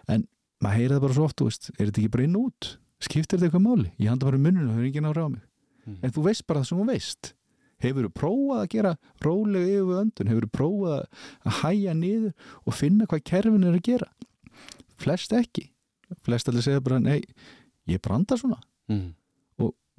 en 0.08 0.24
maður 0.62 0.78
heyrir 0.78 0.94
það 0.94 1.04
bara 1.04 1.18
svo 1.18 1.26
oft, 1.28 1.68
er 1.74 1.90
þetta 1.90 2.00
ekki 2.00 2.12
bara 2.14 2.28
inn 2.30 2.38
út 2.40 2.70
skiptir 3.00 3.38
þetta 3.38 3.48
eitthvað 3.50 3.66
máli, 3.66 3.90
ég 3.98 4.08
handa 4.10 4.26
bara 4.26 4.38
í 4.38 4.42
munninu 4.42 4.72
það 4.72 4.78
er 4.82 4.88
enginn 4.90 5.10
ára 5.12 5.26
á 5.26 5.28
mig, 5.30 5.42
Mm. 5.88 5.98
en 6.04 6.10
þú 6.12 6.22
veist 6.26 6.46
bara 6.46 6.60
það 6.60 6.66
sem 6.68 6.78
þú 6.78 6.86
veist. 6.90 7.34
Hefur 7.80 8.02
þú 8.04 8.10
prófað 8.12 8.58
að 8.60 8.68
gera 8.74 8.90
rólega 9.22 9.78
yfir 9.78 10.00
öndun, 10.02 10.28
hefur 10.28 10.44
þú 10.44 10.50
prófað 10.58 11.06
að 11.46 11.52
hæja 11.62 11.94
niður 11.94 12.32
og 12.66 12.74
finna 12.74 13.06
hvað 13.06 13.22
kerfin 13.24 13.64
er 13.64 13.72
að 13.78 13.82
gera? 13.86 14.08
Flest 14.98 15.32
ekki. 15.32 15.70
Flest 16.26 16.48
allir 16.48 16.62
segja 16.66 16.80
bara, 16.82 16.98
nei 16.98 17.22
ég 17.88 18.02
branda 18.02 18.36
svona. 18.36 18.58
Mm. 18.90 19.14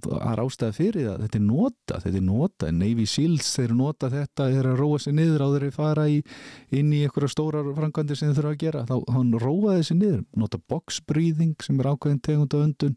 Það 0.06 0.26
er 0.32 0.42
ástæða 0.44 0.76
fyrir 0.78 1.06
það, 1.10 1.22
þetta 1.26 1.40
er 1.40 1.46
nota 1.46 2.00
þetta 2.04 2.18
er 2.22 2.26
nota, 2.28 2.72
Navy 2.80 3.06
Seals 3.10 3.50
þeir 3.58 3.74
nota 3.80 4.10
þetta, 4.14 4.50
þeir 4.54 4.70
að 4.74 4.80
róa 4.84 5.00
sig 5.04 5.16
niður 5.18 5.44
á 5.46 5.48
þeir 5.56 5.66
fara 5.76 6.06
í, 6.10 6.20
inn 6.72 6.94
í 6.96 7.02
einhverja 7.06 7.32
stórar 7.34 7.70
frangandir 7.78 8.20
sem 8.20 8.30
þeir 8.32 8.40
þurfa 8.42 8.54
að 8.56 8.62
gera, 8.66 8.84
þá 8.90 8.96
hann 9.16 9.32
róaði 9.44 9.84
sig 9.90 9.98
niður, 10.02 10.24
nota 10.40 10.62
box 10.70 11.00
breathing 11.10 11.56
sem 11.66 11.80
er 11.84 11.92
ákveðin 11.94 12.22
tegund 12.26 12.56
á 12.56 12.60
öndun. 12.64 12.96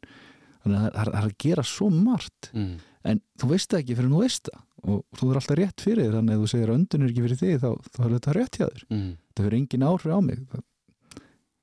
Þannig 0.63 0.79
að 0.79 0.93
það 0.95 1.01
er- 1.03 1.15
að 1.27 1.33
gera 1.43 1.63
svo 1.67 1.89
margt. 1.91 2.51
Mm. 2.55 2.75
en 3.05 3.19
þú 3.41 3.49
veist 3.51 3.67
það 3.73 3.81
ekki 3.83 3.95
fyrir 3.99 4.11
þú 4.13 4.21
veist 4.23 4.49
það. 4.53 4.61
Og 4.83 5.01
þú 5.19 5.31
er 5.31 5.39
alltaf 5.39 5.57
rétt 5.59 5.81
fyrir 5.83 6.13
þannig 6.15 6.35
að 6.37 6.41
þú 6.43 6.49
segir 6.53 6.71
að 6.71 6.77
öndun 6.79 7.03
er 7.03 7.11
ekki 7.11 7.23
fyrir 7.25 7.39
þig 7.41 7.57
þá, 7.63 7.71
þá 7.97 8.01
er 8.07 8.13
þetta 8.17 8.33
rétt 8.37 8.57
hjá 8.59 8.67
þér. 8.69 8.85
Mm. 8.91 9.11
það 9.35 9.43
hefur 9.43 9.57
engin 9.59 9.87
áhrif 9.89 10.15
á 10.15 10.21
mig 10.23 10.39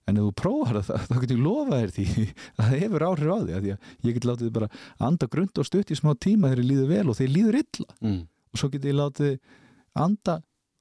en 0.10 0.20
ef 0.20 0.26
þú 0.28 0.34
prófar 0.42 0.82
það 0.86 1.06
þá 1.06 1.16
getur 1.22 1.38
ég 1.38 1.46
lofa 1.46 1.80
þér 1.80 1.94
því. 1.96 2.06
Að 2.10 2.60
það 2.60 2.84
hefur 2.84 3.06
áhrif 3.08 3.32
á 3.32 3.38
því 3.40 3.56
að 3.56 3.66
því 3.66 3.72
ég 4.10 4.18
get 4.18 4.28
látið 4.30 4.52
bara 4.58 4.70
anda 5.10 5.30
grund 5.32 5.62
og 5.62 5.70
stutt 5.70 5.94
í 5.94 5.98
smá 6.00 6.12
tíma 6.18 6.52
þegar 6.52 6.62
ég 6.64 6.70
líður 6.70 6.92
vel 6.94 7.06
og 7.08 7.18
þeir 7.20 7.34
líður 7.36 7.60
illa. 7.64 7.90
Mm. 8.04 8.22
og 8.50 8.62
svo 8.62 8.70
getur 8.74 8.92
ég 8.92 9.00
látið 9.00 9.34
anda 10.00 10.38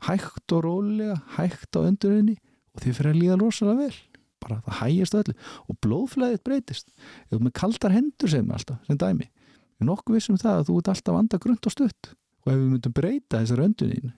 hægt 0.09 0.55
og 0.55 0.63
rólega 0.65 1.17
hægt 1.37 1.77
á 1.77 1.81
öndurinni 1.83 2.37
og 2.75 2.85
þið 2.85 3.01
fyrir 3.01 3.15
að 3.15 3.21
líða 3.23 3.41
rosalega 3.43 3.89
vel. 3.89 3.99
Bara 4.39 4.61
það 4.67 4.79
hægist 4.83 5.19
öllu. 5.19 5.35
Og 5.67 5.81
blóðflæðið 5.83 6.45
breytist. 6.47 6.93
Þú 7.33 7.43
með 7.43 7.57
kaldar 7.59 7.95
hendur 7.97 8.31
sem 8.31 8.55
alltaf, 8.55 8.79
sem 8.87 9.01
dæmi. 9.01 9.27
Ég 9.27 9.83
er 9.83 9.89
nokkuð 9.91 10.19
vissum 10.19 10.39
það 10.39 10.61
að 10.61 10.71
þú 10.71 10.79
ert 10.79 10.91
alltaf 10.95 11.19
anda 11.19 11.41
grund 11.43 11.67
og 11.67 11.75
stutt. 11.75 12.11
Og 12.47 12.53
ef 12.53 12.61
við 12.61 12.71
myndum 12.71 12.95
breyta 12.95 13.43
þessar 13.43 13.65
öndunin 13.67 14.15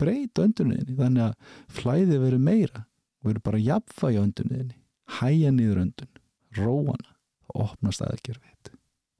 breyta 0.00 0.46
öndunin 0.46 0.96
þannig 0.98 1.28
að 1.28 1.58
flæðið 1.80 2.22
verður 2.24 2.44
meira 2.46 2.84
og 3.20 3.30
verður 3.30 3.46
bara 3.50 3.64
jafnvægi 3.64 4.20
á 4.20 4.24
öndunin 4.24 4.74
hæja 5.20 5.50
niður 5.54 5.84
öndun, 5.84 6.12
róana 6.56 7.16
og 7.50 7.70
opnast 7.70 8.02
aðgerfið 8.06 8.50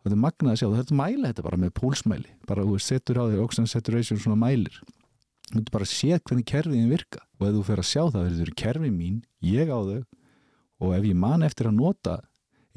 og 0.00 0.08
þetta 0.08 0.16
er 0.16 0.22
magnað 0.24 0.54
að 0.54 0.60
sjá, 0.60 0.68
þetta 0.78 0.96
mæla 0.96 1.30
þetta 1.30 1.42
bara 1.44 1.58
með 1.60 1.72
púlsmæli. 1.76 2.30
Bara 2.48 2.62
þú 2.64 2.78
setur 2.80 3.18
á 3.20 3.24
þig 3.28 3.42
oxygen 3.44 3.68
saturation 3.68 4.20
svona 4.22 4.38
mælir. 4.40 4.78
Þú 5.50 5.58
getur 5.58 5.74
bara 5.74 5.84
að 5.84 5.92
sé 5.92 6.16
hvernig 6.16 6.46
kerfiðin 6.48 6.88
virka. 6.88 7.20
Og 7.36 7.44
ef 7.48 7.56
þú 7.58 7.64
fer 7.68 7.82
að 7.82 7.88
sjá 7.90 8.02
það, 8.06 8.24
þetta 8.30 8.46
eru 8.46 8.54
kerfið 8.62 8.94
mín 8.96 9.18
ég 9.44 9.68
á 9.68 9.76
þau. 9.76 10.00
Og 10.80 10.94
ef 10.96 11.04
ég 11.10 11.20
man 11.20 11.44
eftir 11.44 11.68
að 11.68 11.76
nota 11.76 12.16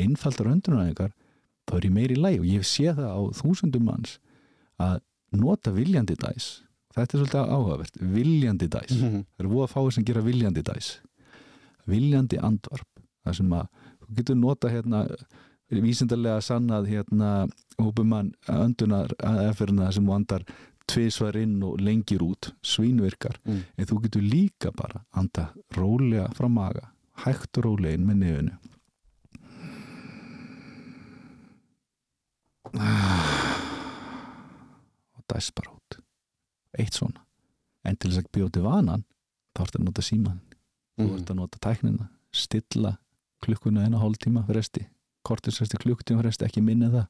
einfaldar 0.04 0.52
öndunæðingar 0.52 1.16
þá 1.64 1.74
er 1.78 1.88
ég 1.88 1.96
meiri 1.96 2.20
læg 2.20 2.42
og 2.42 2.50
ég 2.50 2.68
sé 2.68 2.92
það 2.92 3.08
á 3.08 3.22
þúsundum 3.40 3.88
manns 3.88 4.18
að 4.84 5.00
nota 5.32 5.72
viljandi 5.72 6.20
dæs. 6.20 6.50
Þetta 6.94 7.16
er 7.16 7.22
svolítið 7.22 7.54
áhugavert, 7.56 7.96
viljandi 8.04 8.68
dæs. 8.68 8.98
Mm. 9.00 9.24
það 9.32 9.46
eru 9.46 9.54
voða 9.54 9.72
fáið 9.72 9.94
sem 9.96 10.08
gera 10.12 10.26
viljandi 10.28 10.66
dæs 10.68 10.98
viljandi 11.90 12.38
andvarp 12.40 12.88
það 13.26 13.34
sem 13.40 13.56
að 13.58 13.68
þú 14.04 14.16
getur 14.20 14.36
nota 14.36 14.70
hérna 14.70 15.06
vísindarlega 15.74 16.42
sannað 16.46 16.88
hérna 16.92 17.30
hópumann 17.82 18.34
öndunar 18.52 19.14
aðferðina 19.26 19.92
sem 19.96 20.06
vandar 20.06 20.44
tvisvar 20.86 21.36
inn 21.40 21.64
og 21.64 21.80
lengir 21.82 22.22
út 22.22 22.52
svínvirkar, 22.62 23.40
Mm. 23.46 23.64
en 23.78 23.86
þú 23.86 24.02
getur 24.04 24.22
líka 24.22 24.72
bara 24.76 25.06
anda 25.14 25.54
rólega 25.72 26.28
frá 26.36 26.50
maga 26.50 26.92
hægt 27.26 27.58
og 27.58 27.64
rólega 27.66 27.94
inn 27.94 28.06
með 28.06 28.18
nefinu. 28.18 28.58
Og 35.16 35.24
dæs 35.34 35.52
bara 35.56 35.74
út. 35.76 36.00
Eitt 36.80 36.94
svona. 36.98 37.22
En 37.86 37.98
til 38.00 38.12
þess 38.14 38.24
að 38.24 38.32
bjóti 38.38 38.64
vanan 38.64 39.04
þá 39.54 39.66
ertu 39.66 39.80
að 39.82 39.86
nota 39.90 40.06
síman 40.06 40.40
þú 40.98 41.08
Mm. 41.10 41.16
ert 41.20 41.30
að 41.32 41.36
nota 41.36 41.60
tæknina 41.60 42.10
stilla 42.34 42.98
klukkuna 43.44 43.84
eina 43.86 43.98
hálftíma 44.00 44.46
fresti. 44.48 44.88
Kortisresti 45.26 45.78
klukktíma 45.78 46.22
fresti 46.22 46.46
ekki 46.46 46.62
minni 46.62 46.86
það. 46.92 47.08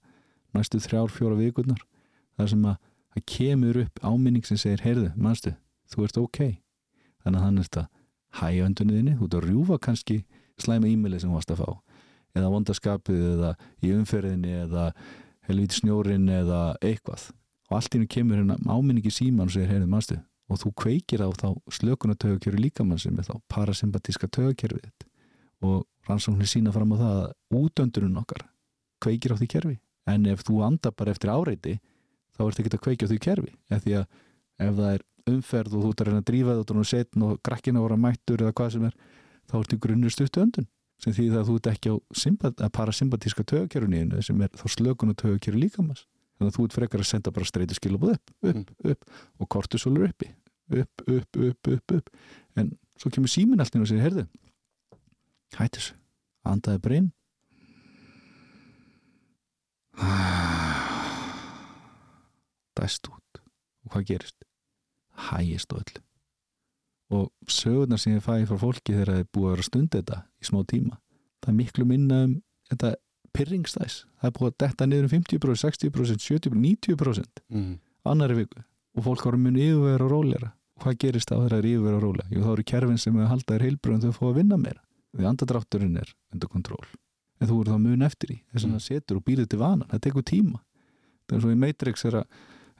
Næstu 0.53 0.79
þrjár, 0.79 1.09
fjóra 1.09 1.35
vikurnar. 1.37 1.81
Það 2.37 2.49
sem 2.49 2.63
að 2.63 2.77
það 3.15 3.25
kemur 3.25 3.77
upp 3.83 3.99
áminning 4.03 4.45
sem 4.45 4.57
segir, 4.57 4.81
heyrðu, 4.81 5.15
manstu 5.17 5.55
þú 5.91 6.03
ert 6.03 6.17
ok. 6.17 6.39
Þannig 7.23 7.39
að 7.39 7.43
hann 7.43 7.57
er 7.57 7.63
þetta 7.63 7.87
hæja 8.33 8.65
öndunniðinni, 8.67 9.17
þú 9.17 9.23
ert 9.25 9.37
að 9.37 9.47
rjúfa 9.49 9.79
kannski 9.79 10.23
slæma 10.57 10.87
e-maili 10.89 11.19
sem 11.19 11.29
þú 11.29 11.33
varst 11.33 11.51
að 11.51 11.61
fá. 11.65 11.81
Eða 12.35 12.49
vondaskapið 12.53 13.23
eða 13.33 13.55
í 13.83 13.91
umferðinni 13.93 14.53
eða 14.65 14.93
helviti 15.47 15.81
snjórin 15.81 16.29
eða 16.29 16.75
eitthvað. 16.81 17.31
Og 17.69 17.77
allt 17.77 17.93
í 17.93 17.97
hennu 17.97 18.07
kemur 18.09 18.37
hérna 18.37 18.57
áminningi 18.65 19.11
síman 19.13 19.47
og 19.47 19.51
segir, 19.53 19.69
heyrðu, 19.69 19.87
manstu 19.89 20.17
og 20.51 20.59
þú 20.59 20.71
kveikir 20.83 21.23
á 21.23 21.29
þá 21.31 21.49
slökunatögakjöru 21.71 22.59
líkamann 22.59 23.01
sem 23.01 23.15
er 23.17 23.27
þá 23.27 23.37
parasympatíska 23.51 24.27
tögakerfið 24.27 24.83
þitt. 24.83 25.07
Og 25.63 25.85
rannsóknir 26.09 26.49
sína 26.49 26.73
fram 26.75 26.91
á 26.93 26.97
það 26.99 27.15
að 27.21 27.61
útöndurinn 27.61 28.19
okkar 28.19 28.45
kveikir 29.03 29.35
á 29.35 29.39
því 29.39 29.47
kerfi. 29.55 29.77
En 30.09 30.27
ef 30.27 30.43
þú 30.43 30.59
andar 30.67 30.95
bara 30.97 31.15
eftir 31.15 31.31
áreiti 31.31 31.77
þá 32.35 32.45
ertu 32.47 32.63
ekki 32.63 32.75
að 32.75 32.85
kveikja 32.87 33.07
á 33.07 33.11
því 33.11 33.19
kerfi. 33.23 33.55
Eða 33.71 33.83
því 33.85 33.97
að 33.99 34.05
ef 34.67 34.77
það 34.79 34.93
er 34.93 35.03
umferð 35.33 35.75
og 35.77 35.83
þú 35.83 35.91
ert 35.93 36.01
að 36.01 36.07
reyna 36.09 36.21
að 36.21 36.29
drífa 36.29 36.55
þetta 36.59 36.79
og 36.79 36.89
setn 36.91 37.27
og 37.27 37.35
grakkina 37.47 37.83
voru 37.83 37.95
að 37.95 38.03
mættur 38.03 38.43
eða 38.43 38.55
hvað 38.59 38.73
sem 38.75 38.87
er 38.89 38.97
þá 39.47 39.59
ertu 39.61 39.79
grunnur 39.79 40.13
stuttu 40.13 40.43
öndun. 40.43 40.67
Sem 40.99 41.15
því 41.15 41.29
að 41.35 41.47
þú 41.49 41.55
ert 41.59 41.69
ekki 41.71 41.91
á 41.91 41.95
sympat, 42.15 42.59
parasympatíska 42.75 43.43
tögakeruninu 43.47 44.21
sem 44.23 44.43
er 44.43 44.51
þá 44.55 44.67
slökun 44.71 45.11
og 45.11 45.17
tögakeru 45.19 45.59
líkamans 45.59 46.03
þannig 46.43 46.53
að 46.53 46.57
þú 46.59 46.63
ert 46.67 46.77
frekar 46.77 47.03
að 47.03 47.09
senda 47.09 47.33
bara 47.33 47.49
streytu 47.49 47.75
skilabóð 47.79 48.11
upp, 48.17 48.27
upp, 48.43 48.53
Mm. 48.53 48.63
upp 48.91 49.01
og 49.39 49.45
kortisólur 49.55 50.07
uppi. 50.09 50.27
Upp, 50.73 50.95
upp, 51.07 51.31
upp, 51.37 51.63
upp, 51.67 51.91
upp. 51.97 52.07
En 52.55 52.67
svo 52.99 53.09
kemur 53.09 53.29
símin 53.31 53.59
allt 53.59 53.75
inn 53.75 53.83
og 53.83 53.87
segir, 53.89 54.03
heyrðu 54.05 54.25
hætti 55.57 55.77
þessu, 55.79 55.93
andaði 56.45 56.95
inn. 56.99 57.09
Dæst 62.77 63.07
út. 63.07 63.33
Og 63.85 63.91
hvað 63.93 64.05
gerist? 64.07 64.39
hægist 65.17 65.73
og 65.73 65.79
öll 65.79 66.01
og 67.13 67.31
sögurnar 67.47 67.97
sem 67.97 68.15
ég 68.15 68.23
fæ 68.25 68.41
frá 68.49 68.57
fólki 68.57 68.93
þegar 68.95 69.11
það 69.11 69.19
er 69.21 69.27
búið 69.35 69.47
að 69.47 69.53
vera 69.53 69.65
stund 69.67 69.89
þetta 69.93 70.17
í 70.41 70.47
smá 70.47 70.59
tíma 70.71 70.95
það 71.43 71.51
er 71.51 71.57
miklu 71.59 71.85
minna 71.85 72.21
um 72.27 72.33
þetta 72.71 72.93
pyrringstæs, 73.33 74.05
það 74.21 74.29
er 74.29 74.35
búið 74.37 74.49
að 74.51 74.57
detta 74.63 74.85
niður 74.89 75.07
um 75.07 75.13
50%, 75.13 75.63
60%, 75.89 76.25
70%, 76.27 76.59
90% 76.89 77.41
mm. 77.49 77.73
annari 78.05 78.35
viku. 78.43 78.63
Og 78.97 79.03
fólk 79.07 79.23
voru 79.25 79.37
mun 79.41 79.55
yfirvera 79.57 80.05
og 80.05 80.11
róleira 80.13 80.51
og 80.77 80.83
hvað 80.85 80.97
gerist 81.03 81.29
þá 81.29 81.35
þegar 81.37 81.53
það 81.53 81.59
er 81.63 81.69
yfirvera 81.71 81.97
og 81.97 82.03
rólega? 82.03 82.27
Jú, 82.33 82.41
þá 82.45 82.51
eru 82.53 82.63
kerfin 82.73 82.97
sem 83.01 83.15
er 83.17 83.25
að 83.25 83.31
halda 83.33 83.53
þér 83.55 83.65
heilbröðum 83.67 84.03
þau 84.03 84.17
fá 84.17 84.25
að 84.29 84.37
vinna 84.39 84.57
meira. 84.57 84.81
Því 85.13 85.27
andadrátturinn 85.29 85.97
er 86.01 86.13
undir 86.33 86.49
kontról 86.49 86.85
en 87.41 87.49
þú 87.49 87.59
eru 87.61 87.73
þá 87.73 87.79
mun 87.83 88.01
eftir 88.07 88.29
í 88.33 88.37
þess 88.53 88.63
að 88.63 88.69
Mm. 88.69 88.75
það 88.77 88.83
setur 88.87 89.17
og 89.17 89.23
býrið 89.27 89.47
til 89.49 89.59
vanan, 89.59 89.87
það 89.91 90.01
tekur 90.05 90.23
tíma. 90.23 90.59
Það 91.27 91.35
er 91.37 91.41
svo 91.43 91.51
í 91.51 91.57
Matrix 91.59 92.05
er 92.05 92.15
að 92.21 92.25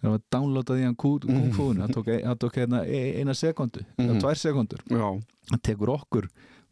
er 0.04 0.10
að 0.10 0.22
downloada 0.32 0.74
því 0.76 0.84
hann 0.84 0.96
Mm. 0.96 1.02
kúfóðinu 1.04 1.82
það 1.84 1.94
tók, 1.96 2.08
það 2.24 2.38
tók 2.44 2.56
hérna 2.60 2.80
e- 2.86 3.14
eina 3.20 3.34
sekundu 3.34 3.82
Mhm. 3.98 4.10
eða 4.10 4.22
tvær 4.22 4.38
sekundur, 4.38 4.82
Já, 4.90 5.22
það 5.52 5.62
tekur 5.64 5.90
okkur 5.98 6.28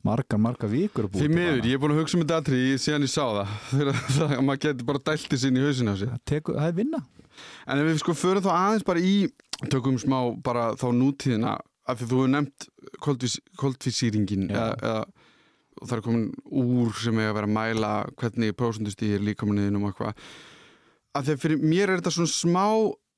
margar, 0.08 0.42
margar 0.42 0.72
vikur 0.72 1.08
að 1.08 1.14
búa 1.14 1.22
því 1.22 1.32
miður, 1.34 1.66
ég 1.70 1.78
er 1.78 1.82
búin 1.82 1.94
að 1.96 2.02
hugsa 2.02 2.18
um 2.18 2.24
þetta 2.24 2.40
atrið 2.42 2.76
síðan 2.82 3.06
ég 3.06 3.14
sá 3.14 3.24
það. 3.24 3.56
Þegar 3.72 4.36
að 4.38 4.46
maður 4.48 4.62
getur 4.66 4.88
bara 4.92 5.04
dælti 5.12 5.42
sinni 5.42 5.62
í 5.62 5.66
hausinu 5.66 5.94
á 5.94 5.96
sig 6.00 6.12
það, 6.12 6.22
tekur, 6.32 6.60
það 6.60 6.70
er 6.72 6.78
vinna. 6.82 7.02
En 7.66 7.82
ef 7.82 7.90
við 7.90 8.00
sko 8.02 8.16
förum 8.18 8.46
þá 8.46 8.52
aðeins 8.58 8.88
bara 8.88 9.04
í 9.06 9.16
tökum 9.72 10.00
smá 10.02 10.18
bara 10.44 10.70
þá 10.80 10.88
nútíðina 10.98 11.58
af 11.90 12.00
því 12.00 12.08
þú 12.10 12.22
hefur 12.22 12.32
nefnt 12.36 12.68
koldvís, 13.04 13.38
koldvísýringin 13.60 14.50
eða, 14.50 14.72
eða 14.82 15.86
það 15.88 15.98
er 15.98 16.04
komin 16.06 16.26
úr 16.62 16.96
sem 17.02 17.22
að 17.22 17.36
vera 17.38 17.50
að 17.50 17.56
mæla 17.58 17.92
hvernig 18.20 18.58
prósundustýr 18.58 19.24
líkamanniðinum 19.26 19.88
og 19.88 19.94
eitthvað. 19.94 20.26
Af 21.18 21.26
því 21.28 21.36
að 21.36 21.42
fyrir 21.44 21.64
mér 21.64 21.90
er 21.90 22.02
þetta 22.02 22.14
svona 22.16 22.32
smá 22.32 22.66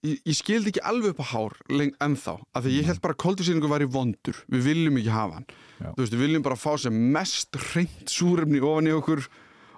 ég, 0.03 0.19
ég 0.27 0.37
skildi 0.37 0.73
ekki 0.73 0.83
alveg 0.89 1.13
upp 1.13 1.23
á 1.23 1.27
hár 1.31 1.57
ennþá, 1.71 2.35
af 2.53 2.65
því 2.65 2.75
ég 2.77 2.89
held 2.89 3.01
bara 3.03 3.15
að 3.15 3.21
koldvísýringu 3.23 3.71
væri 3.71 3.89
vondur, 3.93 4.39
við 4.51 4.67
viljum 4.67 4.99
ekki 5.01 5.13
hafa 5.13 5.39
hann. 5.39 5.47
Já. 5.79 5.89
þú 5.89 6.03
veist, 6.03 6.15
við 6.15 6.23
viljum 6.25 6.45
bara 6.45 6.59
fá 6.59 6.71
sem 6.79 7.01
mest 7.15 7.59
reynd 7.73 8.11
súrefni 8.11 8.61
ofan 8.63 8.89
í 8.89 8.95
okkur 8.95 9.25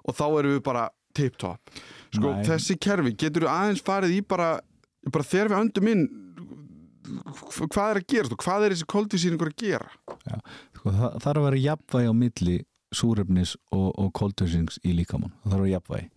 og 0.05 0.17
þá 0.17 0.25
erum 0.27 0.55
við 0.57 0.63
bara 0.65 0.85
tip-top 1.15 1.73
sko, 2.11 2.33
Nei. 2.35 2.45
þessi 2.47 2.77
kerfi, 2.81 3.15
getur 3.15 3.45
þú 3.45 3.51
aðeins 3.53 3.83
farið 3.85 4.17
í 4.17 4.21
bara, 4.27 4.51
bara 5.11 5.27
þegar 5.27 5.51
við 5.53 5.61
öndum 5.63 5.91
inn 5.93 6.05
hvað 7.05 7.91
er 7.91 7.99
að 8.01 8.07
gera 8.09 8.31
og 8.33 8.39
hvað 8.41 8.65
er 8.65 8.73
þessi 8.73 8.88
koldvísýringur 8.89 9.51
að 9.51 9.59
gera? 9.61 9.91
Sko, 10.79 10.89
það 10.89 11.19
þarf 11.25 11.41
að 11.41 11.47
vera 11.47 11.61
jafnvægi 11.65 12.09
á 12.09 12.15
milli 12.17 12.55
súrefnis 12.95 13.55
og, 13.75 13.89
og 13.99 14.11
koldvísings 14.15 14.79
í 14.85 14.95
líkamann, 14.97 15.33
það 15.43 15.51
þarf 15.51 15.59
að 15.59 15.65
vera 15.65 15.75
jafnvægi 15.75 16.09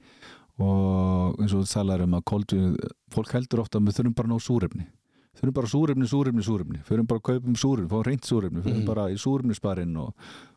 og 0.59 1.39
eins 1.39 1.53
og 1.55 1.65
þú 1.65 1.73
talar 1.73 2.03
um 2.03 2.17
að 2.19 2.25
koldvísing, 2.33 2.79
fólk 3.15 3.35
heldur 3.37 3.63
ofta 3.63 3.79
að 3.79 3.91
við 3.91 3.99
þurfum 4.01 4.17
bara 4.19 4.29
ná 4.33 4.39
súrefni. 4.43 4.87
Þurfum 5.39 5.55
bara 5.55 5.71
súrefni, 5.71 6.09
súrefni, 6.11 6.43
súrefni. 6.43 6.81
Þurfum 6.89 7.07
bara 7.07 7.21
að 7.23 7.29
kaupum 7.29 7.55
súrefni, 7.55 7.91
fá 7.93 8.01
reynt 8.07 8.27
súrefni. 8.27 8.63
Þurfum 8.65 8.81
Mhm. 8.83 8.89
bara 8.89 9.05
í 9.13 9.19
súrefnisbarinn 9.23 9.97
og 9.97 10.15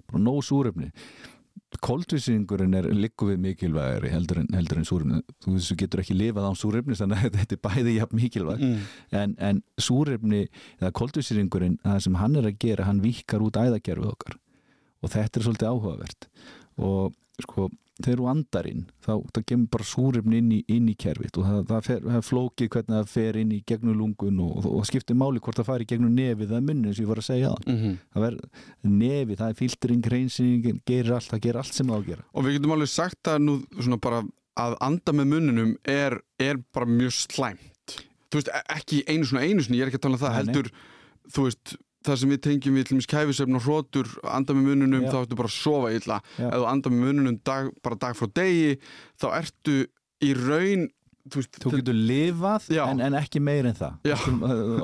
bara 0.09 0.23
nóg 0.23 0.41
súrefni. 0.43 0.91
Koldvísingurinn 1.79 2.73
er 2.75 2.83
likku 2.91 3.29
við 3.29 3.37
mikilvægari 3.39 4.09
heldur 4.11 4.39
en, 4.41 4.47
heldur 4.51 4.77
en 4.81 4.87
súrefni. 4.87 5.21
Þú 5.43 5.53
veist, 5.55 5.71
þú 5.71 5.77
getur 5.79 6.01
ekki 6.03 6.17
lifað 6.17 6.47
án 6.49 6.57
súrefni 6.59 6.97
þannig 6.99 7.21
að 7.23 7.35
þetta 7.39 7.55
er 7.55 7.61
bæði 7.67 7.93
jafn 7.95 8.19
mikilvæg 8.19 8.59
mm. 8.65 8.81
en, 9.21 9.35
en 9.39 9.61
súrefni 9.79 10.41
eða 10.81 10.91
koldvísýringurinn, 10.99 11.77
það 11.85 12.01
sem 12.07 12.17
hann 12.19 12.35
er 12.35 12.49
að 12.49 12.57
gera 12.59 12.87
hann 12.89 12.99
vikar 13.01 13.45
út 13.45 13.59
æðakerfið 13.61 14.11
okkar. 14.11 14.35
Og 15.01 15.13
þetta 15.13 15.39
er 15.39 15.47
svolítið 15.47 15.71
áhugavert. 15.71 16.27
Og 16.81 17.15
sko, 17.45 17.69
þegar 18.05 18.21
þú 18.21 18.29
andar 18.31 18.69
inn 18.69 18.83
þá, 19.05 19.13
kemur 19.47 19.71
bara 19.75 19.87
súrefni 19.87 20.41
inn 20.41 20.51
í, 20.55 20.59
inn 20.71 20.89
í 20.91 20.95
kerfið 20.99 21.39
og 21.41 21.47
það, 21.47 21.61
það, 21.71 21.85
fer, 21.87 22.01
það 22.07 22.27
flókið 22.27 22.71
hvernig 22.75 22.97
það 22.97 23.13
fer 23.15 23.39
inn 23.41 23.55
í 23.55 23.61
gegnum 23.71 23.97
lungun 23.99 24.43
og, 24.45 24.51
og, 24.61 24.69
og 24.79 24.87
skiptir 24.89 25.17
máli 25.19 25.41
hvort 25.43 25.61
það 25.61 25.69
fari 25.71 25.89
gegnum 25.89 26.13
nefið 26.17 26.51
eða 26.51 26.63
munni 26.67 26.91
eins 26.91 26.99
og 26.99 27.05
ég 27.05 27.11
var 27.11 27.23
að 27.23 27.29
segja 27.29 27.55
Mm 27.65 27.97
það 28.11 28.25
er 28.27 28.37
nefið, 28.83 29.37
það 29.39 29.49
er 29.49 29.57
filtering, 29.57 30.01
hreinsinning 30.05 30.81
gerir 30.85 31.15
allt, 31.15 31.29
það 31.31 31.41
gerir 31.45 31.59
allt 31.61 31.75
sem 31.75 31.87
það 31.87 31.95
á 31.95 31.99
að 32.01 32.07
gera. 32.09 32.25
Og 32.33 32.45
við 32.45 32.55
getum 32.57 32.73
alveg 32.75 32.91
sagt 32.91 33.29
að 33.31 33.43
nú 33.45 33.55
svona 33.77 33.99
bara 34.01 34.21
að 34.59 34.75
anda 34.83 35.15
með 35.15 35.29
munninum 35.31 35.71
er, 35.87 36.17
er 36.41 36.59
bara 36.73 36.89
mjög 36.89 37.13
slæmt. 37.15 37.95
Þú 38.31 38.39
veist, 38.39 38.51
e- 38.51 38.65
ekki 38.75 39.03
einu 39.07 39.27
svona 39.27 39.45
einu 39.45 39.63
sinni, 39.63 39.79
ég 39.79 39.87
er 39.87 39.91
ekki 39.91 40.01
að 40.01 40.05
tala 40.07 40.19
um 40.19 40.23
það 40.23 40.35
nei. 40.35 40.39
heldur, 40.41 40.71
þú 41.31 41.47
veist 41.47 41.75
það 42.07 42.15
sem 42.21 42.31
við 42.33 42.39
tengjum 42.47 42.77
við 42.79 42.87
til 42.87 42.95
dæmis 42.97 43.09
kæfisöfn 43.11 43.57
og 43.59 43.65
hrótur 43.67 44.07
anda 44.25 44.53
með 44.57 44.69
munninum, 44.71 45.03
Já. 45.05 45.11
þá 45.13 45.19
ertu 45.25 45.37
bara 45.41 45.51
að 45.51 45.57
sofa 45.57 45.91
illa. 45.97 46.17
Ef 46.39 46.55
þú 46.57 46.65
anda 46.71 46.89
með 46.93 47.03
munninum 47.07 47.37
dag, 47.45 47.69
bara 47.85 47.99
dag 48.05 48.17
frá 48.17 48.27
degi 48.41 48.71
þá 49.21 49.27
ertu 49.41 49.75
í 50.21 50.31
raun 50.37 50.87
þú 51.29 51.37
veist, 51.37 51.57
Þú 51.61 51.71
getur 51.77 51.93
lifað 51.93 52.63
en, 52.81 53.01
en 53.05 53.13
ekki 53.19 53.39
meir 53.45 53.67
en 53.69 53.75
það. 53.77 53.99
Já. 54.09 54.15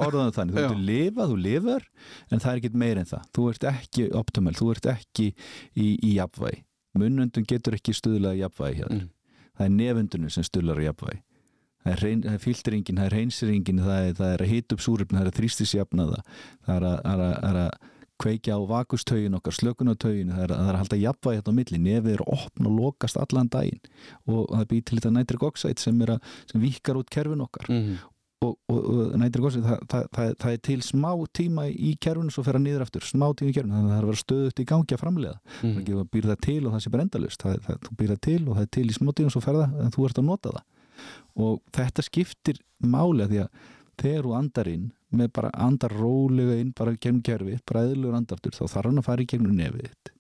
orðaðan 0.06 0.36
þannig, 0.36 0.54
þú 0.54 0.62
getur 0.68 0.84
lifað, 0.92 1.32
þú 1.34 1.38
lifar 1.48 1.88
en 2.30 2.44
það 2.44 2.52
er 2.52 2.60
ekki 2.62 2.72
meir 2.86 3.02
en 3.02 3.10
það. 3.10 3.24
Þú 3.34 3.46
ert 3.54 3.66
ekki 3.72 4.06
optimal, 4.22 4.54
þú 4.60 4.68
ert 4.76 4.90
ekki 4.94 5.28
í, 5.34 5.88
í 5.98 6.12
jafnvægi, 6.20 6.60
munnöndun 7.02 7.48
getur 7.50 7.78
ekki 7.80 7.96
stuðlað 7.98 8.38
í 8.38 8.44
jafnvægi 8.46 8.82
hér 8.84 8.94
Mm. 8.98 9.08
það 9.58 9.66
er 9.66 9.74
nefundunum 9.74 10.30
sem 10.30 10.46
stuðlar 10.46 10.78
í 10.84 10.86
jafnvægi 10.86 11.20
það 11.88 12.08
er, 12.08 12.24
það 12.28 12.34
er 12.38 12.42
filteringin, 12.44 13.02
það 13.02 13.10
er 13.10 13.16
reynsringin 13.18 13.84
það 13.84 14.02
er, 14.08 14.18
það 14.22 14.34
er 14.34 14.46
að 14.46 14.52
hita 14.56 14.78
upp 14.78 14.84
súrefni, 14.86 15.18
það 15.18 15.26
er 15.26 15.32
að 15.32 15.38
þrýstisjafna 15.42 16.10
það 16.12 16.34
það 16.68 16.76
er 16.78 16.90
að, 16.92 16.98
er 17.14 17.24
að, 17.28 17.38
er 17.52 17.62
að 17.66 17.94
kveikja 18.18 18.58
á 18.58 18.62
vakustögin 18.66 19.38
okkar, 19.38 19.54
slökunartögin 19.54 20.34
það 20.34 20.44
er, 20.48 20.54
það 20.56 20.68
er 20.68 20.76
að 20.76 20.82
halda 20.82 21.00
jafnvægi 21.04 21.38
hérna 21.38 21.54
á 21.54 21.58
milli 21.60 21.80
nefið 21.86 22.14
er 22.16 22.22
að 22.24 22.32
opna 22.34 22.70
og 22.72 22.78
lokast 22.82 23.18
allan 23.22 23.50
daginn 23.54 23.82
og 24.26 24.54
það 24.54 24.70
býr 24.72 24.86
til 24.90 25.00
þetta 25.00 25.12
nitric 25.18 25.44
oxide 25.52 25.84
sem, 25.84 26.00
er 26.02 26.16
að, 26.16 26.38
sem 26.52 26.64
vikar 26.64 26.98
út 26.98 27.12
kerfin 27.14 27.44
okkar 27.46 27.70
mm. 27.70 27.92
og, 28.48 28.56
og, 28.74 28.80
og 28.80 29.14
nitric 29.22 29.50
oxide 29.52 29.70
það, 29.70 29.84
það, 29.94 30.08
það, 30.18 30.32
það 30.42 30.56
er 30.56 30.64
til 30.70 30.80
smá 30.88 31.12
tíma 31.40 31.68
í 31.70 31.92
kerfinu 32.08 32.34
svo 32.34 32.46
fer 32.48 32.58
að 32.58 32.66
niður 32.66 32.88
aftur, 32.88 33.06
smá 33.06 33.28
tíma 33.38 33.54
í 33.54 33.58
kerfinu 33.60 33.78
þannig 33.78 33.92
að 33.92 33.94
það 33.94 34.00
er 34.00 34.08
að 34.08 34.12
vera 34.14 34.24
stöðut 34.24 34.64
í 34.64 34.68
gangi 34.74 34.98
að 34.98 35.04
framlega 35.04 35.38
það 35.38 35.62
er 35.62 35.68
Mm. 35.68 35.78
ekki 35.84 35.94
að 35.98 36.10
býr 36.14 36.32
það 36.32 36.42
til 36.48 36.60
og 36.66 36.74
það 36.74 36.82
sé 36.84 36.90
bara 36.94 37.06
endalust 37.06 37.46
það, 37.46 37.62
það, 37.68 37.78
þú 37.86 37.96
býr 38.02 38.12
það 38.16 38.20
til 38.28 38.42
og 38.48 38.58
það 38.58 38.66
er 38.66 38.74
til 38.78 38.88
í 38.88 38.98
smá 38.98 39.14
tíma 39.14 39.34
svo 39.34 39.42
fer 39.46 39.62
það 39.62 39.80
en 39.86 39.94
þú 39.94 40.10
ert 40.10 40.22
að 40.24 40.28
nota 40.32 40.56
það 40.58 40.66
og 41.38 41.62
þetta 41.76 42.06
skiptir 42.06 42.62
máli 42.84 43.28
því 43.30 43.42
að 43.46 43.66
þegar 43.98 44.28
þú 44.28 44.36
andar 44.38 44.70
inn 44.72 44.92
með 45.18 45.32
bara 45.38 45.50
andar 45.56 45.94
rólega 45.96 46.58
inn 46.60 46.74
bara 46.76 46.98
gegnum 46.98 47.24
kerfið, 47.26 47.64
bara 47.66 47.88
eðlur 47.88 48.18
andartur 48.18 48.54
þá 48.54 48.66
þarf 48.66 48.90
hann 48.90 49.02
að 49.02 49.08
fara 49.08 49.24
í 49.24 49.30
gegnum 49.32 49.56
nefið 49.58 50.14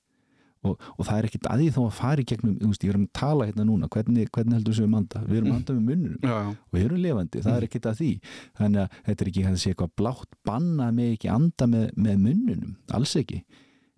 og, 0.66 0.88
og 0.98 1.06
það 1.06 1.20
er 1.20 1.28
ekkit 1.28 1.48
að 1.50 1.62
því 1.62 1.68
þá 1.76 1.80
að 1.84 1.96
fara 1.98 2.24
í 2.24 2.28
gegnum 2.32 2.56
þú 2.60 2.72
veist, 2.72 2.86
ég 2.86 2.94
erum 2.94 3.06
að 3.06 3.14
tala 3.20 3.48
hérna 3.50 3.66
núna, 3.68 3.90
hvernig, 3.94 4.30
hvernig 4.34 4.58
heldur 4.58 4.78
við 4.78 4.98
anda, 5.00 5.22
við 5.28 5.40
erum 5.40 5.52
að 5.52 5.58
anda 5.60 5.76
með 5.78 5.88
munnunum 5.92 6.28
já, 6.28 6.34
já. 6.34 6.50
og 6.56 6.78
við 6.78 6.86
erum 6.88 7.02
lifandi, 7.04 7.44
það 7.46 7.58
er 7.58 7.68
ekkit 7.68 7.90
að 7.92 8.02
því. 8.02 8.10
Þannig 8.60 8.84
að 8.84 9.00
þetta 9.08 9.26
er 9.26 9.32
ekki 9.32 9.46
sé 9.48 9.72
eitthvað 9.74 9.94
blátt 10.02 10.38
banna 10.48 10.90
með 10.98 11.14
ekki 11.16 11.32
anda 11.34 11.70
með, 11.72 11.88
með 11.96 12.22
munnunum 12.26 12.76
alls 12.98 13.16
ekki, 13.22 13.42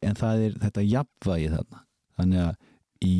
en 0.05 0.19
það 0.19 0.45
er 0.45 0.57
þetta 0.65 0.87
jafnvægi 0.89 1.51
þarna. 1.55 1.83
Þannig 2.19 2.45
að 2.45 3.09
í 3.09 3.15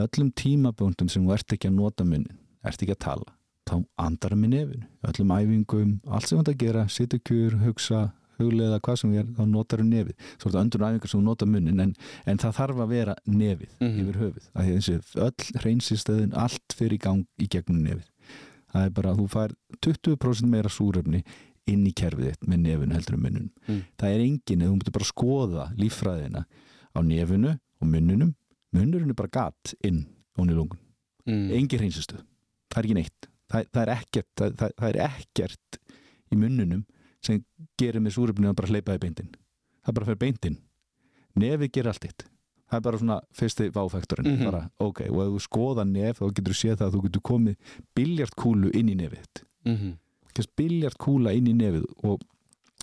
öllum 0.00 0.34
tímaböndum 0.40 1.10
sem 1.12 1.32
ert 1.34 1.56
ekki 1.56 1.70
að 1.70 1.80
nota 1.80 2.06
munnin 2.06 2.39
ert 2.64 2.82
ekki 2.82 2.92
að 2.96 2.98
tala, 3.06 3.34
þá 3.68 3.84
andar 3.98 4.34
með 4.36 4.48
nefinu. 4.54 4.86
Öllum 5.08 5.34
æfingum, 5.36 5.92
allt 6.10 6.26
sem 6.28 6.38
að 6.42 6.56
gera 6.58 6.86
sittu 6.88 7.18
kjur, 7.24 7.58
hugsa, 7.64 8.12
huglega 8.40 8.80
hvað 8.80 8.96
sem 9.02 9.14
er, 9.20 9.24
þá 9.36 9.42
notar 9.48 9.78
þú 9.82 9.86
nefið. 9.90 10.14
Svo 10.38 10.48
er 10.48 10.52
þetta 10.54 10.62
öndur 10.64 10.84
æfingar 10.88 11.08
sem 11.12 11.24
nota 11.24 11.46
munnin 11.46 11.80
en, 11.80 11.94
en 12.26 12.38
það 12.40 12.54
þarf 12.56 12.78
að 12.84 12.88
vera 12.88 13.14
nefið 13.28 13.68
Mhm. 13.80 14.00
yfir 14.00 14.16
höfuð, 14.22 14.46
að 14.54 14.64
því 14.64 14.70
að 14.70 14.80
þessi 14.80 15.20
öll 15.26 15.62
reynsistöðin, 15.64 16.32
allt 16.34 16.72
fyrir 16.76 16.94
í 16.96 16.98
gang 17.04 17.26
í 17.38 17.48
gegnum 17.48 17.82
nefið. 17.84 18.08
Það 18.72 18.84
er 18.86 18.90
bara 18.90 19.10
að 19.12 19.18
þú 19.20 19.28
fær 19.28 19.54
20% 19.82 20.48
meira 20.48 20.68
súrefni 20.70 21.24
inn 21.66 21.84
í 21.86 21.92
kerfið 21.92 22.30
þitt 22.32 22.48
með 22.48 22.60
nefinu 22.64 22.94
heldur 22.96 23.14
um 23.14 23.22
munnunum 23.22 23.50
Mm. 23.68 23.82
það 23.98 24.14
er 24.14 24.20
engin, 24.24 24.60
þú 24.64 24.76
mútur 24.78 24.92
bara 24.92 25.04
skoða 25.04 25.64
líffræðina 25.76 26.44
á 26.96 26.98
nefinu 27.04 27.50
og 27.80 27.86
munnunum 27.88 28.34
munnurinn 28.74 29.10
er 29.10 29.14
bara 29.14 29.28
gatt 29.28 29.74
inn 29.84 30.06
ón 30.38 30.48
í 30.50 30.54
lungun, 30.54 30.78
Mm. 31.26 31.50
engin 31.52 31.78
reynsistöð 31.80 32.22
það 32.70 32.78
er 32.80 32.88
ekki 32.88 32.98
neitt, 33.00 33.28
það, 33.50 33.68
það 33.74 33.82
er 33.82 33.92
ekkert 33.96 34.30
það, 34.40 34.56
það, 34.78 34.88
er 34.88 34.98
ekkert 35.08 35.78
í 36.30 36.36
munnunum 36.40 36.82
sem 37.20 37.44
gerir 37.80 38.00
með 38.00 38.14
súrefni 38.16 38.48
að 38.48 38.56
bara 38.60 38.70
hleypa 38.72 38.94
í 38.96 39.02
beindin 39.02 39.30
það 39.84 39.94
bara 39.98 40.06
fer 40.10 40.20
beindin 40.20 40.58
nefið 41.40 41.72
gerir 41.76 41.90
allt 41.92 42.06
eitt 42.08 42.24
það 42.70 42.76
er 42.78 42.84
bara 42.86 42.98
svona 43.02 43.20
fyrsti 43.34 43.70
váfektorinn 43.74 44.30
Mhm. 44.36 44.44
bara, 44.46 44.60
ok, 44.78 45.00
og 45.10 45.20
ef 45.24 45.32
þú 45.34 45.40
skoða 45.46 45.84
nef 45.90 46.20
þá 46.20 46.26
getur 46.30 46.54
þú 46.54 46.58
séð 46.60 46.76
það 46.78 46.86
að 46.86 46.94
þú 46.94 47.02
getur 47.06 47.22
komið 47.30 47.56
biljartkúlu 47.98 48.70
inn 48.78 48.88
í 48.92 48.94
nefið 48.94 49.24
þitt. 49.24 49.42
Mhm. 49.66 49.96
biljart 50.56 50.96
kúla 50.96 51.32
inn 51.36 51.48
í 51.50 51.52
nefið 51.52 51.84
og 52.06 52.22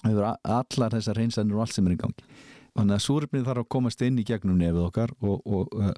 allar 0.04 0.92
þessar 0.94 1.16
reynsanir 1.18 1.56
og 1.56 1.62
allt 1.64 1.74
sem 1.74 1.88
er 1.88 1.96
í 1.96 1.98
gangi. 1.98 2.26
Þannig 2.78 2.98
að 3.00 3.06
súrefnið 3.08 3.46
þarf 3.48 3.64
að 3.64 3.70
komast 3.74 4.02
inn 4.06 4.20
í 4.20 4.26
gegnum 4.28 4.60
nefið 4.60 4.84
okkar 4.86 5.14
og, 5.22 5.42
og 5.48 5.74
uh, 5.80 5.94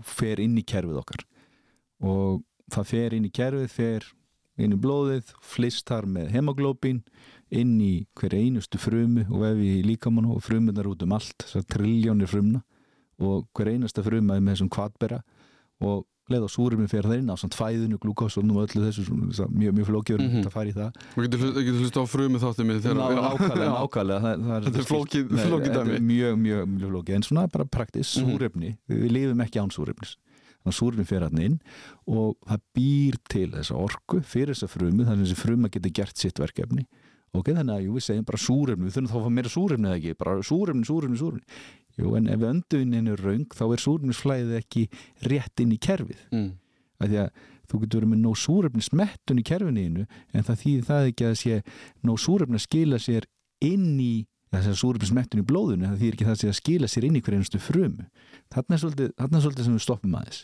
fer 0.00 0.40
inn 0.40 0.56
í 0.56 0.64
kerfið 0.64 1.00
okkar. 1.02 1.24
Og 2.00 2.42
það 2.74 2.90
fer 2.90 3.16
inn 3.16 3.28
í 3.28 3.32
kerfið, 3.34 3.70
fer 3.72 4.08
inn 4.60 4.74
í 4.76 4.78
blóðið, 4.78 5.34
flistar 5.42 6.06
með 6.06 6.30
hemoglóbin 6.34 7.02
inn 7.54 7.74
í 7.82 8.06
hverja 8.18 8.40
einustu 8.40 8.80
frumu 8.80 9.26
og 9.28 9.42
vefi 9.42 9.70
í 9.80 9.84
líkamann 9.86 10.30
og 10.30 10.42
frumunar 10.44 10.88
út 10.90 11.04
um 11.06 11.14
allt, 11.16 11.36
þessar 11.44 11.68
triljónir 11.76 12.30
frumna 12.30 12.64
og 13.22 13.46
hver 13.54 13.74
einasta 13.74 14.02
fruma 14.02 14.36
er 14.36 14.42
með 14.42 14.56
þessum 14.56 14.72
kvadbera 14.74 15.20
og 15.84 16.04
leið 16.32 16.46
á 16.46 16.50
súrumni 16.50 16.88
fyrir 16.88 17.10
það 17.10 17.18
inn 17.20 17.32
á 17.32 17.36
samt 17.36 17.56
fæðinu, 17.56 17.98
glúkosum 18.00 18.52
og 18.54 18.62
öllu 18.64 18.84
þessu 18.86 19.04
mjög, 19.12 19.74
mjög 19.76 19.88
flókjör 19.90 20.22
mm 20.22 20.30
-hmm. 20.30 20.46
að 20.48 20.54
fara 20.54 20.70
í 20.70 20.72
það. 20.72 20.90
Og 21.16 21.26
getur 21.26 21.80
hlusta 21.80 22.00
á 22.00 22.06
frumi 22.08 22.38
þáttum 22.40 22.70
ákvæðlega, 22.72 23.74
ákvæðlega 23.84 24.20
þetta 24.64 24.78
er 24.78 24.88
flókið 24.88 25.74
dæmi. 25.74 25.98
mjög, 26.00 26.38
mjög, 26.46 26.62
mjög 26.68 26.88
flókið, 26.94 27.14
en 27.14 27.22
svona 27.22 27.46
bara 27.46 27.64
praktis 27.64 28.16
mhm. 28.16 28.30
súrumni, 28.30 28.76
við 28.88 29.10
lifum 29.12 29.40
ekki 29.40 29.60
án 29.60 29.70
súrumnis 29.70 30.16
þannig 30.64 30.72
að 30.72 30.78
súrumni 30.80 31.08
fyrir 31.08 31.28
hann 31.28 31.44
inn 31.44 31.56
og 32.08 32.34
það 32.48 32.66
býr 32.78 33.18
til 33.30 33.48
þessa 33.52 33.78
orku 33.78 34.20
fyrir 34.24 34.54
þessa 34.54 34.70
frumu, 34.72 35.04
þannig 35.04 35.20
að 35.20 35.26
þessi 35.28 35.40
fruma 35.44 35.70
getur 35.70 35.96
gert 36.00 36.20
sitt 36.20 36.40
verkefni. 36.40 36.86
Ok, 37.34 37.50
þannig 37.50 37.74
að 37.74 37.84
jú, 37.84 37.94
við 37.96 38.04
segjum 38.06 38.26
bara 38.28 38.38
súrumni, 38.38 38.86
við 38.86 38.94
þurfum 38.94 39.10
þá 39.10 39.16
að 39.18 39.24
fá 39.24 39.32
meira 39.36 39.50
súrumni 39.50 39.88
eða 39.90 39.98
ekki, 39.98 40.18
bara 40.20 40.34
súrumni, 40.46 40.86
súrumni, 40.86 41.18
súrumni 41.18 41.56
Jú, 41.94 42.14
en 42.18 42.26
ef 42.30 42.42
öndunin 42.42 43.10
er 43.12 43.20
raung 43.22 43.46
þá 43.54 43.64
er 43.68 43.82
súrefnisflæðið 43.82 44.54
ekki 44.58 44.84
rétt 45.30 45.62
inn 45.62 45.74
í 45.74 45.80
kerfið. 45.82 46.22
Mm. 46.34 46.52
að 47.02 47.10
því 47.10 47.18
að 47.20 47.42
þú 47.64 47.78
getur 47.82 47.98
verið 47.98 48.10
með 48.12 48.20
nóg 48.22 48.36
súrefnismettun 48.38 49.40
í 49.40 49.44
kerfinu 49.46 50.04
en 50.04 50.46
það 50.46 50.60
þýðir 50.62 50.84
það 50.88 51.08
ekki 51.10 51.26
að 51.26 51.34
sé 51.40 51.56
nóg 52.06 52.20
súrefn 52.22 52.58
að 52.58 52.64
skila 52.64 53.00
sér 53.02 53.26
inn 53.64 53.98
í 54.00 54.12
þess 54.54 54.70
að 54.70 54.78
súrefnismettun 54.82 55.42
í 55.42 55.46
blóðinu 55.48 55.88
það 55.88 56.02
þýðir 56.02 56.16
ekki 56.16 56.28
það 56.28 56.34
að 56.36 56.40
sé 56.42 56.50
að 56.50 56.58
skila 56.60 56.90
sér 56.90 57.06
inn 57.08 57.18
í 57.18 57.22
hverjastu 57.24 57.60
frumu. 57.62 58.06
Þarna 58.54 58.76
er 58.76 58.82
svolítið, 58.84 59.10
þarna 59.18 59.38
er 59.38 59.46
svolítið 59.46 59.68
sem 59.68 59.76
við 59.76 59.84
stoppum 59.86 60.18
aðeins 60.20 60.40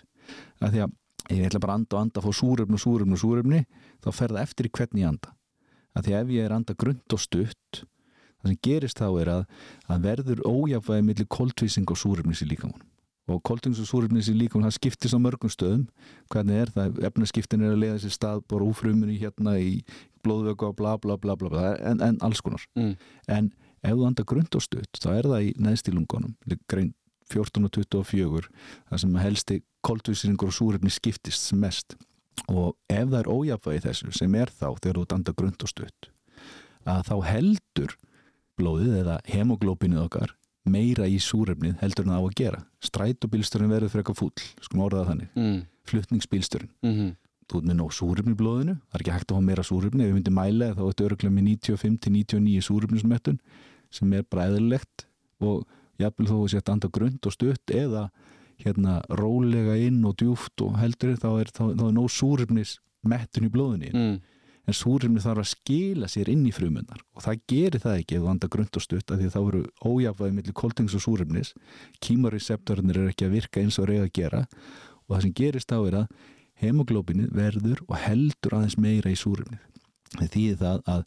að 0.60 0.74
því 0.74 0.82
að 0.84 1.36
ég 1.36 1.46
ætla 1.46 1.62
bara 1.62 1.76
að 1.76 1.80
anda 1.80 1.96
og 1.96 2.02
anda 2.02 2.20
að 2.20 2.26
fá 2.26 2.38
súrefn 2.40 2.76
og 2.76 2.82
súrefn 2.82 3.16
og 3.16 3.22
súrefni 3.22 3.60
þá 4.02 4.10
fer 4.16 4.34
það 4.34 4.42
eftir 4.42 4.68
í 4.68 4.72
hvernig 4.78 5.04
ég 5.04 5.12
anda. 5.12 5.32
Að 5.94 6.06
því 6.06 6.14
að 6.14 6.20
ef 6.22 6.34
ég 6.36 6.46
er 6.46 6.54
anda 6.56 6.76
grund 6.78 7.16
og 7.16 7.22
stutt 7.22 7.82
það 8.40 8.52
sem 8.52 8.60
gerist 8.64 9.00
þá 9.00 9.08
er 9.20 9.32
að, 9.34 9.42
að 9.90 10.06
verður 10.06 10.44
ójafvæði 10.48 11.06
millir 11.06 11.28
koltvísing 11.30 11.90
og 11.92 12.00
súröfnis 12.00 12.42
í 12.44 12.48
líkamann 12.50 12.86
og 13.30 13.42
koltvísing 13.46 13.84
og 13.84 13.90
súröfnis 13.90 14.30
í 14.32 14.34
líkamann 14.34 14.66
það 14.66 14.78
skiptist 14.78 15.14
á 15.14 15.20
mörgum 15.22 15.52
stöðum. 15.52 15.84
Hvernig 16.32 16.64
er 16.64 16.72
það, 16.74 16.96
efnaskiptin 17.06 17.62
er 17.62 17.76
að 17.76 17.82
leiða 17.84 17.98
sér 18.02 18.14
stað 18.16 18.40
bara 18.50 18.66
úfrumunni 18.66 19.20
hérna 19.20 19.54
í 19.60 19.84
blóðvöku 20.24 20.70
og 20.70 20.78
bla 20.80 20.96
bla 20.98 21.18
bla 21.20 21.36
bla, 21.38 21.52
bla. 21.52 21.74
En, 21.78 22.02
en 22.02 22.18
alls 22.26 22.42
konar. 22.42 22.64
Mm. 22.74 22.96
en 23.28 23.52
ef 23.80 23.96
þú 23.96 24.06
andar 24.08 24.26
grund 24.28 24.56
og 24.56 24.64
stutt 24.64 25.00
þá 25.00 25.10
er 25.14 25.28
það 25.28 25.46
í 25.46 25.52
neðstílungunum 25.64 26.34
grein 26.68 26.90
14 27.30 27.66
og 27.66 28.06
24 28.06 28.48
það 28.90 29.02
sem 29.02 29.18
helsti 29.24 29.58
koltvísingur 29.86 30.50
og 30.50 30.56
súröfni 30.56 30.92
skiptist 30.92 31.50
sem 31.50 31.60
mest. 31.60 31.96
Og 32.48 32.76
ef 32.88 33.08
það 33.10 33.20
er 33.20 33.30
ójafvæði 33.30 33.84
þessu 33.88 34.12
sem 34.16 34.34
er 34.34 34.50
þá 34.50 34.68
þegar 34.80 34.98
þú 34.98 35.06
andar 35.14 35.36
grund 35.36 35.62
og 35.62 35.70
stutt 35.70 36.10
að 36.88 37.02
þá 37.10 37.16
heldur 37.28 37.96
blóðið 38.60 39.00
eða 39.02 39.16
hemoglópinuð 39.28 40.04
okkar 40.06 40.36
meira 40.70 41.08
í 41.08 41.18
súrefnið 41.22 41.80
heldur 41.80 42.06
en 42.06 42.12
það 42.12 42.20
á 42.20 42.24
að 42.24 42.36
gera. 42.40 42.60
Strætóbílsturinn 42.84 43.72
verður 43.72 43.92
fyrir 43.92 44.04
eitthvað 44.04 44.20
fúll 44.20 44.64
skum 44.64 44.84
orðað 44.84 45.10
þannig, 45.10 45.32
mm. 45.36 45.58
fluttningsbílsturinn 45.88 46.70
mm 46.84 46.94
-hmm. 46.94 47.10
þú 47.48 47.60
ert 47.60 47.68
með 47.68 47.78
nóg 47.80 47.92
súrefni 47.96 48.34
í 48.36 48.40
blóðinu 48.40 48.76
það 48.76 48.96
er 48.96 49.04
ekki 49.04 49.14
hægt 49.16 49.30
að 49.30 49.36
hafa 49.36 49.48
meira 49.48 49.64
súrefni. 49.64 50.04
Ef 50.04 50.08
við 50.08 50.16
myndum 50.18 50.36
mæla 50.36 50.74
þá 50.76 50.82
ertu 50.88 51.04
öruglega 51.08 51.34
með 51.34 51.44
95-99 51.48 52.60
súrefnismettun 52.68 53.40
sem 53.90 54.12
er 54.12 54.22
bara 54.22 54.46
eðlilegt. 54.48 55.06
Og 55.40 55.66
jafnvel 56.00 56.28
þó 56.30 56.36
að 56.40 56.50
setja 56.54 56.74
andra 56.74 56.90
grund 56.92 57.28
og 57.28 57.34
stutt 57.34 57.74
eða 57.74 58.08
hérna 58.60 58.98
rólega 59.16 59.76
inn 59.80 60.02
og 60.04 60.18
djúft 60.20 60.60
og 60.64 60.76
heldur 60.80 61.16
þá 61.20 61.30
er, 61.32 61.52
þá, 61.54 61.62
þá 61.78 61.86
er 61.86 61.94
nóg 61.96 62.10
súrefnismettun 62.12 63.48
í 63.48 63.52
blóðinu. 63.52 63.92
Mm. 63.94 64.18
En 64.68 64.76
súrefni 64.76 65.22
þarf 65.24 65.40
að 65.40 65.48
skila 65.54 66.08
sér 66.12 66.28
inn 66.30 66.42
í 66.46 66.52
frumunar 66.54 67.00
og 67.16 67.24
það 67.24 67.40
gerir 67.48 67.82
það 67.82 68.02
ekki 68.02 68.18
ef 68.18 68.22
þú 68.22 68.28
andar 68.34 68.52
grönt 68.52 68.76
og 68.76 68.84
stutt 68.84 69.10
að 69.10 69.22
því 69.22 69.30
þá 69.32 69.40
eru 69.40 69.62
ójafæði 69.80 70.36
millir 70.36 70.56
koltings 70.60 70.94
og 70.98 71.04
súrefnis. 71.06 71.54
Kímariseptornir 72.04 73.00
er 73.00 73.08
ekki 73.14 73.26
að 73.26 73.38
virka 73.38 73.64
eins 73.64 73.80
og 73.80 73.88
reyða 73.90 74.10
að 74.10 74.14
gera 74.20 74.44
og 74.44 75.16
það 75.16 75.24
sem 75.24 75.34
gerist 75.40 75.72
þá 75.72 75.78
er 75.80 75.98
að 76.02 76.20
hemoglóbinu 76.60 77.30
verður 77.32 77.80
og 77.88 77.96
heldur 78.04 78.58
aðeins 78.58 78.78
meira 78.78 79.10
í 79.10 79.18
súrefni 79.18 79.58
því 80.18 80.46
það 80.60 80.82
að 80.90 81.04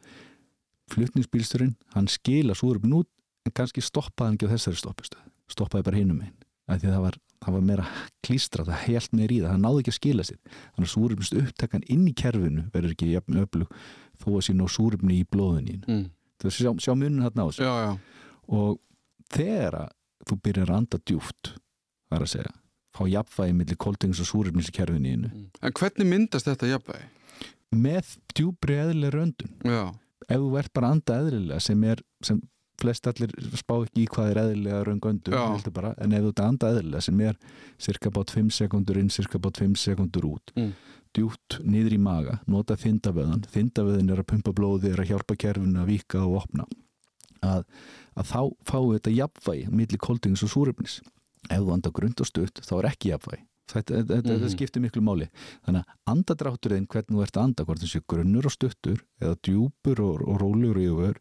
flutningsbílsturinn 0.93 1.75
hann 1.95 2.09
skila 2.11 2.55
súrefni 2.57 3.01
út 3.01 3.09
en 3.43 3.55
kannski 3.55 3.83
stoppaði 3.83 4.27
hann 4.27 4.39
ekki 4.39 4.49
á 4.49 4.53
þessari 4.55 4.81
stoppustu 4.81 5.21
stoppaði 5.51 5.87
bara 5.89 6.01
hinum 6.01 6.23
einn 6.23 6.81
það 6.81 7.01
var 7.03 7.19
það 7.43 7.55
var 7.57 7.65
meira 7.67 7.85
klístra, 8.23 8.65
það 8.67 8.81
held 8.85 9.15
meira 9.17 9.35
í 9.35 9.39
það 9.41 9.51
það 9.51 9.61
náði 9.63 9.81
ekki 9.83 9.91
að 9.91 9.97
skila 9.97 10.25
sér 10.27 10.39
þannig 10.47 10.87
að 10.87 10.93
súrumnist 10.93 11.37
upptakkan 11.41 11.85
inn 11.91 12.05
í 12.07 12.15
kerfinu 12.19 12.65
verður 12.73 12.95
ekki 12.95 13.09
jafn 13.11 13.39
öflug 13.43 13.77
þó 14.21 14.27
að 14.33 14.45
sín 14.47 14.63
á 14.63 14.67
súrumni 14.71 15.19
í 15.19 15.27
blóðunin 15.27 15.83
mm. 15.83 16.05
þú 16.39 16.49
veist, 16.49 16.61
sjá, 16.61 16.71
sjá 16.85 16.93
munin 16.95 17.23
hérna 17.25 17.45
á 17.45 17.47
þessu 17.49 17.67
já, 17.67 17.73
já. 17.83 17.91
og 18.59 18.79
þegar 19.33 19.79
þú 20.23 20.39
byrjar 20.47 20.71
að 20.71 20.79
anda 20.81 21.01
djúft 21.03 21.51
það 21.53 22.17
er 22.17 22.27
að 22.27 22.31
segja, 22.35 22.53
fá 22.95 23.03
jafnvægi 23.11 23.57
millir 23.59 23.81
kóltings 23.87 24.23
og 24.23 24.29
súrumnis 24.29 24.71
í 24.71 24.77
kerfinu 24.77 25.17
mm. 25.19 25.49
En 25.59 25.75
hvernig 25.79 26.09
myndast 26.09 26.47
þetta 26.47 26.71
jafnvægi? 26.71 27.11
Með 27.73 28.15
djúbri 28.37 28.79
eðlilega 28.79 29.17
röndun 29.17 29.53
já. 29.65 29.83
ef 30.29 30.39
þú 30.39 30.57
ert 30.61 30.73
bara 30.77 30.91
að 30.91 30.99
anda 30.99 31.21
eðlilega 31.23 31.67
sem 31.67 31.87
er 31.89 32.03
sem 32.23 32.39
flest 32.83 33.07
allir 33.09 33.33
spá 33.57 33.75
ekki 33.79 34.03
í 34.03 34.09
hvað 34.11 34.31
er 34.31 34.41
eðlilega 34.43 34.81
raungöndu, 34.89 35.33
en 35.33 36.15
ef 36.17 36.25
þú 36.25 36.31
ert 36.33 36.43
anda 36.43 36.71
eðlilega 36.73 37.05
sem 37.07 37.21
er 37.25 37.39
cirka 37.81 38.11
bát 38.13 38.33
5 38.33 38.51
sekundur 38.59 38.99
inn, 39.01 39.11
cirka 39.13 39.41
bát 39.41 39.61
5 39.61 39.77
sekundur 39.79 40.27
út 40.33 40.53
mm. 40.57 40.73
djúpt 41.17 41.59
niður 41.63 41.97
í 41.97 42.01
maga 42.01 42.39
nota 42.49 42.77
þindavöðan, 42.79 43.45
þindavöðin 43.53 44.13
er 44.13 44.23
að 44.23 44.29
pumpa 44.33 44.55
blóði, 44.55 44.91
er 44.93 45.03
að 45.03 45.13
hjálpa 45.13 45.39
kerfinu 45.45 45.83
að 45.83 45.93
vika 45.93 46.25
og 46.25 46.43
opna. 46.43 46.67
Að, 47.43 47.65
að 48.15 48.29
þá 48.29 48.41
fáu 48.69 48.85
þetta 48.93 49.17
jafnvægi 49.17 49.65
millir 49.73 49.99
koldings 49.99 50.45
og 50.45 50.53
súröfnis 50.53 51.01
ef 51.51 51.59
þú 51.59 51.73
anda 51.75 51.91
grund 51.91 52.21
og 52.23 52.29
stutt, 52.29 52.61
þá 52.63 52.77
er 52.77 52.93
ekki 52.93 53.11
jafnvægi. 53.11 53.47
Þetta, 53.71 53.93
þetta, 53.95 54.13
mm 54.13 54.21
-hmm. 54.21 54.29
þetta 54.33 54.51
skiptir 54.51 54.83
miklu 54.83 55.01
máli. 55.01 55.29
Þannig 55.65 55.83
að 55.83 56.11
andadrátturinn 56.13 56.87
hvernig 56.87 57.15
þú 57.15 57.23
ert 57.23 57.37
að 57.37 57.43
anda, 57.43 57.65
hvort 57.65 57.83
þessi 57.83 58.01
grunnur 58.07 58.47
og 58.49 58.53
stuttur 58.53 59.03
eða 59.21 59.37
djúpur 59.47 60.01
og, 60.03 60.21
og 60.27 60.43
og 60.43 60.81
yfir 60.83 61.19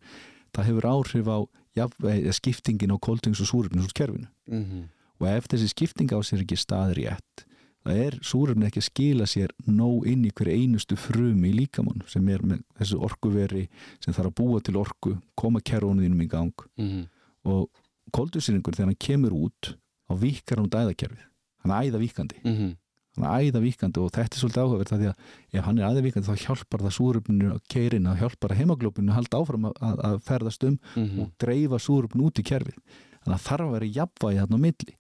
það 0.53 0.69
hefur 0.69 0.89
áhrif 0.89 1.31
á 1.31 1.39
ja, 1.77 1.87
skiptingin 2.33 2.95
á 2.95 2.99
kóltings 3.01 3.41
og 3.41 3.49
súröfnins 3.49 3.89
úr 3.89 3.97
kerfinu 3.97 4.29
mm 4.49 4.65
-hmm. 4.65 4.85
og 5.21 5.27
ef 5.29 5.49
þessi 5.49 5.69
skipting 5.69 6.13
á 6.13 6.19
sér 6.21 6.43
ekki 6.45 6.57
staðir 6.57 6.99
í 6.99 7.07
ett 7.13 7.47
það 7.85 7.97
er 8.07 8.19
súröfni 8.23 8.67
ekki 8.67 8.83
að 8.83 8.91
skila 8.91 9.27
sér 9.27 9.51
nóg 9.67 10.07
inn 10.07 10.25
í 10.25 10.31
hverju 10.31 10.55
einustu 10.55 10.97
frumi 10.97 11.51
í 11.51 11.57
líkamann 11.57 12.03
sem 12.07 12.29
er 12.29 12.43
með 12.43 12.63
þessu 12.79 13.01
orkuveri 13.03 13.69
sem 14.01 14.15
þarf 14.15 14.31
að 14.31 14.39
búa 14.39 14.61
til 14.61 14.77
orku 14.77 15.17
koma 15.35 15.61
kerfunum 15.61 16.21
í 16.23 16.29
gang. 16.29 16.55
Mm 16.79 16.89
-hmm. 16.89 17.07
og 17.45 17.71
kóltingsýringur 18.13 18.75
þegar 18.75 18.87
hann 18.87 19.07
kemur 19.07 19.33
út 19.33 19.77
á 20.11 20.13
vikar 20.15 20.59
hann 20.59 20.71
dæðakerfið 20.71 21.27
hann 21.65 21.73
æða 21.73 21.99
vikandi 21.99 22.39
mm 22.45 22.57
-hmm 22.57 22.77
æðavíkandi 23.21 24.01
og 24.01 24.13
þetta 24.15 24.37
er 24.37 24.41
svolítið 24.41 24.63
áhugaverð 24.63 24.93
því 24.93 25.09
að 25.11 25.59
ef 25.59 25.67
hann 25.67 25.79
er 25.79 25.91
æðavíkandi 25.91 26.29
þá 26.29 26.45
hjálpar 26.47 26.85
það 26.87 26.95
súröfninu 26.97 27.49
að 27.53 27.59
keirin 27.69 28.07
að 28.09 28.23
hjálpar 28.23 28.55
að 28.55 28.61
heimaglópinu 28.63 29.13
að 29.13 29.19
halda 29.19 29.41
áfram 29.43 29.67
að, 29.69 29.99
að 30.09 30.17
ferðast 30.25 30.65
um 30.65 30.79
mm 30.79 31.03
-hmm. 31.05 31.19
og 31.21 31.35
dreifa 31.37 31.79
súröfnu 31.79 32.25
út 32.25 32.41
í 32.41 32.47
kerfið. 32.49 32.79
Þannig 33.23 33.37
að 33.37 33.47
þarf 33.49 33.67
að 33.67 33.75
vera 33.77 33.91
jafnvægi 33.99 34.41
þarna 34.41 34.57
á 34.57 34.65
milli. 34.65 34.95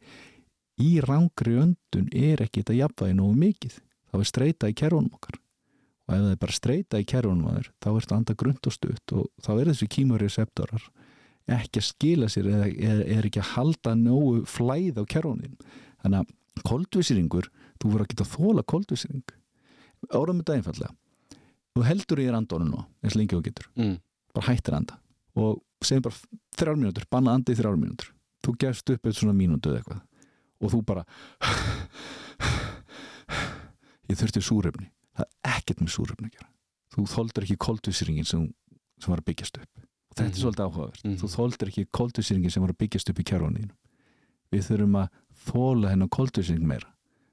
Í 0.82 0.90
rángri 1.00 1.54
öndun 1.62 2.08
er 2.12 2.42
ekki 2.42 2.60
þetta 2.60 2.78
jafnvægi 2.82 3.16
nógu 3.16 3.38
mikið. 3.40 3.78
Þá 4.12 4.18
er 4.18 4.28
streyta 4.28 4.68
í 4.68 4.76
kerfunum 4.76 5.16
okkar. 5.16 5.38
Og 6.08 6.14
ef 6.14 6.20
það 6.20 6.30
er 6.30 6.42
bara 6.44 6.52
streyta 6.52 7.00
í 7.00 7.08
kerfunum 7.08 7.48
okkar 7.48 7.72
þá 7.80 7.88
er 7.88 8.00
þetta 8.04 8.16
anda 8.16 8.34
grund 8.34 8.66
og 8.66 8.72
stutt 8.72 9.12
og 9.16 9.24
þá 9.40 9.52
er 9.56 9.72
þessi 9.72 9.88
kímurreceptorar 9.88 10.84
ekki 11.52 11.80
að 11.80 11.88
skila 11.88 12.28
sér 12.30 12.46
eða 12.46 12.68
er, 12.70 13.00
er 13.18 13.26
ekki 13.26 13.40
að 13.40 13.50
halda 13.56 13.94
nógu 13.98 14.44
flæð 14.46 15.00
á 15.00 15.04
kerfunum. 15.08 15.56
Þannig 16.04 16.20
að 16.20 16.62
koldvísýringur 16.68 17.48
þú 17.82 17.92
voru 17.92 18.06
að 18.06 18.12
geta 18.14 18.28
þóla 18.30 18.62
koldvísing 18.62 19.34
áraðum 20.10 20.42
þetta 20.42 20.58
einfallega 20.58 20.94
þú 21.72 21.84
heldur 21.88 22.22
í 22.22 22.30
randónu 22.32 22.68
nú 22.68 22.80
eins 23.02 23.16
lengi 23.18 23.36
og 23.36 23.44
getur. 23.46 23.68
Mm. 23.76 23.98
bara 24.32 24.48
hættir 24.48 24.76
anda. 24.76 24.98
Og 25.36 25.60
segjum 25.84 26.06
bara 26.06 26.16
þrjár 26.56 26.78
mínútur 26.80 27.06
banna 27.10 27.34
andi 27.36 27.52
í 27.52 27.58
þrjár 27.58 27.78
mínútur. 27.80 28.12
Þú 28.44 28.56
gefst 28.60 28.88
upp 28.88 28.98
eitthvað 28.98 29.18
svona 29.18 29.36
mínútu 29.36 29.72
eða 29.72 29.82
eitthvað. 29.82 30.02
Og 30.62 30.72
þú 30.72 30.80
bara 30.88 31.04
ég 34.08 34.18
þurfti 34.20 34.44
súröfni 34.44 34.88
það 35.12 35.26
er 35.26 35.56
ekkert 35.56 35.82
með 35.82 35.94
súröfni 35.96 36.28
að 36.28 36.36
gera. 36.38 36.48
Þú 36.92 37.06
þóldur 37.12 37.46
ekki 37.46 37.58
koldvísingin 37.66 38.28
sem, 38.28 38.48
sem 39.00 39.12
var 39.12 39.22
að 39.22 39.28
byggjast 39.30 39.60
upp. 39.60 39.72
Og 39.72 40.16
þetta 40.16 40.22
mm 40.22 40.28
-hmm. 40.28 40.32
er 40.32 40.32
mhm. 40.32 40.42
svolítið 40.42 40.64
áhugavert. 40.64 41.04
Mm 41.04 41.10
-hmm. 41.10 41.20
þú 41.20 41.26
þóldur 41.36 41.68
ekki 41.68 41.86
koldvísingin 41.90 42.50
sem 42.50 42.62
var 42.62 42.70
að 42.70 42.78
byggjast 42.78 43.10
upp 43.10 43.20
í 43.20 43.24
kjærvaninu 43.24 43.74
við 44.52 44.62
þurfum 44.68 44.96
að 44.96 45.08
þóla 45.48 45.86
meira 46.60 46.88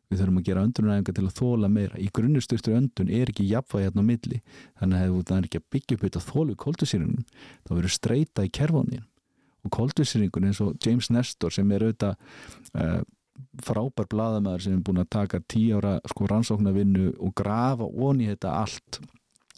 við 0.10 0.22
þurfum 0.22 0.39
að 0.41 0.47
gera 0.47 0.64
öndunæfingar 0.66 1.16
til 1.18 1.26
að 1.28 1.36
þóla 1.38 1.70
meira. 1.70 1.99
Í 2.01 2.10
grunnusturtur 2.14 2.78
öndun 2.80 3.12
er 3.14 3.30
ekki 3.30 3.45
jafnvægi 3.49 3.86
hérna 3.86 4.01
á 4.01 4.10
milli. 4.10 4.41
Þannig 4.82 5.03
að 5.03 5.20
það 5.20 5.38
er 5.38 5.47
ekki 5.49 5.62
að 5.62 5.70
byggja 5.76 5.97
upp 5.97 6.05
þetta 6.07 6.26
þólu 6.26 6.57
koldusýringunum, 6.64 7.30
þá 7.68 7.72
verður 7.76 7.95
streyta 7.95 8.45
í 8.47 8.51
kerfónin 8.60 9.05
og 9.66 9.74
koldusýringun 9.76 10.49
eins 10.49 10.62
og 10.64 10.76
James 10.86 11.10
Nestor 11.12 11.53
sem 11.53 11.72
er 11.76 11.84
auðvitað 11.84 12.16
uh, 12.80 13.01
frábær 13.64 14.07
bladamæður 14.12 14.66
sem 14.66 14.78
er 14.78 14.84
búin 14.88 15.01
að 15.01 15.12
taka 15.16 15.41
tíu 15.51 15.80
ára 15.80 15.97
sko 16.07 16.28
rannsóknarvinnu 16.30 17.12
og 17.20 17.34
grafa 17.38 17.88
onni 17.88 18.30
þetta 18.32 18.55
allt 18.64 19.01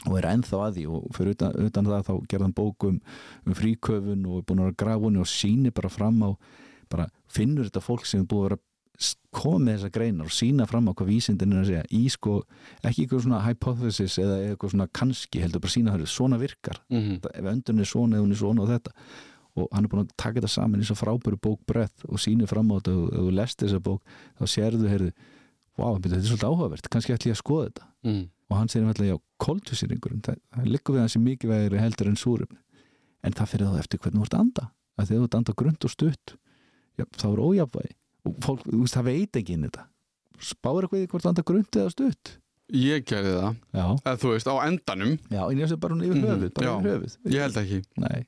og 0.08 0.18
er 0.18 0.28
ennþá 0.32 0.64
að 0.66 0.80
því. 0.80 0.88
Og 0.90 1.14
fyrir 1.18 1.38
utan, 1.38 1.56
utan 1.68 1.92
það 1.92 2.08
þá 2.10 2.14
gerðan 2.34 2.58
bókum 2.58 3.00
um 3.46 3.58
fríköfun 3.58 4.26
og 4.26 4.42
er 4.42 4.50
búin 4.50 4.66
að 4.66 4.76
grafa 4.82 5.10
onni 5.10 5.22
og 5.22 5.30
síni 5.30 5.74
bara 5.74 5.94
fram 5.94 6.22
á 6.26 6.30
bara 6.92 7.08
finnur 7.32 7.70
þetta 7.70 7.84
fólk 7.86 8.08
sem 8.10 8.24
er 8.24 8.30
búin 8.30 8.44
að 8.44 8.50
vera 8.50 8.64
koma 9.34 9.60
með 9.66 9.78
þessa 9.78 9.92
greinar 9.96 10.30
og 10.30 10.36
sína 10.36 10.68
fram 10.70 10.90
á 10.90 10.94
hvað 10.94 11.10
vísindin 11.10 11.56
er 11.56 11.62
að 11.62 11.70
segja 11.70 11.84
í 11.98 12.02
sko, 12.12 12.38
ekki 12.82 13.06
eitthvað 13.06 13.26
svona 13.26 13.42
hypothesis 13.46 14.18
eða 14.22 14.38
eitthvað 14.46 14.74
svona 14.76 14.88
kannski 15.00 15.44
heldur 15.44 15.64
bara 15.64 15.74
sína 15.76 15.96
það 15.96 16.08
svona 16.12 16.40
virkar. 16.42 16.82
Mm 16.92 17.02
-hmm. 17.02 17.30
ef 17.34 17.46
öndun 17.54 17.80
er 17.80 17.90
svona 17.92 18.18
eða 18.18 18.24
hún 18.26 18.32
er 18.32 18.42
svona 18.42 18.62
og 18.62 18.70
þetta. 18.70 18.92
Og 19.56 19.68
hann 19.72 19.84
er 19.84 19.90
búin 19.90 20.04
að 20.06 20.12
taka 20.18 20.40
þetta 20.40 20.48
saman 20.48 20.82
í 20.82 20.86
svo 20.86 20.96
frábæru 20.96 21.38
bók 21.38 21.60
brett 21.68 22.06
og 22.08 22.20
sína 22.20 22.48
fram 22.48 22.72
á 22.72 22.80
þetta 22.80 22.92
og 22.92 23.14
ef 23.14 23.20
þú 23.20 23.32
lest 23.32 23.60
þessa 23.60 23.80
bók 23.80 24.02
þá 24.40 24.46
sérðu, 24.48 24.88
heyrðu 24.88 25.12
wow, 25.78 25.98
þetta 25.98 26.16
er 26.16 26.28
svolítið 26.28 26.50
áhugavert, 26.50 26.90
kannski 26.90 27.14
ætlum 27.14 27.32
ég 27.32 27.38
að 27.38 27.44
skoða 27.44 27.66
þetta. 27.70 27.86
Mm. 28.04 28.30
og 28.50 28.58
hann 28.58 28.68
segir 28.68 28.88
alltaf 28.88 29.06
já, 29.06 29.18
koltusýringurinn 29.40 30.24
það, 30.26 30.38
það 30.52 30.66
liggur 30.66 30.96
við 30.96 31.02
hans 31.02 31.16
í 31.16 31.20
mikið 31.24 31.50
vegri 31.50 31.78
heldur 31.80 32.08
en 32.08 32.18
súrum 32.20 32.58
en 33.24 33.34
það 33.38 33.52
fyrir 33.52 33.70
þá 33.70 33.80
eftir 33.80 34.00
hvernig 34.02 34.20
þú 34.20 34.26
ert 34.26 34.34
að 34.34 34.40
anda. 34.40 34.64
Að 34.98 35.08
þegar 35.08 35.22
þú 35.22 35.24
ert 35.24 35.36
að 35.36 35.40
anda 35.40 35.54
grund 35.62 35.86
og 35.86 35.92
stutt 35.92 36.34
já, 37.00 37.06
þá 37.16 37.28
er 37.32 37.44
ójafvægi 37.46 37.96
og 38.26 38.38
fólk, 38.46 38.64
þú 38.68 38.82
veist, 38.84 38.96
það 38.98 39.08
veit 39.12 39.40
ekki 39.42 39.56
inn 39.58 39.68
þetta. 39.70 39.86
Spáður 40.42 40.88
eitthvað 40.88 41.04
í 41.06 41.10
hvort 41.12 41.28
anda 41.30 41.44
grund 41.46 41.78
eða 41.78 41.92
stutt? 41.94 42.36
Ég 42.72 43.04
gerði 43.10 43.32
það, 43.36 43.56
já, 43.76 43.86
eða 44.08 44.18
þú 44.22 44.30
veist, 44.32 44.48
á 44.48 44.56
endanum. 44.66 45.16
Já, 45.30 45.42
en 45.52 45.58
ég 45.60 45.68
sé 45.70 45.78
bara 45.78 45.94
hún 45.96 46.04
yfir 46.08 46.18
Mhm, 46.22 46.28
höfuð 46.32 46.54
bara 46.56 46.68
já. 46.68 46.74
yfir 46.80 46.92
höfuð. 46.96 47.16
Ég 47.36 47.42
held 47.46 47.58
ekki. 47.62 47.80
Nei, 47.98 48.20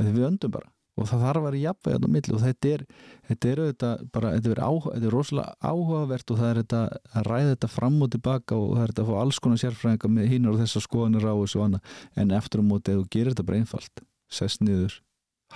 við 0.00 0.22
öndum 0.30 0.50
bara. 0.56 0.70
Og 1.00 1.06
það 1.06 1.20
þarf 1.24 1.38
að 1.40 1.44
vera 1.46 1.60
jafnvægi 1.64 1.96
á 1.96 2.08
milli 2.12 2.32
og 2.34 2.40
þetta 2.44 2.70
er 2.74 2.82
þetta 3.30 3.48
er 3.50 3.60
auðvitað 3.62 4.00
bara, 4.12 4.30
þetta 4.36 4.50
er, 4.50 4.60
áhuga, 4.60 4.90
þetta 4.96 5.06
er 5.06 5.14
rosalega 5.14 5.54
áhugavert 5.70 6.30
og 6.30 6.36
það 6.40 6.50
er 6.50 6.58
þetta 6.60 6.80
að 7.14 7.24
ræða 7.30 7.52
þetta 7.54 7.68
fram 7.70 8.02
og 8.02 8.10
tilbaka 8.10 8.56
og 8.58 8.74
það 8.76 8.82
er 8.82 8.90
þetta 8.90 9.02
að 9.04 9.08
fá 9.10 9.20
alls 9.20 9.38
konar 9.40 9.60
sérfræðinga 9.62 10.10
með 10.10 10.28
hinnur 10.28 10.52
og 10.56 10.60
þessar 10.60 10.84
skoðanir 10.84 11.24
á 11.30 11.34
þessu 11.40 11.60
og 11.60 11.64
annað. 11.68 11.82
En 12.20 12.30
eftir 12.36 12.60
á 12.60 12.64
móti 12.68 12.92
ef 12.92 12.98
þú 13.00 13.06
gerir 13.14 13.32
þetta 13.32 13.46
bara 13.48 13.60
einfalt 13.62 14.04
sest 14.28 14.60
niður, 14.60 14.98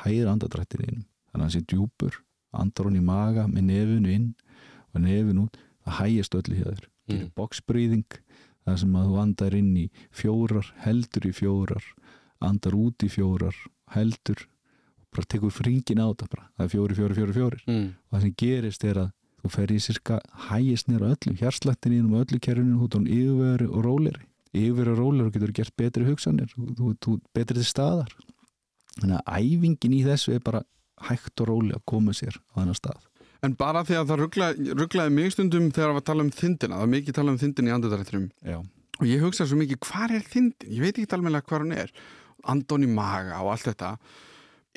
hæðir 0.04 0.30
andadrættin 0.32 0.84
inn 0.86 1.04
þannig 1.32 1.34
að 1.34 1.44
hann 1.44 1.50
sé 1.56 1.64
djúpur 1.66 2.20
andar 2.62 2.86
hún 2.88 2.98
í 3.00 3.04
maga 3.04 3.46
með 3.50 3.66
nefinu 3.70 4.12
inn 4.14 4.28
og 4.94 5.00
nefinu 5.04 5.46
út, 5.48 5.56
það 5.84 5.98
hægist 6.00 6.34
öllu 6.40 6.58
hjá 6.60 6.68
þér. 6.70 6.88
Mm. 7.04 7.26
boxbreathing 7.36 8.18
það 8.64 8.78
sem 8.80 8.94
að 8.96 9.08
þú 9.10 9.16
andar 9.20 9.54
inn 9.58 9.72
í 9.76 9.82
fjórar 10.16 10.70
heldur 10.86 11.26
í 11.28 11.32
fjórar 11.36 11.84
andar 12.40 12.76
út 12.80 13.04
í 13.04 13.10
fjórar 13.12 13.56
heldur 13.92 14.46
bara 15.14 15.28
tekur 15.30 15.52
fringin 15.52 16.00
á 16.00 16.08
þetta 16.10 16.26
bara. 16.32 16.46
Það 16.56 16.64
er 16.64 16.70
fjóri, 16.72 16.94
fjóri, 16.98 17.14
fjóri, 17.18 17.34
fjóri 17.36 17.58
Mm. 17.68 17.88
og 18.10 18.16
það 18.16 18.22
sem 18.24 18.34
gerist 18.42 18.84
er 18.84 18.96
að 19.04 19.10
þú 19.44 19.50
fer 19.52 19.68
í 19.74 19.78
sirka 19.84 20.16
hægist 20.48 20.88
nýra 20.88 21.10
öllum, 21.14 21.36
hjarslættin 21.36 21.92
ínum 21.98 22.14
og 22.16 22.24
öllu 22.26 22.40
kerfinu 22.40 22.80
út 22.82 22.94
á 22.94 22.98
hún 22.98 23.06
yfirveru 23.06 23.68
og 23.70 23.84
róleri 23.84 24.24
yfirveru 24.54 24.92
og 24.94 24.98
róleri 24.98 25.30
getur 25.34 25.52
gert 25.52 25.76
betri 25.76 26.04
hugsanir. 26.08 26.48
Þú, 26.56 26.74
þú, 26.74 26.94
þú 27.04 27.20
betri 27.34 27.54
til 27.60 27.64
staðar. 27.68 28.08
Þannig 29.00 29.20
að 29.20 29.44
æfingin 29.44 29.94
í 29.98 30.02
þessu 30.06 30.34
er 30.34 30.40
bara 30.40 30.62
hægt 31.08 31.42
og 31.42 31.50
róli 31.50 31.74
að 31.76 31.84
koma 31.90 32.14
sér 32.16 32.38
á 32.54 32.62
þennan 32.62 32.78
stað 32.78 33.10
En 33.44 33.52
bara 33.60 33.82
því 33.84 33.96
að 33.98 34.06
það 34.08 34.20
rugglaði, 34.22 34.74
rugglaði 34.78 35.12
mig 35.12 35.32
stundum 35.34 35.66
þegar 35.68 35.90
það 35.90 35.94
var 35.94 36.00
að 36.00 36.06
tala 36.08 36.24
um 36.24 36.30
þindina, 36.32 36.76
það 36.78 36.84
var 36.84 36.92
mikið 36.94 37.16
tala 37.18 37.32
um 37.34 37.40
þindin 37.42 37.66
í 37.68 37.72
andadarættinum 37.74 38.28
Já, 38.40 38.58
og 39.00 39.10
ég 39.10 39.24
hugsa 39.24 39.46
svo 39.50 39.58
mikið, 39.60 39.80
hvar 39.84 40.14
er 40.16 40.24
þindin? 40.30 40.70
Ég 40.70 40.80
veit 40.80 41.00
ekki 41.02 41.18
alveg 41.18 41.44
hvað 41.50 41.66
hún 41.66 41.74
er. 41.76 41.92
Andón 42.48 42.86
í 42.86 42.88
maga 42.88 43.42
og 43.44 43.50
allt 43.52 43.68
þetta. 43.68 43.90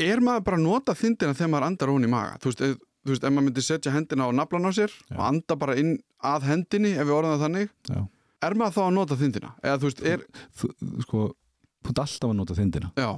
Er 0.03 0.19
maður 0.23 0.43
bara 0.49 0.59
að 0.59 0.65
nota 0.65 0.95
þindina 0.99 1.37
þegar 1.37 1.53
maður 1.53 1.67
andar 1.69 1.93
hún 1.93 2.07
í 2.07 2.11
maga? 2.11 2.35
Þú 2.43 2.51
veist, 2.51 2.65
ef, 2.67 2.83
þú 3.07 3.13
veist, 3.13 3.23
ef 3.23 3.35
maður 3.37 3.47
myndi 3.47 3.63
setja 3.63 3.95
hendina 3.95 4.27
á 4.27 4.31
naflan 4.35 4.67
á 4.67 4.71
sér 4.75 4.91
Já. 4.91 5.15
og 5.15 5.23
anda 5.29 5.59
bara 5.63 5.79
inn 5.79 5.95
að 6.27 6.49
hendinni, 6.51 6.91
ef 6.97 7.07
við 7.07 7.17
orðum 7.21 7.37
það 7.37 7.45
þannig, 7.45 7.73
já 7.87 8.01
er 8.45 8.57
maður 8.57 8.75
þá 8.75 8.81
að 8.83 8.93
nota 8.97 9.17
þindina? 9.19 9.53
Eða 9.63 9.79
þú 9.81 9.89
veist, 9.89 10.03
er, 10.05 10.23
þú, 10.57 10.69
sko, 11.05 11.23
þú 11.85 11.93
ert 11.93 12.01
alltaf 12.03 12.29
að 12.29 12.37
nota 12.37 12.57
þindina 12.57 12.91
já, 12.97 13.09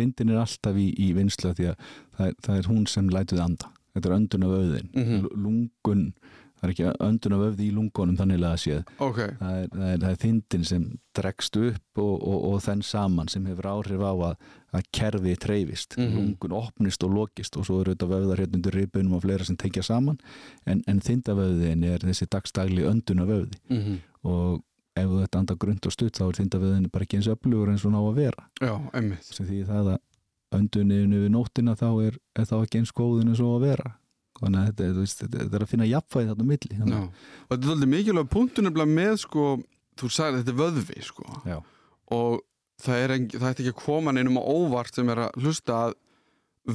þindin 0.00 0.34
er 0.34 0.42
alltaf 0.42 0.76
í, 0.80 0.88
í 0.98 1.12
vinslu 1.16 1.54
því 1.54 1.70
að 1.72 1.88
það 2.18 2.36
það 2.46 2.58
er 2.62 2.70
hún 2.74 2.86
sem 2.90 3.08
lætuð 3.12 3.44
anda. 3.46 3.72
Þetta 3.94 4.06
er 4.12 4.18
öndun 4.20 4.44
af 4.46 4.52
öðin 4.60 4.90
Mhm. 4.94 5.28
lungun, 5.34 6.02
það 6.60 6.66
er 6.68 6.72
ekki 6.74 6.84
öndun 7.02 7.34
af 7.34 7.40
öfði 7.48 7.64
í 7.66 7.72
lungunum 7.74 8.16
þannig 8.20 8.44
að 8.46 8.58
séð. 8.62 8.82
Ok, 9.02 9.16
það 9.40 9.54
er, 9.62 9.68
það 9.72 9.86
er, 9.92 9.98
það 10.04 10.10
er 10.10 10.20
þindin 10.24 10.66
sem 10.68 10.84
dregst 11.16 11.56
upp 11.56 11.98
og, 12.04 12.12
og, 12.22 12.38
og 12.52 12.60
þenn 12.62 12.82
saman 12.86 13.28
sem 13.32 13.46
hefur 13.50 13.66
áhrif 13.72 14.04
á 14.04 14.12
að, 14.28 14.36
að 14.78 14.84
kerfi 14.94 15.34
treyfist, 15.42 15.96
Mhm. 15.98 16.14
lungun 16.20 16.54
opnist 16.60 17.02
og 17.02 17.10
lokist 17.16 17.56
og 17.56 17.66
svo 17.66 17.80
eru 17.80 17.94
þetta 17.96 18.10
vöðar 18.12 18.38
hérna 18.44 18.60
undir 18.60 18.76
ribunum 18.78 19.14
og 19.18 19.22
fleira 19.24 19.44
sem 19.44 19.56
tengja 19.56 19.82
saman. 19.82 20.20
En, 20.66 20.84
en 20.86 21.00
þindavöðin 21.00 21.84
er 21.84 21.98
þessi 21.98 22.28
dagstagli 22.30 22.86
öndun 22.86 23.22
af 23.24 23.28
öfði 23.40 23.58
mm 23.70 23.98
og 24.22 24.60
ef 25.00 25.10
þú 25.10 25.22
þetta 25.24 25.40
anda 25.42 25.56
grund 25.64 25.88
og 25.88 25.94
stutt 25.94 26.20
þá 26.20 26.24
er 26.26 26.38
þindavöðin 26.40 26.90
bara 26.92 27.06
ekki 27.06 27.20
eins 27.20 27.30
öflugur 27.32 27.72
eins 27.72 27.86
og 27.88 27.94
ná 27.94 28.00
að 28.00 28.20
vera 28.20 28.46
já, 28.60 28.74
emmitt. 29.00 29.26
sem 29.26 29.48
því 29.48 29.62
það 29.68 29.90
að 29.94 29.98
önduninu 30.60 31.24
við 31.24 31.32
nóttina 31.34 31.76
þá 31.78 31.88
er, 32.08 32.20
er 32.34 32.48
þá 32.50 32.56
ekki 32.60 32.80
eins 32.82 32.94
góðin 32.96 33.32
eins 33.32 33.42
og 33.44 33.56
að 33.56 33.66
vera 33.68 33.94
þannig 34.40 34.60
að 34.60 34.68
þetta, 34.70 34.90
veist, 34.96 35.24
þetta, 35.26 35.48
er 35.56 35.64
að 35.64 35.70
finna 35.70 35.88
jafnfæði 35.88 36.30
þarna 36.30 36.46
milli 36.48 36.78
Já, 36.80 37.00
og 37.00 37.50
þetta 37.50 37.66
er 37.66 37.74
alveg 37.74 37.92
mikilvæg 37.94 38.38
nefnilega 38.64 38.94
með 38.94 39.16
sko, 39.24 39.48
þú 40.00 40.12
sagði 40.16 40.40
þetta 40.40 40.54
er 40.54 40.60
vöðvi 40.60 41.04
sko, 41.04 41.26
Já. 41.44 41.58
og 42.16 42.38
það 42.80 43.04
er, 43.04 43.14
ekki, 43.18 43.40
það 43.42 43.52
ekki 43.52 43.74
að 43.74 43.82
koma 43.82 44.14
neinum 44.16 44.40
á 44.40 44.42
óvart 44.44 44.96
sem 44.96 45.12
er 45.12 45.24
að 45.26 45.44
hlusta 45.44 45.80
að 45.86 45.96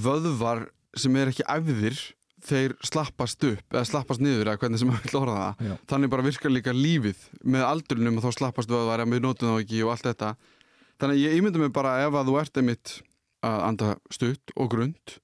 vöðvar 0.05 0.67
sem 0.95 1.17
er 1.19 1.31
ekki 1.31 1.47
æfðir 1.51 1.99
þeir 2.45 2.75
slappast 2.85 3.47
upp 3.49 3.75
eða 3.75 3.87
slappast 3.89 4.21
niður 4.23 4.51
eða 4.51 4.61
hvernig 4.61 4.81
sem 4.81 4.91
maður 4.91 5.09
vil 5.09 5.21
orða 5.21 5.39
það. 5.39 5.65
Já. 5.65 5.75
þannig 5.91 6.13
bara 6.13 6.27
virkar 6.27 6.53
líka 6.53 6.75
lífið 6.75 7.25
með 7.43 7.67
aldrinum 7.69 8.19
og 8.19 8.27
þá 8.27 8.39
slappast 8.39 8.71
vöðvar 8.71 9.03
en 9.03 9.15
við 9.15 9.25
notum 9.25 9.51
þá 9.51 9.65
ekki 9.65 9.83
og 9.85 9.95
allt 9.95 10.09
þetta. 10.11 10.31
Þannig 11.01 11.17
að 11.17 11.25
ég 11.25 11.37
ímynda 11.39 11.61
mig 11.61 11.75
bara 11.75 11.97
ef 12.05 12.15
að 12.15 12.29
þú 12.29 12.39
ert 12.41 12.61
einmitt 12.61 12.95
að 13.45 13.63
anda 13.69 13.93
stutt 14.13 14.53
og 14.55 14.69
grund 14.73 15.15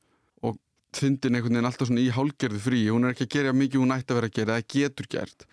og 0.46 0.58
þindin 0.96 1.38
einhvern 1.38 1.58
veginn 1.58 1.70
alltaf 1.70 1.90
svona 1.90 2.04
í 2.04 2.12
hálgerðu 2.14 2.62
frí 2.62 2.82
hún 2.90 3.08
er 3.08 3.16
ekki 3.16 3.28
að 3.28 3.36
gera 3.38 3.54
mikið 3.58 3.84
hún 3.84 3.96
ætti 3.96 4.14
að 4.14 4.20
vera 4.20 4.32
að 4.32 4.38
gera 4.40 4.58
eða 4.58 4.68
getur 4.76 5.10
gert 5.12 5.46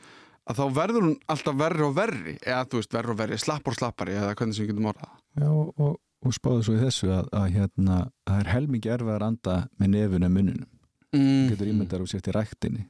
að 0.49 0.61
þá 0.61 0.64
verður 0.79 1.07
hún 1.07 1.16
alltaf 1.35 1.61
verri 1.61 1.87
og 1.87 1.95
verri 1.97 2.35
eða 2.41 2.64
þú 2.66 2.81
veist 2.81 2.97
verri 2.97 3.14
og 3.14 3.21
verri, 3.21 3.41
slappar 3.41 3.75
og 3.75 3.79
slappari 3.79 4.16
eða 4.16 4.35
hvernig 4.35 4.57
sem 4.57 4.64
við 4.64 4.73
getum 4.73 4.91
orðað 4.93 5.49
og, 5.49 5.71
og, 5.77 5.95
og 6.25 6.37
spáðu 6.37 6.66
svo 6.66 6.77
í 6.77 6.83
þessu 6.83 7.12
að, 7.14 7.31
að 7.41 7.55
hérna, 7.57 8.01
það 8.27 8.43
er 8.43 8.53
helmingi 8.55 8.93
erfið 8.97 9.14
að 9.14 9.29
anda 9.29 9.57
með 9.79 9.95
nefuna 9.95 10.33
mununum 10.33 10.75
mm. 11.14 11.48
getur 11.52 11.70
ímyndar 11.70 12.04
og 12.04 12.11
sért 12.11 12.28
í 12.30 12.34
ræktinni 12.36 12.84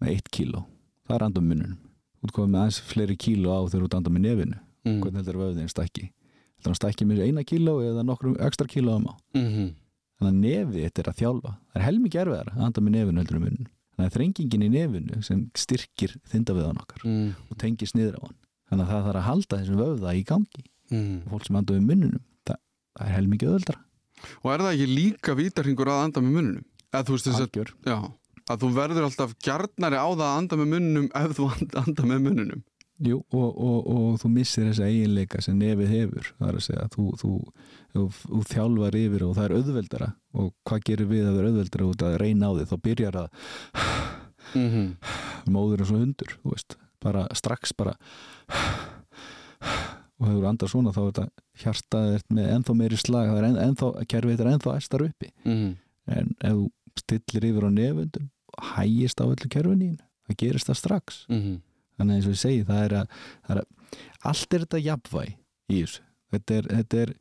með 0.00 0.14
eitt 0.14 0.30
kíló, 0.34 0.64
það 1.06 1.16
er 1.16 1.26
anda 1.28 1.44
með 1.44 1.54
mununum 1.54 1.80
þú 2.24 2.34
komið 2.38 2.52
með 2.54 2.60
aðeins 2.64 2.82
fleiri 2.88 3.16
kíló 3.20 3.54
á 3.54 3.60
þegar 3.68 3.84
þú 3.84 3.88
ert 3.88 3.96
anda 3.98 4.12
með 4.14 4.26
nefinu, 4.26 4.60
mm. 4.86 5.00
hvernig 5.02 5.20
heldur 5.20 5.40
vöðin 5.42 5.72
stækki? 5.72 6.10
Heldur 6.56 6.72
hann 6.72 6.80
stækki 6.80 7.08
með 7.08 7.24
eina 7.26 7.44
kíló 7.46 7.78
eða 7.84 8.04
nokkrum 8.06 8.36
ekstra 8.42 8.70
kílóum 8.70 9.08
á? 9.10 9.14
Mm 9.36 9.72
þannig 10.20 10.30
að 10.30 10.42
nefið 10.44 10.84
þetta 10.84 11.02
er 11.02 11.08
að 11.10 11.16
þjálfa. 11.20 11.52
Það 11.54 11.80
er 11.80 11.84
helmingi 11.88 12.20
erfiðar 12.20 12.50
að 12.52 12.66
anda 12.68 12.82
með 12.84 12.94
nefinu 12.94 13.22
heldur 13.22 13.38
um 13.38 13.44
mununum 13.44 13.70
þannig 13.94 14.08
að 14.08 14.14
þrengingin 14.16 14.64
í 14.64 14.68
nefinu 14.72 15.22
sem 15.22 15.40
styrkir 15.58 16.14
þindaviðan 16.30 16.80
okkar 16.82 17.02
mm. 17.06 17.26
og 17.50 17.58
tengist 17.60 17.96
niður 17.98 18.18
á 18.18 18.22
hann. 18.24 18.38
Þannig 18.70 18.84
að 18.84 18.92
það 18.92 19.08
þarf 19.08 19.20
að 19.20 19.26
halda 19.28 19.58
þessum 19.60 19.82
vöða 19.82 20.14
í 20.14 20.22
gangi. 20.28 20.64
Mm. 20.92 21.24
og 21.24 21.34
fólk 21.34 21.46
sem 21.46 21.58
anda 21.58 21.74
með 21.78 21.84
mununum 21.88 22.22
það, 22.44 22.58
það 22.98 23.12
er 23.16 23.48
öðuldra 23.48 23.78
og 24.44 24.48
er 24.52 24.62
það 24.62 24.74
ekki 24.74 24.88
líka 24.90 25.34
vítarhingur 25.38 25.90
að 25.90 26.02
anda 26.04 26.22
með 26.22 26.34
munnunum 26.36 26.66
eða 26.94 27.06
þú 27.08 27.16
að, 27.34 27.72
já, 27.88 27.96
að 28.50 28.62
þú 28.62 28.70
verður 28.76 29.08
alltaf 29.08 29.34
gjarnari 29.42 29.98
á 29.98 30.08
það 30.12 30.28
að 30.28 30.38
anda 30.38 30.60
með 30.60 30.70
munnunum 30.74 31.10
ef 31.20 31.34
þú 31.38 31.50
and- 31.50 31.76
anda 31.82 32.08
með 32.12 32.24
munnunum 32.28 32.62
Jú, 33.02 33.16
og, 33.34 33.56
og, 33.58 33.86
og 33.90 34.18
þú 34.22 34.28
missir 34.30 34.68
þessa 34.68 34.86
eiginleika 34.86 35.40
sem 35.42 35.56
nefið 35.58 35.88
hefur 35.90 36.28
það 36.38 36.46
er 36.46 36.58
að 36.60 36.62
segja, 36.62 36.84
þú, 36.92 37.06
þú, 37.18 37.30
þú, 37.90 38.04
þú 38.20 38.42
þjálfar 38.52 38.96
yfir 39.00 39.24
og 39.26 39.32
það 39.34 39.46
er 39.48 39.54
auðveldara. 39.56 40.08
Og 40.38 40.52
hvað 40.62 40.84
gerir 40.86 41.08
við 41.10 41.24
að 41.24 41.32
það 41.32 41.40
er 41.40 41.48
auðveldara 41.48 41.88
út 41.88 42.04
að 42.06 42.14
reyna 42.22 42.46
á 42.46 42.52
því, 42.54 42.66
þá 42.70 42.76
byrjar 42.86 43.18
að 43.18 43.28
mm 44.54 44.68
-hmm. 44.70 44.86
móður 45.56 45.82
og 45.82 45.90
hundur, 45.90 46.36
þú 46.44 46.54
veist. 46.54 46.78
Bara 47.02 47.26
strax 47.34 47.74
bara 47.74 47.96
og 50.20 50.28
hefur 50.30 50.46
andað 50.46 50.70
svona 50.70 50.94
þá 50.94 51.02
er 51.02 51.10
þetta 51.10 51.26
hjartað 51.64 52.14
er 52.14 52.22
með 52.30 52.52
ennþá 52.54 52.74
meiri 52.78 52.96
slag 52.96 53.26
það 53.26 53.38
er 53.42 53.48
enn, 53.48 53.62
ennþá, 53.66 53.88
kerfið 54.06 54.36
þetta 54.36 54.44
er 54.46 54.54
ennþá 54.54 54.76
æstar 54.78 55.02
uppi. 55.02 55.34
Mm 55.42 55.74
en 56.10 56.34
ef 56.44 56.56
þú 56.56 56.64
stillir 57.00 57.48
yfir 57.50 57.68
á 57.68 57.70
nefundum 57.74 58.30
og 58.54 58.66
hægist 58.74 59.20
á 59.20 59.24
öllu 59.26 59.50
kerfinni 59.50 59.94
það 60.24 60.38
gerist 60.40 60.70
það 60.70 60.80
strax. 60.80 61.26
-hmm. 61.28 61.60
þannig 61.98 62.14
eins 62.14 62.26
og 62.26 62.32
ég 62.32 62.42
segi 62.42 62.64
það 62.64 62.84
er 62.84 62.96
að, 63.00 63.06
það 63.46 63.56
er 63.56 63.62
að 63.62 63.68
allt 64.30 64.54
er 64.54 64.64
þetta 64.64 64.84
jafnvæg 64.88 65.30
í 65.68 65.80
þessu. 65.82 66.02
Þetta 66.34 66.54
er, 66.54 66.68
þetta 66.76 66.96
er 67.04 67.14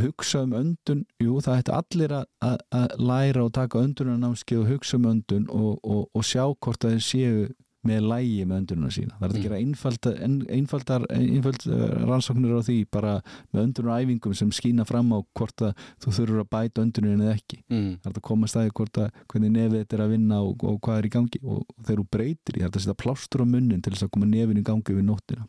hugsa 0.00 0.42
um 0.42 0.52
öndun, 0.54 1.04
jú 1.22 1.40
það 1.42 1.60
ætti 1.60 1.74
allir 1.74 2.12
að, 2.14 2.26
að, 2.46 2.58
að 2.70 2.94
læra 2.98 3.44
og 3.44 3.52
taka 3.52 3.82
öndunanámski 3.82 4.58
og 4.58 4.68
hugsa 4.70 4.96
um 4.96 5.08
öndun 5.10 5.48
og, 5.50 5.78
og, 5.82 6.08
og 6.14 6.24
sjá 6.26 6.44
hvort 6.46 6.84
að 6.84 6.96
þeir 6.96 7.06
séu 7.06 7.48
með 7.86 8.00
lægi 8.10 8.40
með 8.44 8.58
öndununa 8.60 8.90
sína 8.92 9.14
það 9.16 9.24
er 9.24 9.30
að 9.30 9.36
Mm. 9.40 9.44
gera 9.46 9.58
einfaldar, 9.60 10.16
einfaldar, 10.52 11.04
einfaldar 11.16 11.94
rannsóknir 12.10 12.52
á 12.52 12.60
því 12.66 12.76
bara 12.92 13.12
með 13.54 13.62
öndunaræfingum 13.64 14.34
sem 14.36 14.50
skína 14.52 14.84
fram 14.88 15.12
á 15.16 15.18
hvort 15.38 15.64
að 15.64 15.72
þú 16.04 16.12
þurfur 16.18 16.42
að 16.44 16.50
bæta 16.52 16.82
öndunin 16.84 17.22
eða 17.24 17.36
ekki 17.38 17.60
mm. 17.70 17.88
það 18.02 18.10
er 18.12 18.18
að 18.20 18.26
koma 18.28 18.50
staði 18.52 18.74
hvort 18.76 19.00
að 19.00 19.08
hvernig 19.32 19.54
nefið 19.56 19.78
þetta 19.84 19.96
er 19.96 20.04
að 20.04 20.12
vinna 20.16 20.42
og, 20.44 20.64
og 20.64 20.76
hvað 20.84 20.98
er 21.00 21.08
í 21.08 21.12
gangi 21.16 21.40
og 21.44 21.64
þegar 21.86 22.02
þú 22.02 22.06
breytir 22.18 22.58
það 22.60 22.68
er 22.68 22.74
að 22.76 22.84
setja 22.84 22.98
plástur 23.04 23.44
á 23.44 23.46
munnin 23.48 23.80
til 23.82 23.94
þess 23.96 24.06
að 24.08 24.12
koma 24.16 24.28
nefin 24.28 24.60
í 24.60 24.66
gangi 24.66 24.96
við 25.00 25.06
nóttina 25.08 25.48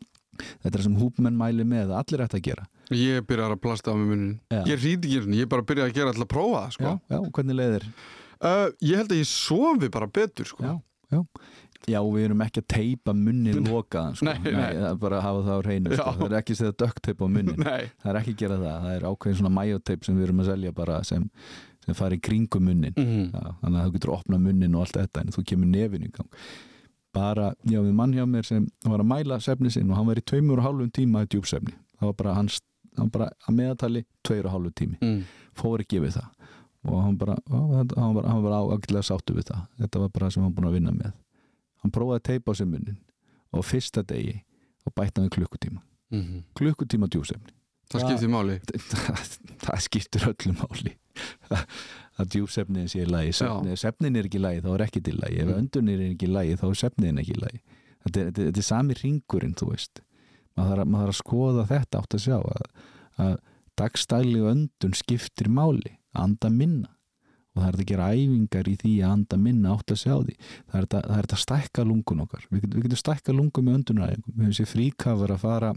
þetta 0.64 0.78
er 0.78 0.82
sem 0.86 0.96
húpmenn 0.96 1.36
mæli 1.36 1.64
með 1.68 1.92
að 1.92 1.98
allir 2.00 2.24
ætti 2.24 2.40
að 2.40 2.46
gera 2.48 2.68
Ég 2.92 3.22
byrjar 3.28 3.52
að 3.54 3.60
plasta 3.62 3.92
á 3.92 3.94
mig 3.96 4.08
munin 4.08 4.32
Já. 4.52 4.62
Ég 4.68 4.80
rýti 4.82 5.06
ekki 5.06 5.12
hérna, 5.20 5.36
ég 5.38 5.48
bara 5.52 5.62
byrja 5.68 5.84
að 5.86 5.94
gera 5.96 6.10
alltaf 6.12 6.24
að 6.26 6.32
prófa 6.32 6.62
sko. 6.74 6.84
já, 6.84 6.98
já, 7.12 7.18
hvernig 7.36 7.56
leiðir 7.60 7.84
uh, 8.42 8.68
Ég 8.82 8.96
held 9.00 9.12
að 9.14 9.20
ég 9.22 9.28
sofi 9.30 9.88
bara 9.92 10.08
betur 10.12 10.48
sko. 10.50 10.64
Já, 10.66 10.74
já. 11.12 11.20
Já, 11.90 11.98
við 12.06 12.24
erum 12.28 12.42
ekki 12.44 12.60
að 12.62 12.66
teipa 12.70 13.12
munnin 13.16 13.64
lokaðan 13.66 14.14
sko. 14.18 14.26
Nei, 14.28 14.38
nei. 14.54 14.70
er 14.86 14.98
bara 15.02 15.18
að 15.18 15.24
hafa 15.26 15.42
það 15.48 15.52
á 15.58 15.60
hreinu 15.66 15.96
sko. 15.96 16.12
Það 16.18 16.26
er 16.28 16.36
ekki 16.38 16.54
að 16.54 16.60
setja 16.60 16.76
dögteip 16.84 17.22
á 17.22 17.26
munnin 17.26 17.62
Nei, 17.68 17.84
það 18.02 18.10
er 18.12 18.18
ekki 18.20 18.34
að 18.36 18.40
gera 18.44 18.58
það, 18.62 18.76
það 18.86 18.96
er 18.98 19.06
ákveðin 19.10 19.38
svona 19.40 19.54
majóteip 19.58 20.04
sem 20.06 20.18
við 20.18 20.26
erum 20.28 20.42
að 20.44 20.50
selja 20.52 20.72
bara 20.76 20.98
sem, 21.08 21.24
sem 21.86 21.98
fari 21.98 22.18
kringum 22.22 22.66
munnin. 22.68 22.94
Mm. 22.94 23.24
Já, 23.34 23.54
þannig 23.64 23.80
að 23.80 23.88
þú 23.88 23.94
getur 23.98 24.14
opnað 24.18 24.44
munnin 24.46 24.76
og 24.78 24.84
allt 24.86 25.00
þetta 25.00 25.24
en 25.26 25.34
þú 25.34 25.44
kemur 25.52 25.72
nefin 25.74 26.06
í 26.06 26.12
gang. 26.14 26.30
Bara, 27.12 27.50
já, 27.68 27.78
við 27.84 27.92
mann 27.98 28.14
hjá 28.16 28.24
mér 28.24 28.46
sem 28.48 28.66
var 28.88 29.02
að 29.02 29.10
mæla 29.10 29.40
sefni 29.44 29.68
sinn 29.74 29.90
og 29.92 29.98
hann 29.98 30.06
var 30.08 30.20
í 30.20 30.24
tveimur 30.24 30.62
og 30.62 30.64
hálfum 30.70 30.92
tíma 30.96 31.26
í 31.26 31.28
djúpsefni, 31.34 31.74
það 31.98 32.08
var 32.08 32.14
bara 32.22 32.36
hans 32.38 32.60
hann 32.96 33.08
var 33.08 33.12
bara 33.18 33.26
að 33.48 33.56
meðatali 33.58 34.00
tveir 34.24 34.46
og 34.48 34.54
hálfum 34.54 34.72
tími. 34.80 34.96
Mm. 35.02 35.18
fór 35.58 35.82
ekki 35.84 36.00
við 36.00 36.14
það. 36.16 36.30
Og 36.88 36.96
hann 37.04 37.18
bara, 37.20 37.34
á, 37.36 37.58
þetta- 37.76 37.98
hann 38.00 38.14
var, 38.16 38.26
hann 38.32 38.40
var 38.42 38.54
ágætlega 38.58 39.04
sáttu 39.06 39.36
við 39.36 39.44
það. 39.52 39.60
Þetta 39.82 40.00
var 40.02 40.08
bara 40.16 40.30
sem 40.32 40.42
hann 40.42 40.54
búin 40.56 40.66
að 40.70 40.78
vinna 40.78 40.94
með 40.96 41.12
hann 41.82 41.92
prófaði 41.94 42.20
að 42.20 42.26
teipa 42.30 42.52
á 42.52 42.54
sig 42.58 42.68
munnin 42.70 42.98
og 43.52 43.64
fyrsta 43.68 44.02
degi 44.06 44.38
og 44.86 44.94
bætti 44.98 45.20
hann 45.22 45.30
klukkutíma. 45.30 45.82
Mm. 46.12 46.42
klukkutíma 46.58 47.08
djúpsefni. 47.08 47.52
Það 47.92 48.02
skiptir 48.06 48.30
máli. 48.32 48.54
Það, 48.92 49.32
það 49.66 49.80
skiptir 49.84 50.22
öllu 50.30 50.52
máli. 50.56 50.92
Að 52.20 52.28
djúpsefnin 52.34 52.88
sé 52.88 53.02
í 53.04 53.08
lagi. 53.08 53.32
Svefni, 53.36 53.74
sefnin 53.80 54.16
er 54.16 54.28
ekki 54.28 54.38
í 54.38 54.42
lagi 54.44 54.60
þá 54.64 54.68
er 54.74 54.84
ekki 54.86 55.00
til 55.04 55.16
lagi. 55.20 55.38
Ef 55.42 55.48
Mm. 55.48 55.58
öndunir 55.62 56.00
er 56.00 56.10
ekki 56.14 56.28
í 56.28 56.32
lagi 56.32 56.56
þá 56.60 56.64
er 56.70 56.78
sefnin 56.82 57.18
ekki 57.20 57.34
í 57.36 57.40
lagi. 57.42 57.60
Þetta 58.04 58.20
er, 58.20 58.30
þetta, 58.32 58.46
er- 58.62 58.66
sami 58.68 58.94
ringurinn 59.00 59.54
þú 59.56 59.68
veist. 59.72 60.00
Maður 60.56 60.70
þarf, 60.72 60.82
að- 60.84 60.90
maður 60.92 61.04
þarf 61.06 61.14
að 61.16 61.20
skoða 61.22 61.66
þetta 61.72 62.00
átt 62.02 62.16
að 62.18 62.24
sjá 62.26 62.36
að, 62.38 62.66
að 63.26 63.36
dagstæli 63.80 64.40
og 64.42 64.50
öndun 64.54 64.94
skiptir 64.96 65.48
máli. 65.48 65.96
Anda 66.14 66.50
minna 66.52 66.88
og 67.52 67.62
það 67.62 67.68
er 67.68 67.78
að 67.78 67.88
gera 67.90 68.10
æfingar 68.16 68.68
í 68.70 68.76
því 68.80 68.92
að 69.02 69.14
anda 69.16 69.38
minna 69.40 69.72
átt 69.76 69.92
að 69.92 70.02
sjá 70.02 70.14
því. 70.14 70.36
Það 70.68 70.76
er 70.78 70.86
þetta, 70.86 71.00
það 71.08 71.18
er 71.22 71.28
að 71.36 71.42
stækka 71.42 71.86
lungun 71.88 72.22
okkar. 72.24 72.46
Við 72.50 72.62
getum, 72.62 72.78
við 72.78 72.86
getum 72.86 73.02
stækka 73.02 73.34
lungun 73.36 73.66
með 73.66 73.78
öndunaræfingum 73.80 74.36
við 74.36 74.46
hefum 74.46 74.56
sér 74.58 74.70
fríkafar 74.72 75.34
að 75.34 75.42
fara 75.42 75.72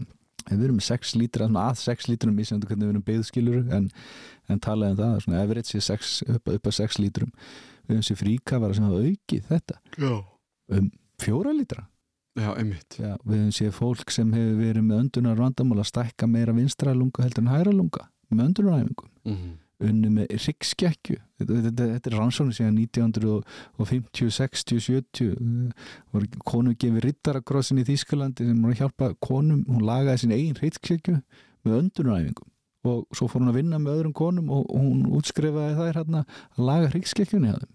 við 0.46 0.64
erum 0.68 0.78
með 0.78 0.86
6 0.86 1.14
lítra, 1.18 1.48
að 1.50 1.80
6 1.82 2.08
lítrum 2.10 2.36
misjandi 2.38 2.68
hvernig 2.68 2.86
við 2.86 2.92
erum 2.94 3.04
byggðskilur 3.06 3.72
en, 3.74 3.88
en 4.52 4.62
talaði 4.62 4.94
um 4.94 5.00
það, 5.00 5.16
svona 5.24 5.42
average 5.42 5.72
sé 5.72 5.82
6, 5.82 6.12
upp, 6.36 6.52
upp 6.54 6.70
að 6.70 6.76
6 6.78 7.00
lítrum. 7.02 7.32
Við 7.86 7.96
hefum 7.96 8.06
sér 8.06 8.20
fríkafara 8.20 8.76
sem 8.76 8.86
hafa 8.86 9.02
aukið 9.02 9.50
þetta. 9.50 9.78
Já, 9.98 10.14
um 10.78 10.88
4 11.24 11.54
lítra. 11.56 11.86
Já 12.36 12.50
einmitt. 12.52 12.98
Já, 13.00 13.14
við 13.24 13.38
hefum 13.40 13.54
séð 13.58 13.76
fólk 13.78 14.12
sem 14.12 14.32
hefur 14.36 14.58
verið 14.60 14.86
með 14.86 15.02
öndunar 15.06 15.38
vandamál 15.40 15.80
að 15.80 15.90
stækka 15.90 16.28
meira 16.30 16.54
vinstra 16.56 16.94
lunga 16.94 17.24
heldur 17.24 17.46
en 17.46 17.54
hæra 17.54 17.72
lunga 17.72 18.06
með 18.30 18.50
öndunaræfingum 18.50 19.10
mm. 19.24 19.54
Unni 19.84 20.10
með 20.12 20.30
ryggskekkju 20.32 21.16
þetta, 21.40 21.60
þetta, 21.66 21.86
þetta 21.92 22.10
er 22.10 22.16
rannsóknir 22.16 22.56
síðan 22.56 22.80
1950, 22.80 24.32
60, 24.38 24.82
70 24.86 25.30
voru 26.14 26.42
konu 26.48 26.74
gefið 26.80 27.06
rittarakrossin 27.10 27.82
í 27.82 27.86
Þýskalandi 27.88 28.48
sem 28.48 28.60
voru 28.62 28.76
að 28.76 28.82
hjálpa 28.82 29.12
konum, 29.24 29.64
hún 29.68 29.86
lagaði 29.86 30.24
sín 30.24 30.36
eigin 30.36 30.60
ryggskekkju 30.60 31.16
með 31.66 31.78
öndunaræfingum. 31.82 32.52
Og 32.86 33.16
svo 33.18 33.26
fór 33.26 33.42
hún 33.42 33.50
að 33.50 33.58
vinna 33.58 33.80
með 33.82 33.96
öðrum 33.98 34.16
konum 34.16 34.52
og, 34.54 34.68
hún 34.70 35.08
útskrifaði 35.18 35.74
þær 35.80 36.00
hérna 36.00 36.22
að 36.24 36.68
laga 36.68 36.92
hryggskekkjunni 36.92 37.50
að 37.50 37.64
þeim. 37.64 37.72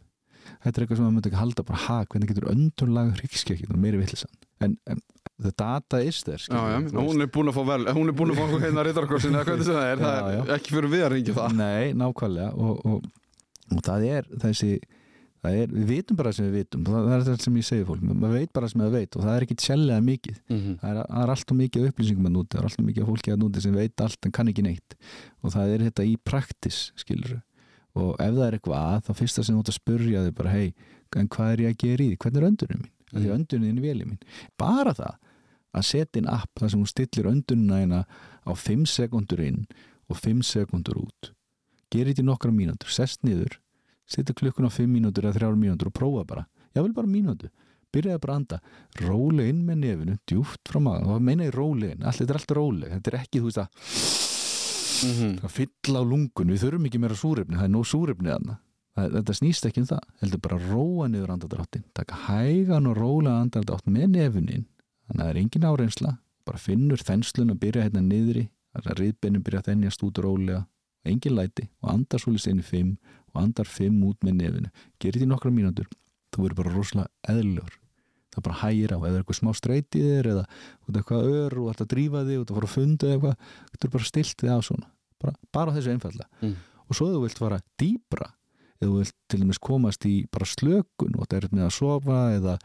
Þetta 0.61 0.71
er 0.71 0.83
eitthvað 0.85 0.97
sem 0.97 1.05
maður 1.05 1.17
myndi 1.17 1.29
ekki 1.29 1.41
halda 1.41 1.65
bara 1.67 1.81
ha, 1.85 1.97
hvernig 2.09 2.31
getur 2.31 2.47
öndun 2.49 2.95
laga 2.95 3.17
hryggskekkjunni 3.19 3.81
meiri 3.81 3.99
villisann 4.01 4.39
en, 4.65 4.77
en 4.89 5.01
the 5.41 5.51
data 5.57 6.01
is 6.05 6.21
there 6.27 6.39
Já, 6.41 6.61
já, 6.71 6.77
við, 6.85 6.97
hún 7.01 7.25
er 7.25 7.29
búin 7.33 7.51
að 7.51 7.57
fá 7.57 7.63
vel 7.71 7.83
Hún 7.97 8.11
er 8.11 8.17
búin 8.17 8.33
að 8.33 8.41
fá 8.41 8.63
hérna 8.65 8.85
rittarkorsin 8.87 9.35
eða 9.35 9.47
hvernig 9.49 9.67
sem 9.67 9.77
það 9.77 9.91
er 9.91 10.01
Það 10.05 10.31
er 10.37 10.55
ekki 10.57 10.75
fyrir 10.77 10.93
við 10.93 11.05
að 11.05 11.13
ringja 11.15 11.37
það. 11.37 11.59
Nei, 11.59 11.93
nákvæmlega 12.01 12.49
og, 12.55 12.81
og, 12.85 13.05
og 13.75 13.85
það 13.87 14.07
er 14.11 14.29
þessi 14.45 14.71
það 15.41 15.57
er, 15.57 15.71
við 15.73 15.87
vitum 15.89 16.17
bara 16.19 16.31
sem 16.37 16.45
við 16.47 16.57
vitum 16.59 16.83
það, 16.85 17.07
er 17.15 17.23
það 17.25 17.37
sem 17.45 17.55
ég 17.57 17.65
segi 17.65 17.85
fólk, 17.87 18.01
maður 18.05 18.35
veit 18.37 18.51
bara 18.53 18.67
sem 18.69 18.83
það 18.83 18.97
veit 18.97 19.15
og 19.17 19.23
það 19.25 19.37
er 19.37 19.45
ekki 19.47 19.57
tjellega 19.57 20.03
mikið. 20.05 20.35
Mm. 20.53 20.75
það 20.81 20.91
er, 20.91 20.99
er 21.23 21.33
alltaf 21.33 21.57
mikið 21.57 21.87
upplýsingum 21.89 22.27
að 22.29 22.35
núti 22.35 22.51
það 22.53 22.61
er 22.61 22.67
alltaf 22.69 22.85
mikið 22.91 23.07
fólki 23.09 23.33
að 23.33 23.39
núti 23.41 23.63
sem 23.65 23.79
veit 23.79 24.03
allt 24.05 24.27
en 24.29 24.35
kann 24.37 24.51
ekki 24.51 24.65
neitt. 24.67 24.95
Og 25.41 25.55
það 25.55 25.73
er 25.73 25.85
þetta 25.87 26.05
í 26.05 26.13
praktis 26.29 26.81
skilur 27.01 27.39
og 27.97 28.13
ef 28.23 28.35
það 28.37 28.45
er 28.45 28.55
eitthvað 28.59 28.85
að 28.91 29.01
þá 29.07 29.11
fyrsta 29.17 29.43
sem 29.43 29.57
þú 29.57 29.63
ert 29.65 29.71
að 29.73 29.79
spurja 29.81 30.21
þig 30.27 30.35
bara 30.37 30.53
hei, 30.53 30.67
en 31.19 31.27
hvað 31.33 31.49
er 31.55 31.63
ég 31.65 31.73
að 31.73 31.81
gera 31.81 32.05
í 32.05 32.11
því, 32.11 32.19
hvernig 32.21 32.39
er 32.41 32.47
öndunum 32.51 32.83
mín? 32.85 32.91
Mm. 33.11 33.17
því 33.17 33.25
Mm. 33.25 33.33
öndunum 33.35 33.71
er 33.71 33.83
vélið 33.83 34.11
mín. 34.13 34.21
Bara 34.61 34.93
það 34.95 35.17
að 35.73 35.87
setja 35.87 36.21
inn 36.21 36.29
app 36.29 36.51
þar 36.59 36.69
sem 36.73 36.79
hún 36.81 36.89
stillir 36.91 37.29
öndununa 37.31 37.79
hérna 37.81 38.01
á 38.47 38.51
5 38.55 38.85
sekundur 38.89 39.39
inn 39.45 39.65
og 40.09 40.17
5 40.19 40.41
sekundur 40.43 41.01
út. 41.05 41.31
Gerir 41.91 42.11
þetta 42.13 42.23
í 42.23 42.27
nokkra 42.27 42.51
mínútur, 42.51 42.89
sest 42.91 43.23
niður 43.23 43.57
setja 44.07 44.35
klukkun 44.35 44.67
á 44.67 44.71
5 44.71 44.87
mínútur 44.91 45.27
eða 45.27 45.39
3 45.39 45.55
mínútur 45.55 45.87
og 45.91 45.93
prófa 45.95 46.25
bara, 46.27 46.45
ég 46.75 46.83
vil 46.83 46.93
bara 46.93 47.07
mínútu. 47.07 47.49
Byrjaði 47.91 48.21
bara 48.23 48.33
að 48.33 48.39
anda, 48.39 48.57
rólega 49.03 49.49
inn 49.51 49.65
með 49.67 49.79
nefinu 49.83 50.17
djúft 50.27 50.61
frá 50.71 50.79
maður, 50.79 51.09
það 51.11 51.25
meina 51.27 51.43
ég 51.49 51.55
rólega 51.55 51.95
inn. 51.97 52.03
Allt, 52.07 52.21
þetta 52.21 52.31
er 52.31 52.39
allt 52.39 52.53
rólega, 52.55 52.95
þetta 52.95 53.11
er 53.11 53.17
ekki 53.19 53.39
þú 53.41 53.49
veist 53.49 53.63
að 53.65 53.69
Mm. 55.01 55.39
að 55.41 55.49
fylla 55.49 55.97
á 55.97 56.03
lungun, 56.05 56.51
við 56.53 56.61
þurfum 56.61 56.83
ekki 56.85 56.99
meira 57.01 57.15
súrefni. 57.17 57.57
Það 57.57 57.63
er 57.65 57.73
nóg 57.73 57.87
súrefni 57.89 58.57
Það- 58.91 59.11
þetta 59.15 59.33
snýst 59.33 59.65
ekki 59.65 59.77
um 59.81 59.87
það, 59.87 60.01
heldur 60.21 60.41
bara 60.41 60.57
að 60.57 60.65
róa 60.69 61.07
niður 61.07 61.29
andardráttin, 61.31 61.83
taka 61.95 62.15
hægan 62.27 62.87
og 62.91 62.97
rólega 62.97 63.41
andardrátt 63.41 63.85
með 63.87 64.09
nefinin 64.11 64.65
þannig 65.11 65.21
að 65.21 65.27
það 65.27 65.31
er 65.35 65.39
engin 65.41 65.67
áreynsla, 65.67 66.11
bara 66.47 66.57
finnur 66.61 67.03
þenslun 67.03 67.51
að 67.53 67.59
byrja 67.61 67.83
hérna 67.85 68.01
niðri 68.05 68.45
er 68.79 68.87
að 68.87 69.01
riðbeinin 69.03 69.43
byrja 69.43 69.59
að 69.61 69.67
þennjast 69.71 70.03
út 70.07 70.21
rólega 70.23 70.61
engin 71.05 71.35
læti 71.35 71.67
og 71.83 71.91
andar 71.91 72.21
svolítið 72.23 72.51
inn 72.53 72.61
í 72.63 72.65
fimm 72.65 72.91
og 73.33 73.41
andar 73.41 73.67
fimm 73.67 73.99
út 74.07 74.23
með 74.23 74.37
nefinu. 74.39 74.69
Gerir 75.01 75.19
þetta 75.19 75.27
í 75.27 75.31
nokkra 75.31 75.51
mínútur, 75.51 75.87
þú 76.31 76.43
verður 76.45 76.59
bara 76.61 76.73
rosalega 76.75 77.35
eðlur, 77.35 77.77
það 78.31 78.43
bara 78.47 78.59
hægir 78.61 78.93
á 78.95 78.97
eða 79.01 79.21
eitthvað 79.21 79.39
smá 79.41 79.51
streyti 79.57 80.01
þér 80.03 80.29
eða 80.33 80.43
eitthvað 80.91 81.29
ör 81.35 81.55
og 81.61 81.69
alltaf 81.71 81.87
drífa 81.91 82.25
þig 82.27 82.41
og 82.41 82.45
það 82.47 82.57
fara 82.59 82.69
að 82.69 82.75
funda 82.75 83.07
eða 83.07 83.15
eitthvað, 83.17 83.47
þú 83.75 83.87
er 83.87 83.93
bara 83.95 84.09
stilt 84.11 84.35
þig 84.43 84.51
á 84.51 84.59
svona. 84.63 84.87
Bara, 85.21 85.33
bara 85.53 85.71
á 85.71 85.75
þessu 85.77 85.91
einfallega 85.93 86.29
Mm. 86.41 86.55
og 86.89 86.95
svo 86.97 87.07
þú 87.11 87.19
vilt 87.25 87.37
fara 87.41 87.59
dýbra 87.77 88.27
ef 88.81 88.87
þú 88.87 88.95
vilt 88.97 89.13
til 89.29 89.39
dæmis 89.43 89.59
komast 89.61 90.05
í 90.09 90.15
bara 90.33 90.47
slökun 90.49 91.13
og 91.19 91.27
það 91.29 91.37
er 91.37 91.51
með 91.53 91.67
að 91.67 91.75
sofa 91.77 92.21
eða, 92.37 92.55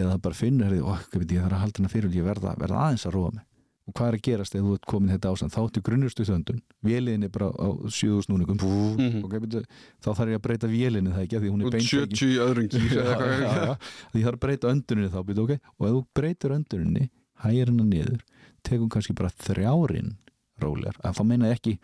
eða 0.00 0.16
bara 0.24 0.38
því, 0.38 0.80
oh, 0.80 1.02
veit, 1.12 1.34
ég 1.36 1.42
þarf 1.44 1.52
að 1.58 1.62
halda 1.66 1.82
hana 1.82 1.92
fyrir 1.92 2.16
ég 2.16 2.24
verða, 2.26 2.54
verða 2.56 2.80
aðeins 2.86 3.06
að 3.06 3.14
róa 3.18 3.34
mig. 3.36 3.44
Og 3.86 3.94
hvað 3.94 4.08
er 4.08 4.16
að 4.16 4.22
gerast 4.26 4.54
ef 4.58 4.64
þú 4.66 4.72
ert 4.74 4.86
komin 4.90 5.12
þetta 5.14 5.30
ástand? 5.30 5.52
Þá 5.54 5.58
áttu 5.62 5.80
grunnustu 5.86 6.24
þöndun, 6.26 6.56
vélinni 6.82 7.28
er 7.28 7.30
bara 7.36 7.52
á 7.54 7.68
7000 7.86 8.24
snúningum. 8.26 8.56
Mhm. 8.58 9.20
okay, 9.28 9.38
byrju, 9.44 9.60
þá 10.02 10.08
þarf 10.10 10.32
ég 10.32 10.40
að 10.40 10.42
breyta 10.48 10.70
vélinni 10.72 11.12
það 11.14 11.22
ekki 11.22 11.36
af 11.38 11.44
því 11.44 11.52
hún 11.52 11.60
er 11.62 11.68
Og 11.68 11.76
beintengin 11.76 12.16
70 12.16 12.32
í 12.32 12.40
öðrum 12.42 12.66
gýr 12.72 12.90
já, 12.96 13.02
eða 13.04 13.12
já, 13.12 13.20
hvað- 13.20 13.44
já, 13.46 13.68
já. 13.68 13.76
því 14.16 14.24
þarf 14.26 14.34
að 14.40 14.42
breyta 14.46 14.72
önduninni 14.74 15.12
þá 15.14 15.20
byrju, 15.28 15.44
okay? 15.46 15.60
og 15.78 15.86
ef 15.86 15.94
þú 15.94 16.02
breytir 16.18 16.56
önduninni 16.56 17.04
hægir 17.46 17.70
hennar 17.70 17.86
niður 17.92 18.24
tegum 18.66 18.90
kannski 18.90 19.14
bara 19.14 19.30
þrjárin 19.46 20.10
rólegar, 20.58 20.98
að 21.06 21.20
þá 21.20 21.22
meina 21.30 21.52
ekki 21.54 21.76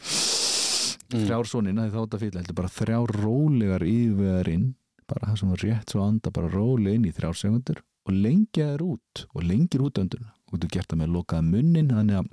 Mm. 1.13 1.25
þrjár 1.27 1.49
sonina 1.51 1.87
því 1.87 1.93
þá 1.93 2.01
þetta 2.03 2.21
fyrir 2.23 2.39
heldur 2.41 2.59
bara 2.61 2.73
þrjár 2.77 3.13
rólegar 3.23 3.83
yfirvegar 3.87 4.49
inn. 4.53 4.69
Bara 5.09 5.27
það 5.33 5.39
sem 5.43 5.51
var 5.53 5.65
rétt 5.67 5.91
svo 5.93 6.01
að 6.03 6.09
anda 6.13 6.31
bara 6.31 6.49
rólega 6.53 6.95
inn 6.97 7.05
í 7.09 7.13
þrjár 7.13 7.37
segundur 7.37 7.83
og 8.07 8.15
lengja 8.15 8.69
þær 8.73 8.83
út 8.87 9.27
og 9.35 9.43
lengir 9.47 9.83
út 9.85 9.99
önduna 10.01 10.33
og 10.53 10.59
þú 10.63 10.71
gert 10.73 10.89
það 10.91 10.99
með 11.03 11.13
lokaða 11.17 11.43
munnin 11.49 11.93
þannig 11.93 12.17
að 12.23 12.33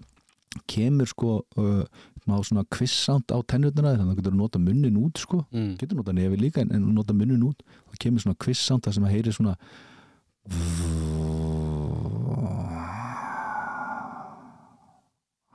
kemur 0.69 1.07
sko 1.11 1.33
uh, 1.61 1.83
má 2.29 2.35
svona 2.45 2.63
kvissánt 2.73 3.29
á 3.33 3.37
tennutuna 3.45 3.91
þannig 3.93 4.05
að 4.05 4.15
þú 4.15 4.21
getur 4.21 4.37
nota 4.39 4.59
munnin 4.61 4.97
út 5.01 5.17
sko. 5.21 5.43
Mm. 5.53 5.75
getur 5.81 5.97
nota 5.99 6.13
nefi 6.13 6.39
líka 6.41 6.61
en, 6.65 6.87
nota 6.95 7.13
munnin 7.13 7.43
út. 7.45 7.61
Og 7.89 7.99
kemur 8.01 8.23
svona 8.23 8.37
kvissánt 8.39 8.85
það 8.87 8.97
sem 8.97 9.05
að 9.09 9.13
heyri 9.17 9.33
svona 9.35 9.55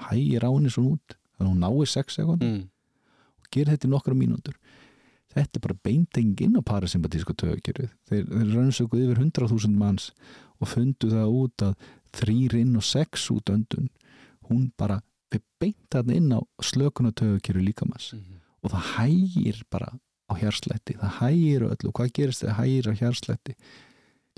hægir 0.08 0.44
á 0.44 0.50
henni 0.52 0.70
svona 0.72 0.94
út. 0.96 1.16
Þannig 1.34 1.48
að 1.48 1.52
hún 1.52 1.62
nái 1.64 1.86
6 1.94 2.14
sekund 2.18 2.42
Mm. 2.44 2.62
Gerir 3.54 3.72
þetta 3.74 3.88
í 3.88 3.92
nokkra 3.94 4.16
mínútur. 4.18 4.56
Þetta 5.34 5.58
er 5.58 5.64
bara 5.64 5.78
beintenging 5.86 6.42
inn 6.46 6.58
á 6.58 6.62
parasympatíska 6.62 7.34
tögakjörið 7.40 7.88
þeir, 8.10 8.24
þeir 8.28 8.50
rannsökuð 8.54 9.04
yfir 9.08 9.22
100.000 9.24 9.78
manns 9.80 10.10
og 10.60 10.68
fundu 10.70 11.08
það 11.10 11.32
út 11.40 11.64
að 11.66 11.74
þrýr 12.14 12.54
inn 12.60 12.76
og 12.78 12.84
sex 12.86 13.24
út 13.34 13.50
öndun. 13.50 13.88
Hún 14.50 14.68
bara 14.78 15.00
við 15.34 15.42
beint 15.58 15.88
þarna 15.90 16.14
inn 16.20 16.30
á 16.30 16.40
slökunatögakjörið 16.62 17.66
líkamanns 17.70 18.12
Mhm. 18.14 18.38
og 18.62 18.70
það 18.70 18.84
hægir 18.96 19.62
bara 19.70 19.88
á 20.30 20.32
hjarslætti. 20.38 20.94
Það 21.00 21.12
hægir 21.20 21.60
á 21.66 21.68
öllu. 21.74 21.88
Og 21.88 21.94
hvað 21.98 22.12
gerist 22.14 22.42
þegar 22.44 22.58
hægir 22.60 22.86
á 22.88 22.92
hjarslætti? 23.00 23.54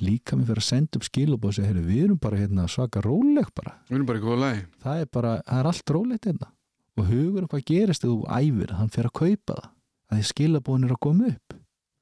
Líka 0.01 0.37
mér 0.37 0.47
fyrir 0.47 0.61
að 0.61 0.71
senda 0.71 0.97
upp 0.99 1.05
skilabóð 1.05 1.45
og 1.49 1.55
segja, 1.55 1.69
heyrðu, 1.73 1.85
við 1.87 2.05
erum 2.05 2.19
bara 2.21 2.37
hérna 2.37 2.67
svaka 2.69 3.01
róleg 3.01 3.49
bara, 3.55 3.77
Við 3.89 3.97
erum 3.97 4.07
bara 4.07 4.19
í 4.19 4.23
góða 4.23 4.41
lagi. 4.41 4.65
Það 4.83 5.01
er 5.01 5.07
bara 5.13 5.31
það 5.47 5.59
er 5.61 5.67
allt 5.71 5.93
rólegt 5.95 6.25
hérna 6.29 6.49
og 6.97 7.11
hugur 7.11 7.49
hvað 7.51 7.65
gerist 7.69 8.05
þegar 8.05 8.15
þú 8.15 8.39
æfir, 8.41 8.77
hann 8.79 8.93
fer 8.93 9.09
að 9.09 9.17
kaupa 9.21 9.57
það. 9.57 9.73
Að 10.07 10.21
því 10.21 10.29
skilabóðin 10.31 10.87
er 10.87 10.95
að 10.95 11.03
koma 11.03 11.33
upp. 11.33 11.57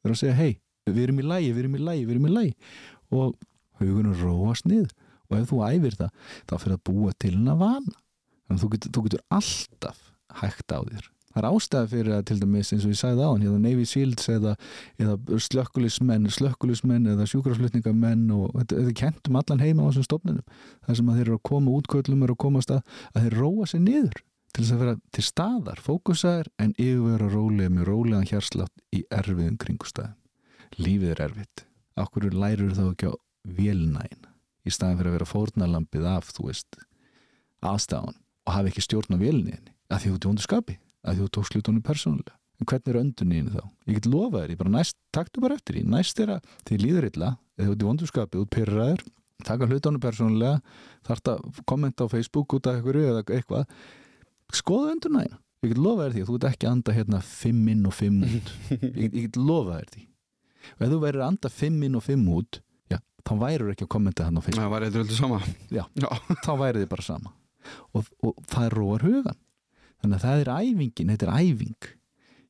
Er 0.05 0.13
að 0.13 0.21
segja, 0.21 0.37
hei, 0.37 0.53
við 0.91 1.01
erum 1.07 1.23
í 1.23 1.25
lægi, 1.25 1.55
við 1.55 1.63
erum 1.65 1.79
í 1.79 1.83
lægi 1.89 2.05
við 2.05 2.15
erum 2.15 2.29
í 2.29 2.35
lægi 2.35 2.55
og 3.15 3.35
hugurinn 3.81 4.21
róast 4.21 4.69
niður. 4.69 4.93
Og 5.31 5.39
ef 5.39 5.49
þú 5.51 5.63
æfir 5.65 5.97
það 5.99 6.31
þá 6.45 6.55
fyrir 6.61 6.77
að 6.77 6.85
búa 6.91 7.17
til 7.17 7.33
hennar 7.35 7.59
vana. 7.63 7.97
Þannig 8.45 8.59
að 8.59 8.63
þú 8.63 8.71
getur, 8.75 8.95
þú 8.95 9.05
getur 9.07 9.25
alltaf 9.39 10.01
hægt 10.43 10.75
á 10.77 10.81
þér. 10.85 11.09
Það 11.35 11.41
er 11.41 11.47
ástæða 11.49 11.89
fyrir 11.91 12.15
að 12.15 12.27
til 12.29 12.37
dæmis 12.39 12.69
eins 12.71 12.85
og 12.87 12.93
ég 12.93 12.99
sagði 13.01 13.25
á 13.27 13.31
hann 13.33 13.41
hérna 13.43 13.63
Navy 13.65 13.87
Seals 13.91 14.29
eða, 14.31 14.53
eða 15.03 15.39
slökkulismenn, 15.49 16.29
slökkulismenn 16.31 17.09
eða 17.11 17.27
sjúkraflutningamenn 17.33 18.29
og 18.37 18.53
þetta, 18.61 18.85
kentum 19.01 19.41
allan 19.41 19.65
heima 19.65 19.83
á 19.83 19.87
þessum 19.89 20.07
stofnunum. 20.07 20.45
Það 20.87 21.01
sem 21.01 21.11
að 21.11 21.19
þeir 21.19 21.27
eru 21.27 21.41
að 21.41 21.43
koma 21.51 21.75
útköllum 21.75 22.23
eru 22.23 22.37
að 22.37 22.43
koma 22.45 22.63
að 22.63 22.77
að 22.77 23.25
þeir 23.25 23.37
róa 23.41 23.67
sig 23.73 23.83
niður 23.83 24.23
til 24.55 24.63
þess 24.63 24.75
að 24.75 24.83
vera 24.85 24.97
til 25.15 25.25
staðar, 25.27 25.81
fókusaður 25.83 26.51
en 26.63 26.75
yfirvera 26.79 27.31
rólega 27.33 27.73
með 27.75 27.89
rólegan 27.89 28.29
hérslátt 28.31 28.85
í 28.95 29.03
erfiðum 29.11 29.59
kringustæðum 29.61 30.21
lífið 30.81 31.15
er 31.15 31.23
erfitt. 31.29 31.65
Okkur 32.01 32.31
lærur 32.35 32.75
þá 32.75 32.85
ekki 32.89 33.11
á 33.11 33.15
vélnæin 33.45 34.29
í 34.65 34.73
staðan 34.73 34.99
fyrir 35.01 35.11
að 35.11 35.17
vera 35.19 35.31
fórnalampið 35.31 36.07
af 36.11 36.31
þú 36.35 36.49
veist 36.49 36.79
aðstafan 37.65 38.17
og 38.45 38.55
hafa 38.57 38.71
ekki 38.71 38.85
stjórn 38.85 39.17
á 39.17 39.19
vélniðinni 39.21 39.75
að 39.93 40.01
því 40.03 40.15
þú 40.15 40.29
vondu 40.29 40.45
skapi, 40.45 40.79
að 41.05 41.15
því 41.15 41.25
þú 41.25 41.33
tókst 41.37 41.57
hlutunum 41.57 41.85
persónulega. 41.85 42.39
En 42.63 42.69
hvernig 42.71 42.91
er 42.91 43.01
öndunniðinu 43.01 43.53
þá? 43.55 43.65
Ég 43.91 43.99
get 43.99 44.09
lofa 44.09 44.43
þér, 44.43 44.55
ég 44.55 44.61
bara 44.61 44.73
næst, 44.73 44.97
taktu 45.15 45.43
bara 45.43 45.59
eftir 45.59 45.77
því. 45.77 45.83
Næst 45.91 46.21
að 46.23 46.37
þið 46.69 46.85
líður 46.85 47.09
illa 47.11 47.31
eða 47.59 47.67
þú 47.67 47.75
ert 47.75 47.83
í 47.83 47.89
vondu 47.89 48.09
skapi, 48.09 48.41
út 48.41 48.53
pyrraður 48.55 49.05
taka 49.45 49.69
hlutunum 49.69 50.01
persónulega 50.01 50.61
þarf 51.05 51.31
að 51.33 51.63
kommenta 51.69 52.07
á 52.07 52.13
Facebook 52.13 52.55
út 52.57 52.69
af 52.71 52.79
einhverju 52.79 53.11
eða 53.11 53.25
eitthvað 53.27 53.67
skoða 54.59 54.95
öndunniðina 54.95 55.41
ég 55.65 55.73
get 55.73 55.81
lofa 55.81 56.05
þér 56.07 56.15
því 56.15 56.23
að 56.23 56.29
þú 56.29 56.37
ert 56.37 56.47
ekki 56.51 56.69
að 56.69 56.75
anda 56.75 56.95
hérna 56.95 57.21
fimm 57.29 57.71
inn 57.73 57.89
og 57.89 57.95
fimm 57.97 58.21
út. 58.27 58.53
Ég 58.85 58.93
get, 58.99 59.15
ég 59.15 59.27
get 59.29 59.39
lofa 59.41 59.79
þér 59.79 59.91
því. 59.95 60.05
Og 60.75 60.85
ef 60.85 60.93
þú 60.93 61.01
værir 61.03 61.23
að 61.23 61.31
anda 61.31 61.51
fimm 61.53 61.83
inn 61.87 61.99
og 61.99 62.05
fimm 62.05 62.29
út 62.33 62.61
já, 62.93 62.99
þá 63.29 63.33
værið 63.43 63.73
ekki 63.75 63.87
að 63.87 63.91
kommenta 63.95 64.27
hann 64.29 64.41
á 64.41 64.43
Facebook. 64.45 64.71
Var 64.75 64.87
eitthvað 64.87 65.05
öllu 65.05 65.19
sama. 65.19 65.41
Já. 65.73 65.85
Já. 66.01 66.09
þá 66.45 66.53
værið 66.61 66.85
þið 66.85 66.91
bara 66.95 67.07
sama. 67.07 67.35
Og, 67.97 68.09
og 68.25 68.41
það 68.51 68.69
er 68.69 68.79
róar 68.79 69.07
hugan 69.09 69.41
þannig 70.05 70.19
að 70.19 70.25
það 70.27 70.43
er 70.43 70.53
æfingin, 70.55 71.13
þetta 71.15 71.29
er 71.29 71.35
æfing. 71.41 71.91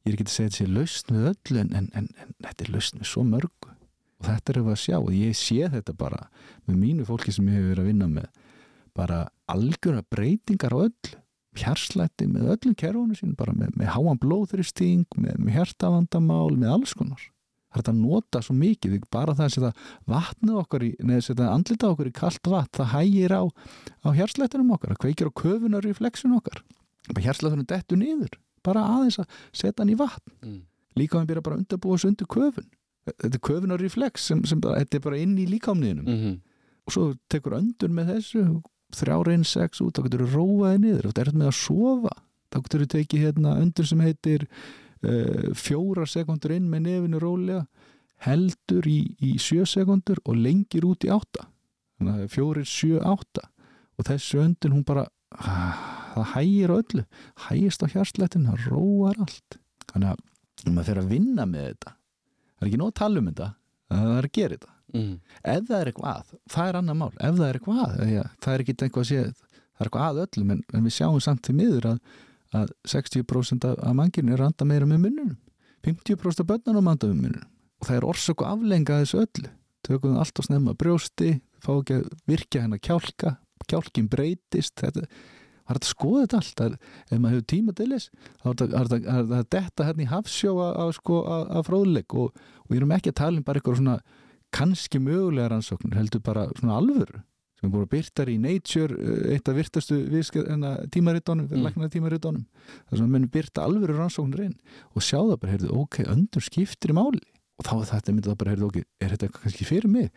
Ég 0.05 0.11
er 0.11 0.17
ekki 0.17 0.27
að 0.27 0.35
segja 0.35 0.49
að 0.49 0.55
þetta 0.55 0.61
sé 0.61 0.71
lausn 0.75 1.15
við 1.15 1.29
öllu 1.33 1.61
en, 1.63 1.75
en, 1.79 1.91
en, 2.01 2.09
en 2.23 2.33
þetta 2.45 2.67
er 2.67 2.73
lausn 2.75 3.03
við 3.03 3.11
svo 3.11 3.27
mörgu. 3.29 3.75
Og 4.21 4.31
þetta 4.31 4.55
er 4.55 4.63
að 4.63 4.81
sjá 4.81 4.97
og 4.99 5.13
ég 5.15 5.37
sé 5.39 5.69
þetta 5.71 5.95
bara 5.99 6.25
með 6.67 6.81
mínu 6.81 7.07
fólki 7.09 7.35
sem 7.35 7.47
ég 7.51 7.59
hefur 7.59 7.71
verið 7.75 7.85
að 7.85 7.91
vinna 7.93 8.11
með 8.11 8.43
bara 8.95 9.21
algjörna 9.51 10.05
breytingar 10.07 10.75
á 10.75 10.79
öllu 10.87 11.24
hjarslætti 11.59 12.27
með 12.31 12.51
öllum 12.55 12.75
kerfunum 12.79 13.19
sín 13.19 13.37
bara 13.39 13.55
með, 13.57 13.75
með 13.79 13.93
háan 13.95 14.21
blóðþristing 14.23 15.07
með, 15.17 15.39
með 15.39 15.59
hjartavandamál, 15.59 16.57
með 16.57 16.75
alls 16.79 16.95
konar. 16.99 17.23
Það 17.75 17.81
er 17.81 17.83
þetta 17.83 17.93
að 17.93 18.03
nota 18.05 18.41
svo 18.47 18.55
mikið 18.55 18.97
bara 19.11 19.35
það 19.35 19.45
að 19.49 19.55
setja 19.57 19.73
vatnið 20.11 20.59
okkar 20.61 20.85
í 20.87 20.91
neða 21.03 21.27
setja 21.27 21.51
andlita 21.51 21.91
okkar 21.91 22.11
í 22.11 22.15
kallt 22.15 22.51
vatn 22.53 22.79
það 22.79 22.93
hægir 22.93 23.35
á, 23.35 23.43
á 24.07 24.09
hjarslættinum 24.15 24.75
okkar 24.77 24.95
það 24.95 25.01
kveikir 25.03 25.31
á 25.31 25.39
köfunar 25.43 25.89
í 25.89 25.97
flexun 25.99 26.37
okkar 26.39 26.63
hjarslættinum 27.13 27.67
dettur 27.69 27.99
niður 27.99 28.39
bara 28.65 28.85
aðeins 28.95 29.21
að 29.21 29.29
setja 29.53 29.83
hann 29.83 29.93
í 29.93 29.99
vatn. 29.99 30.33
Mm. 30.45 30.63
líka 30.95 31.19
hann 31.19 31.27
byrja 31.29 31.43
bara 31.43 31.59
að 31.59 31.65
undirbúa 31.65 31.99
sig 31.99 32.13
undir 32.13 32.29
köfun. 32.31 32.69
Þetta 33.05 33.37
er 33.37 33.43
köfunar 33.49 33.83
í 33.83 33.91
flex 33.91 34.29
sem, 34.31 34.45
sem 34.47 34.61
bara, 34.63 34.79
þetta 34.85 34.97
er 34.97 35.03
bara 35.05 35.19
inn 35.21 35.35
í 35.43 35.47
líkamniðinum. 35.51 36.07
Mm 36.07 36.21
-hmm. 36.21 36.37
og 36.87 36.95
svo 36.95 37.07
tekur 37.29 37.59
öndun 37.59 37.97
með 37.97 38.13
þessu 38.15 38.45
þrjár 38.99 39.31
einn 39.33 39.47
sex 39.49 39.83
út, 39.85 39.97
þá 39.97 40.07
getur 40.07 40.25
þú 40.25 40.31
róaði 40.35 40.83
niður. 40.83 41.09
Og 41.09 41.13
þetta 41.13 41.25
er 41.25 41.39
með 41.39 41.51
að 41.51 41.59
sofa. 41.61 42.15
Þá 42.51 42.59
getur 42.59 42.85
þú 42.85 42.89
tekið 42.95 43.25
hérna 43.25 43.57
öndun 43.63 43.89
sem 43.91 44.05
heitir 44.05 44.47
uh, 44.47 45.49
fjóra 45.59 46.07
sekundur 46.11 46.55
inn 46.55 46.69
með 46.71 46.87
nefinu 46.89 47.23
rólega 47.23 47.65
heldur 48.25 48.87
í, 48.89 49.01
í 49.21 49.35
sjö 49.43 49.67
sekundur 49.69 50.21
og 50.25 50.39
lengir 50.39 50.87
út 50.89 51.05
í 51.05 51.11
átta. 51.13 51.49
Þannig 51.99 52.23
að 52.25 52.31
fjórir 52.33 52.69
sjö 52.69 53.03
átta. 53.05 53.49
Og 53.99 54.09
þessu 54.09 54.41
öndun 54.43 54.79
hún 54.79 54.87
bara 54.87 55.09
það 55.35 56.31
hægir 56.37 56.73
öllu. 56.75 57.05
Hægist 57.49 57.83
á 57.85 57.91
hjarslættin, 57.91 58.47
það 58.49 58.71
róar 58.71 59.19
allt. 59.27 59.59
Þannig 59.91 60.15
að 60.15 60.23
maður 60.73 60.89
fyrir 60.89 61.03
að 61.03 61.13
vinna 61.13 61.47
með 61.49 61.67
þetta 61.73 61.95
það 62.55 62.65
er 62.65 62.71
ekki 62.71 62.81
nóg 62.81 62.91
að 62.91 62.99
tala 63.01 63.21
um 63.21 63.29
þetta 63.31 63.49
það 63.95 64.13
er 64.15 64.29
að 64.29 64.35
gera 64.39 64.57
þetta 64.57 64.74
Mm. 64.95 65.15
ef 65.43 65.65
það 65.69 65.81
er 65.81 65.91
eitthvað, 65.91 66.35
það 66.55 66.69
er 66.71 66.79
annar 66.81 66.99
mál. 67.01 67.11
Ef 67.19 67.39
það 67.39 67.49
er 67.49 67.59
eitthvað, 67.59 67.97
ja, 68.13 68.27
það 68.45 68.55
er 68.55 68.65
ekki 68.65 68.77
eitthvað 68.77 69.05
að 69.05 69.09
sé 69.11 69.23
það 69.25 69.83
er 69.83 69.89
eitthvað 69.89 70.07
að 70.07 70.21
öllum, 70.25 70.53
en, 70.55 70.63
en 70.73 70.87
við 70.87 70.97
sjáum 70.99 71.23
samt 71.25 71.43
til 71.47 71.57
miður 71.59 71.89
að, 71.91 72.21
að 72.55 72.75
60% 72.93 73.69
af, 73.71 73.83
manginu 73.99 74.35
er 74.35 74.45
að 74.45 74.53
anda 74.53 74.69
meira 74.71 74.89
með 74.89 75.03
munnunum 75.09 75.37
50% 75.85 76.45
af 76.45 76.51
börnunum 76.53 76.93
anda 76.93 77.11
með 77.11 77.23
munnunum 77.25 77.51
og 77.83 77.89
það 77.89 77.99
er 77.99 78.09
orsök 78.09 78.43
og 78.45 78.51
aflenga 78.55 79.01
þessu 79.03 79.23
öllu. 79.25 79.49
Tökum 79.85 80.15
við 80.15 80.21
allt 80.23 80.41
og 80.41 80.47
snemma 80.47 80.77
brjósti 80.79 81.31
fá 81.61 81.73
ekki 81.75 81.99
að 81.99 82.07
virkja 82.31 82.63
henn 82.65 82.77
að 82.77 82.85
kjálka 82.87 83.35
kjálkin 83.69 84.11
breytist 84.13 84.77
þetta 84.81 85.05
það 85.65 85.73
er 85.75 85.81
að 85.81 85.89
skoða 85.89 86.25
þetta 86.25 86.41
allt? 86.41 86.63
Er, 86.65 86.75
ef 87.09 87.21
maður 87.21 87.37
hefur 87.37 87.47
tíma 87.53 87.75
til 87.77 87.89
þess 87.93 88.11
þá 88.43 88.49
er 88.51 88.91
þetta 89.55 89.85
að 89.85 89.89
hérna 89.89 90.05
í 90.05 90.11
hafsjó 90.11 90.55
að 90.65 90.93
sko, 90.99 91.21
fróðleik. 91.69 92.17
Og, 92.21 92.45
og 92.65 92.73
við 92.73 92.81
erum 92.81 92.95
ekki 92.97 93.13
að 93.13 93.21
tala 93.23 93.41
um 93.41 93.47
bara 93.47 93.61
eitthvað 93.61 93.81
svona 93.81 93.97
kannski 94.55 95.01
mögulega 95.03 95.51
rannsóknir 95.53 95.97
heldur 95.99 96.23
bara 96.25 96.47
svona 96.59 96.79
alvöru. 96.79 97.23
Sem 97.59 97.69
er 97.69 97.73
búin 97.73 97.87
að 97.87 97.93
byrta 97.95 98.27
í 98.29 98.37
Nature 98.43 99.15
eitt 99.33 99.49
af 99.49 99.57
virtastu 99.57 100.01
tímarittónum 100.93 101.49
fyrir 101.49 101.71
mm. 101.71 101.89
tímarittónum 101.95 102.45
þar 102.91 103.01
sem 103.01 103.09
mennum 103.09 103.33
byrta 103.33 103.65
alvöru 103.65 103.97
rannsóknir 103.99 104.45
inn 104.49 104.59
og 104.93 105.07
sjá 105.07 105.21
það 105.21 105.39
bara, 105.39 105.55
heyrðu, 105.55 105.71
ok, 105.85 106.03
öndur 106.13 106.45
skiptir 106.45 106.93
í 106.93 106.99
máli. 106.99 107.23
Og 107.55 107.67
þá 107.69 107.75
er 107.77 107.89
þetta 107.93 108.15
myndið 108.15 108.35
að 108.35 108.39
bara, 108.43 108.55
heyrðu, 108.55 108.69
ok, 108.71 108.79
er 109.01 109.15
þetta 109.15 109.31
kannski 109.39 109.69
fyrir 109.69 109.91
mig? 109.91 110.11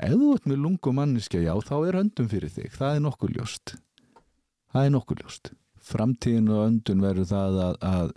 Ef 0.00 0.16
þú 0.16 0.32
ert 0.32 0.46
með 0.48 0.62
lungu 0.64 0.92
manniska, 0.96 1.40
já, 1.44 1.52
þá 1.60 1.74
er 1.78 1.98
öndum 2.00 2.28
fyrir 2.32 2.52
þig. 2.54 2.70
Það 2.72 2.94
er 2.96 3.02
nokkuð 3.04 3.34
ljóst. 3.36 3.74
Það 4.72 4.86
er 4.86 4.94
nokkuð 4.94 5.20
ljóst. 5.20 5.50
Framtíðin 5.90 6.48
og 6.54 6.62
öndun 6.64 7.04
verður 7.04 7.28
það 7.28 7.58
að, 7.66 7.76
að 7.90 8.14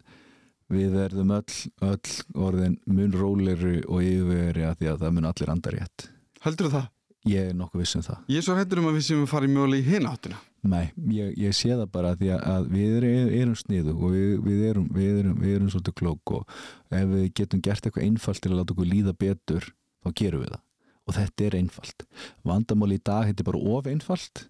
við 0.74 0.98
verðum 0.98 1.36
öll, 1.38 1.60
öll 1.90 2.16
orðin 2.48 2.80
mun 2.86 3.14
róleri 3.16 3.78
og 3.86 4.02
yfirveri 4.04 4.66
að 4.68 4.80
því 4.80 4.92
að 4.92 5.06
það 5.06 5.16
mun 5.18 5.30
allir 5.30 5.54
andar 5.54 5.78
rétt. 5.78 6.08
Heldur 6.44 6.74
það? 6.74 6.90
Ég 7.30 7.52
er 7.52 7.56
nokkuð 7.56 7.84
viss 7.86 7.96
um 7.96 8.04
það. 8.04 8.24
Ég 8.34 8.42
er 8.42 8.46
svo 8.46 8.58
hættur 8.58 8.82
um 8.82 8.90
að 8.90 8.98
við 8.98 9.06
séum 9.08 9.24
að 9.24 9.32
fara 9.32 9.48
í 9.48 9.54
mjöli 9.54 9.80
í 9.80 9.86
hinn 9.88 10.10
áttuna 10.10 10.42
Nei, 10.64 10.94
ég, 11.12 11.34
ég 11.36 11.56
sé 11.56 11.74
það 11.76 11.90
bara 11.92 12.14
því 12.16 12.30
að 12.38 12.70
við 12.72 12.94
erum, 13.02 13.32
erum 13.36 13.56
sniðu 13.60 13.96
og 13.98 14.14
við, 14.14 14.30
við, 14.46 14.62
erum, 14.70 14.86
við, 14.96 15.18
erum, 15.20 15.34
við 15.42 15.56
erum 15.58 15.72
svolítið 15.74 15.96
klók 16.00 16.34
og 16.38 16.54
ef 16.88 17.10
við 17.10 17.26
getum 17.36 17.64
gert 17.64 17.84
eitthvað 17.84 18.06
einfalt 18.06 18.40
til 18.44 18.52
að 18.54 18.62
láta 18.62 18.76
okkur 18.76 18.88
líða 18.88 19.16
betur 19.20 19.68
þá 19.68 20.10
gerum 20.22 20.46
við 20.46 20.54
það. 20.54 20.64
Og 21.04 21.18
þetta 21.18 21.46
er 21.46 21.58
einfalt. 21.60 22.08
Vandamál 22.48 22.96
í 22.96 23.02
dag 23.12 23.28
heitir 23.28 23.48
bara 23.50 23.64
of 23.76 23.92
einfalt 23.92 24.46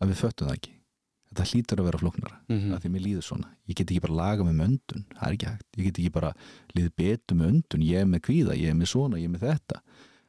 að 0.00 0.14
við 0.14 0.20
föttum 0.22 0.48
það 0.48 0.56
ekki 0.56 0.77
þetta 1.38 1.52
hlýtur 1.52 1.80
að 1.80 1.88
vera 1.88 2.00
flóknara 2.02 2.36
mm 2.48 2.58
-hmm. 2.58 2.74
að 2.74 2.82
því 2.82 2.90
mér 2.90 3.02
líður 3.04 3.24
svona. 3.24 3.48
Ég 3.68 3.76
get 3.78 3.90
ekki 3.90 4.02
bara 4.02 4.18
laga 4.18 4.44
með 4.44 4.62
öndun 4.66 5.04
það 5.14 5.26
er 5.28 5.32
ekki 5.36 5.46
hægt, 5.46 5.66
ég 5.76 5.84
get 5.84 5.98
ekki 5.98 6.12
bara 6.12 6.32
líðið 6.74 6.92
betur 6.96 7.36
með 7.36 7.48
öndun, 7.52 7.82
ég 7.82 7.98
er 8.00 8.06
með 8.06 8.20
kvíða, 8.26 8.56
ég 8.58 8.68
er 8.68 8.74
með 8.74 8.88
svona 8.92 9.18
ég 9.18 9.24
er 9.24 9.34
með 9.34 9.44
þetta, 9.46 9.82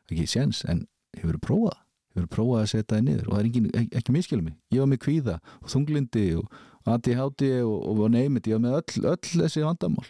ekki 0.10 0.28
séns 0.28 0.66
en 0.66 0.88
hefur 1.18 1.36
þú 1.38 1.41
prófað, 1.47 1.78
hefur 2.14 2.28
þú 2.28 2.34
prófað 2.36 2.62
að 2.62 2.70
setja 2.70 2.95
það 2.95 3.03
niður? 3.03 3.28
Og 3.28 3.34
það 3.34 3.39
er 3.39 3.49
engin, 3.49 3.70
ekki, 3.74 3.97
ekki 3.97 4.12
miskilum 4.12 4.45
mig. 4.45 4.55
Ég 4.72 4.80
var 4.80 4.89
með 4.89 5.01
kvíða 5.05 5.36
og 5.62 5.70
þunglindi 5.74 6.26
og 6.38 6.45
ADHD 6.89 7.43
og, 7.66 7.78
og 7.89 8.10
neymit, 8.14 8.47
ég 8.47 8.57
var 8.57 8.64
með 8.66 8.78
öll, 8.80 9.05
öll 9.14 9.43
þessi 9.43 9.66
vandamál. 9.66 10.07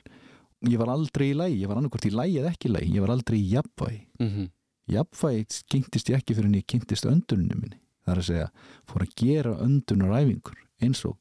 Ég 0.67 0.79
var 0.79 0.89
aldrei 0.91 1.31
í 1.31 1.35
lægi, 1.39 1.61
ég 1.63 1.69
var 1.71 1.79
annarkvært 1.79 2.09
í 2.09 2.15
lægi 2.15 2.39
eða 2.39 2.51
ekki 2.51 2.67
í 2.67 2.73
lægi, 2.75 2.95
ég 2.95 3.03
var 3.03 3.13
aldrei 3.15 3.39
í 3.39 3.51
jafnvægi. 3.53 4.01
Mm 4.19 4.29
-hmm. 4.29 4.49
jafnvægi 4.91 5.45
kynntist 5.71 6.09
ég 6.09 6.17
ekki 6.19 6.35
fyrir 6.35 6.49
en 6.51 6.59
ég 6.59 6.67
kynntist 6.67 7.05
önduninu 7.07 7.55
minni. 7.55 7.79
Það 8.03 8.11
er 8.13 8.19
að 8.19 8.27
segja, 8.27 8.49
fór 8.87 9.01
að 9.05 9.15
gera 9.15 9.55
öndunaræfingur 9.63 10.68
eins 10.81 11.05
og 11.05 11.17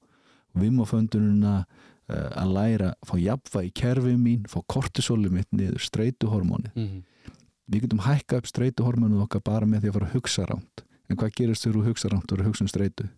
vimoföndununa 0.58 1.54
uh, 1.64 2.30
að 2.42 2.54
læra 2.56 2.90
fá 3.06 3.14
jafnvægi 3.20 3.72
kerfið 3.82 4.18
mín, 4.18 4.48
fá 4.48 4.60
kortisóli 4.66 5.30
mitt 5.32 5.50
niður, 5.52 5.80
streytuhormónið 5.84 6.74
mm 6.74 6.86
-hmm. 6.86 7.36
við 7.68 7.86
getum 7.86 8.04
hækka 8.06 8.40
upp 8.40 8.46
streytuhormónuð 8.46 9.24
okkar 9.26 9.44
bara 9.44 9.66
með 9.66 9.80
því 9.80 9.88
að 9.88 9.96
fara 9.98 10.06
að 10.06 10.14
hugsa 10.14 10.46
ránt 10.46 10.84
en 11.08 11.16
hvað 11.16 11.34
gerist 11.36 11.64
þegar 11.64 11.78
þú 11.78 11.88
hugsa 11.88 12.08
ránt 12.08 12.32
og 12.32 12.44
hugsa 12.44 12.64
um 12.64 12.68
streytu 12.68 13.08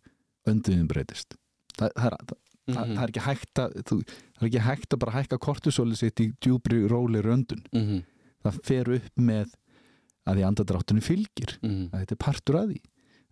önduðin 0.49 0.88
breytist 0.88 1.34
það, 1.78 1.91
það, 1.97 2.16
það, 2.26 2.36
mm 2.66 2.74
-hmm. 2.74 2.95
það 2.97 3.03
er 3.03 3.09
ekki 3.09 3.26
hægt 3.28 3.59
að 3.59 3.70
þú, 3.88 3.97
það 4.36 4.43
er 4.43 4.47
ekki 4.47 4.66
hægt 4.68 4.95
að 4.95 4.99
bara 4.99 5.16
hækka 5.18 5.38
kortisóli 5.38 5.97
sitt 5.97 6.20
í 6.20 6.32
djúbri 6.41 6.86
róli 6.88 7.20
röndun 7.22 7.64
mm 7.72 7.80
-hmm. 7.80 8.03
það 8.45 8.61
fer 8.64 8.91
upp 8.91 9.16
með 9.16 9.49
að 10.28 10.36
því 10.36 10.47
andadráttunni 10.47 11.01
fylgir 11.01 11.59
Mhm. 11.62 11.91
að 11.93 12.01
þetta 12.01 12.14
er 12.14 12.24
partur 12.24 12.57
að 12.61 12.68
því 12.72 12.80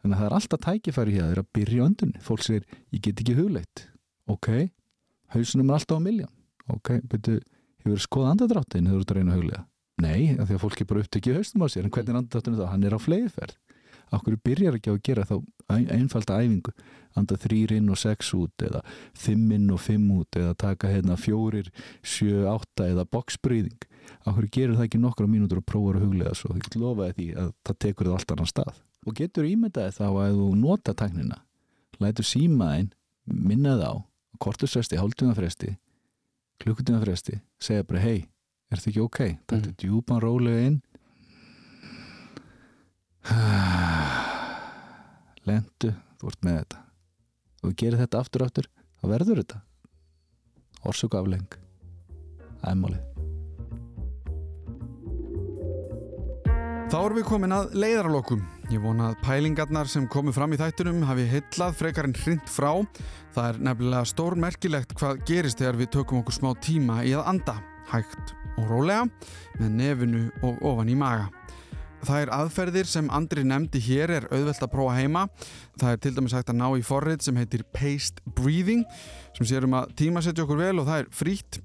þannig 0.03 0.14
að 0.14 0.18
það 0.18 0.26
er 0.28 0.36
alltaf 0.38 0.64
tækifæri 0.66 1.16
hér 1.18 1.42
að 1.42 1.53
byrja 1.59 1.86
öndunni 1.88 2.24
fólk 2.24 2.44
segir, 2.46 2.66
ég 2.94 3.03
get 3.05 3.22
ekki 3.22 3.38
hugleitt. 3.38 3.86
Ok, 4.28 4.51
hausunum 5.34 5.70
er 5.70 5.78
alltaf 5.78 5.99
á 5.99 6.03
miljón 6.05 6.34
ok, 6.68 6.99
betur, 7.09 7.40
hefur 7.84 8.03
skoða 8.03 8.34
andadráttin 8.34 8.88
hefur 8.88 9.07
þú 9.07 9.18
reyna 9.18 9.34
að 9.34 9.42
huglega 9.42 9.64
Nei, 9.99 10.36
af 10.38 10.46
því 10.46 10.55
að 10.55 10.62
fólk 10.62 10.80
er 10.80 10.86
bara 10.86 11.01
upptökið 11.03 11.36
haustum 11.40 11.62
á 11.64 11.68
sér. 11.74 11.86
En 11.88 11.90
hvernig 11.90 12.12
er 12.12 12.18
andáttunum 12.20 12.59
þá? 12.61 12.68
Hann 12.70 12.84
er 12.86 12.94
á 12.94 13.01
fleiðferð 13.03 13.57
Akkur 14.14 14.36
byrjar 14.40 14.76
ekki 14.78 14.92
á 14.92 14.94
að 14.94 15.03
gera 15.05 15.24
þá 15.26 15.34
einfalda 15.92 16.38
æfingu? 16.38 16.72
Anda 17.18 17.36
þrýrinn 17.42 17.90
og 17.92 17.99
sex 17.99 18.30
út 18.36 18.62
eða 18.64 18.80
fimminn 19.18 19.66
og 19.74 19.82
fimm 19.84 20.07
út 20.14 20.38
eða 20.38 20.55
taka 20.57 20.88
hérna 20.92 21.18
fjórir, 21.18 21.68
sjö, 22.01 22.46
átta 22.49 22.86
eða 22.88 23.05
boksbrýðing 23.11 23.88
Akkur 24.22 24.46
gerur 24.55 24.78
það 24.78 24.86
ekki 24.86 25.03
nokkra 25.03 25.28
mínútur 25.28 25.61
og 25.61 25.66
prófur 25.68 25.99
að 25.99 26.07
huglega 26.07 26.36
svo? 26.38 26.55
Getur 26.62 26.86
lofaði 26.86 27.16
því 27.18 27.28
að 27.42 27.51
það 27.66 27.80
tekur 27.84 28.09
það 28.09 28.16
allt 28.20 28.34
annan 28.36 28.53
stað 28.55 28.80
og 29.09 29.16
getur 29.16 29.48
ímyndaði 29.48 29.94
þá 29.96 30.06
að 30.09 30.38
þú 30.38 30.48
nota 30.61 30.94
tæknina 30.96 31.38
lætur 32.02 32.26
símaðinn 32.28 32.90
minnað 33.24 33.84
á 33.88 33.92
kortusresti, 34.42 34.98
hálftímafresti 35.00 35.76
klukkutímafresti 36.62 37.40
segja 37.62 37.86
bara 37.88 38.02
hei, 38.02 38.18
er 38.70 38.78
þetta 38.78 38.90
ekki 38.92 39.04
ok? 39.04 39.20
Þetta 39.48 39.59
er 39.59 39.72
mm. 39.72 39.78
djúpan 39.82 40.22
rólega 40.22 40.66
inn. 40.68 40.78
Lendu, 45.48 45.94
þú 46.20 46.32
ert 46.32 46.44
með 46.44 46.61
þetta. 46.61 46.82
Og 47.59 47.70
þú 47.70 47.74
gerir 47.82 48.02
þetta 48.02 48.22
aftur 48.22 48.46
aftur 48.46 48.66
þá 48.98 49.04
verður 49.12 49.42
þetta 49.42 49.62
orsöku 50.88 51.18
afleng 51.18 51.50
æmálið 52.66 53.04
Þá 56.88 56.96
erum 57.02 57.18
við 57.18 57.26
komin 57.28 57.52
að 57.52 57.74
leiðaralokum 57.76 58.46
Ég 58.69 58.83
vona 58.85 59.07
að 59.09 59.23
pælingarnar 59.25 59.89
sem 59.89 60.05
komu 60.12 60.29
fram 60.37 60.53
í 60.53 60.59
þættunum 60.61 61.07
hafi 61.09 61.23
hillað 61.31 61.77
frekar 61.79 62.05
en 62.05 62.12
hrind 62.12 62.51
frá 62.53 62.75
það 63.33 63.47
er 63.47 63.61
nefnilega 63.64 64.09
stór 64.11 64.37
merkilegt 64.37 64.93
hvað 64.99 65.23
gerist 65.31 65.62
þegar 65.62 65.79
við 65.79 65.89
tökum 65.95 66.21
okkur 66.21 66.37
smá 66.37 66.51
tíma 66.61 66.99
í 67.09 67.14
að 67.16 67.31
anda 67.33 67.55
hægt 67.89 68.35
og 68.59 68.69
rólega 68.69 69.07
með 69.57 69.73
nefinu 69.79 70.23
og 70.45 70.61
ofan 70.69 70.93
í 70.93 70.99
maga 71.01 71.31
Það 71.99 72.21
er 72.21 72.31
aðferðir 72.31 72.87
sem 72.87 73.09
Andri 73.11 73.43
nefndi 73.43 73.81
hér 73.83 74.12
er 74.14 74.27
auðvelt 74.31 74.61
að 74.62 74.71
prófa 74.71 74.99
heima. 75.01 75.25
Það 75.81 75.95
er 75.95 76.03
til 76.05 76.12
dæmis 76.14 76.35
hægt 76.37 76.53
að 76.53 76.59
ná 76.61 76.66
í 76.79 76.85
forrið 76.87 77.25
sem 77.27 77.41
heitir 77.41 77.64
Paced 77.75 78.21
Breathing 78.39 78.85
sem 79.35 79.49
sérum 79.51 79.75
að 79.75 79.97
tímasetja 79.99 80.45
okkur 80.45 80.61
vel 80.61 80.77
og 80.79 80.87
það 80.87 81.03
er 81.03 81.09
frítt. 81.19 81.59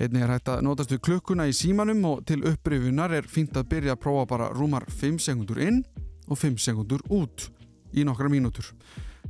Einnig 0.00 0.26
er 0.26 0.32
hægt 0.34 0.50
að 0.50 0.64
notast 0.66 0.90
við 0.90 1.04
klukkuna 1.06 1.46
í 1.46 1.54
símanum 1.54 2.02
og 2.10 2.26
til 2.26 2.40
upprifunar 2.50 3.14
er 3.14 3.30
fínt 3.30 3.54
að 3.54 3.70
byrja 3.76 3.94
að 3.94 4.02
prófa 4.02 4.26
bara 4.34 4.50
rúmar 4.58 4.88
5 4.90 5.22
sekundur 5.28 5.62
inn 5.62 5.84
og 6.26 6.38
5 6.40 6.58
sekundur 6.62 7.02
út 7.12 7.48
í 7.96 8.04
nokkra 8.06 8.30
mínútur. 8.32 8.68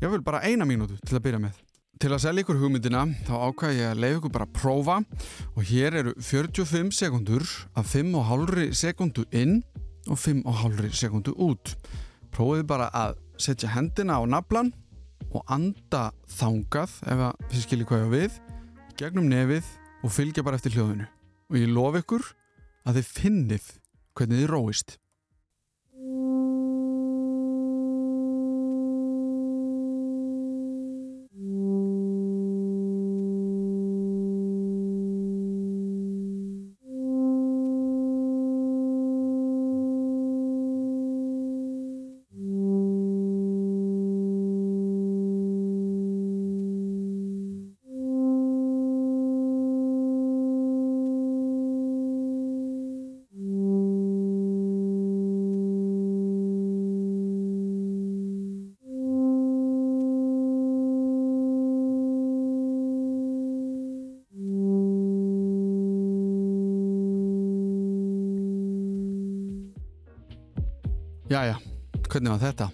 Ég 0.02 0.10
vil 0.12 0.24
bara 0.24 0.42
eina 0.44 0.66
mínútu 0.68 0.98
til 1.06 1.16
að 1.16 1.24
byrja 1.28 1.40
með. 1.46 1.62
Til 1.96 2.10
að 2.12 2.22
selja 2.26 2.44
ykkur 2.44 2.58
hugmyndina 2.60 3.06
þá 3.24 3.34
ákvæði 3.48 3.78
ég 3.78 3.92
að 3.94 4.00
leiða 4.02 4.16
ykkur 4.18 4.32
bara 4.34 4.46
að 4.48 4.56
prófa 4.58 4.96
og 5.56 5.62
hér 5.70 5.94
eru 6.02 6.12
45 6.20 6.90
sekundur 6.92 7.46
af 7.72 7.94
5,5 7.94 8.74
sekundu 8.76 9.24
inn 9.32 9.62
og 10.04 10.20
5,5 10.20 10.92
sekundu 10.92 11.32
út. 11.40 11.72
Prófið 12.34 12.66
bara 12.68 12.90
að 12.92 13.16
setja 13.40 13.72
hendina 13.72 14.20
á 14.20 14.22
naflan 14.28 14.74
og 15.32 15.40
anda 15.48 16.10
þangað 16.28 17.00
ef 17.08 17.24
þið 17.48 17.64
skiljið 17.64 17.88
hvað 17.88 18.04
ég 18.04 18.12
við 18.12 18.38
gegnum 19.00 19.32
nefið 19.32 19.72
og 20.04 20.12
fylgja 20.12 20.44
bara 20.44 20.60
eftir 20.60 20.76
hljóðinu. 20.76 21.08
Og 21.48 21.58
ég 21.60 21.72
lof 21.72 21.96
ykkur 22.02 22.28
að 22.86 23.00
þið 23.00 23.10
finnið 23.16 23.72
hvernig 24.16 24.42
þið 24.42 24.50
róist. 24.52 24.98
Hvernig 72.10 72.34
var 72.34 72.42
þetta? 72.42 72.70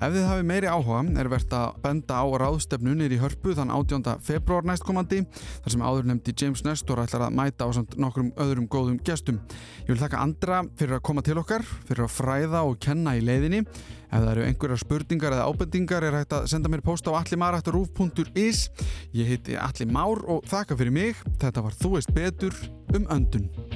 Ef 0.00 0.14
þið 0.14 0.22
hafið 0.24 0.46
meiri 0.48 0.68
áhuga 0.72 1.00
er 1.20 1.28
verðt 1.28 1.52
að 1.52 1.74
benda 1.82 2.16
á 2.16 2.24
ráðstefnunir 2.40 3.12
í 3.12 3.18
hörpu 3.20 3.52
þann 3.52 3.68
18. 3.74 4.14
februar 4.24 4.64
næstkomandi 4.64 5.18
þar 5.36 5.74
sem 5.74 5.82
áður 5.84 6.06
nefndi 6.08 6.32
James 6.40 6.62
Nestor 6.64 7.02
ætlar 7.02 7.26
að 7.26 7.34
mæta 7.36 7.66
á 7.68 7.76
samt 7.76 7.98
nokkrum 8.00 8.30
öðrum 8.40 8.68
góðum 8.72 8.96
gestum. 9.04 9.42
Ég 9.84 9.90
vil 9.92 10.00
þakka 10.00 10.22
andra 10.24 10.62
fyrir 10.80 10.96
að 10.96 11.04
koma 11.04 11.24
til 11.26 11.36
okkar, 11.36 11.66
fyrir 11.84 12.06
að 12.06 12.14
fræða 12.16 12.62
og 12.64 12.80
kenna 12.80 13.12
í 13.18 13.24
leiðinni. 13.28 13.60
Ef 14.08 14.16
það 14.16 14.30
eru 14.32 14.46
einhverjar 14.46 14.82
spurningar 14.86 15.36
eða 15.36 15.50
ábendingar 15.52 16.06
er 16.08 16.16
hægt 16.16 16.32
að 16.38 16.48
senda 16.54 16.72
mér 16.72 16.84
post 16.86 17.04
á 17.04 17.12
allimarættarúf.is 17.20 18.70
Ég 19.12 19.34
heiti 19.34 19.60
Alli 19.60 19.84
Már 19.84 20.24
og 20.24 20.48
þakka 20.48 20.80
fyrir 20.80 20.96
mig. 20.96 21.20
Þetta 21.44 21.66
var 21.68 21.76
Þú 21.76 21.92
veist 21.98 22.16
betur 22.16 22.56
um 22.96 23.04
öndun. 23.12 23.69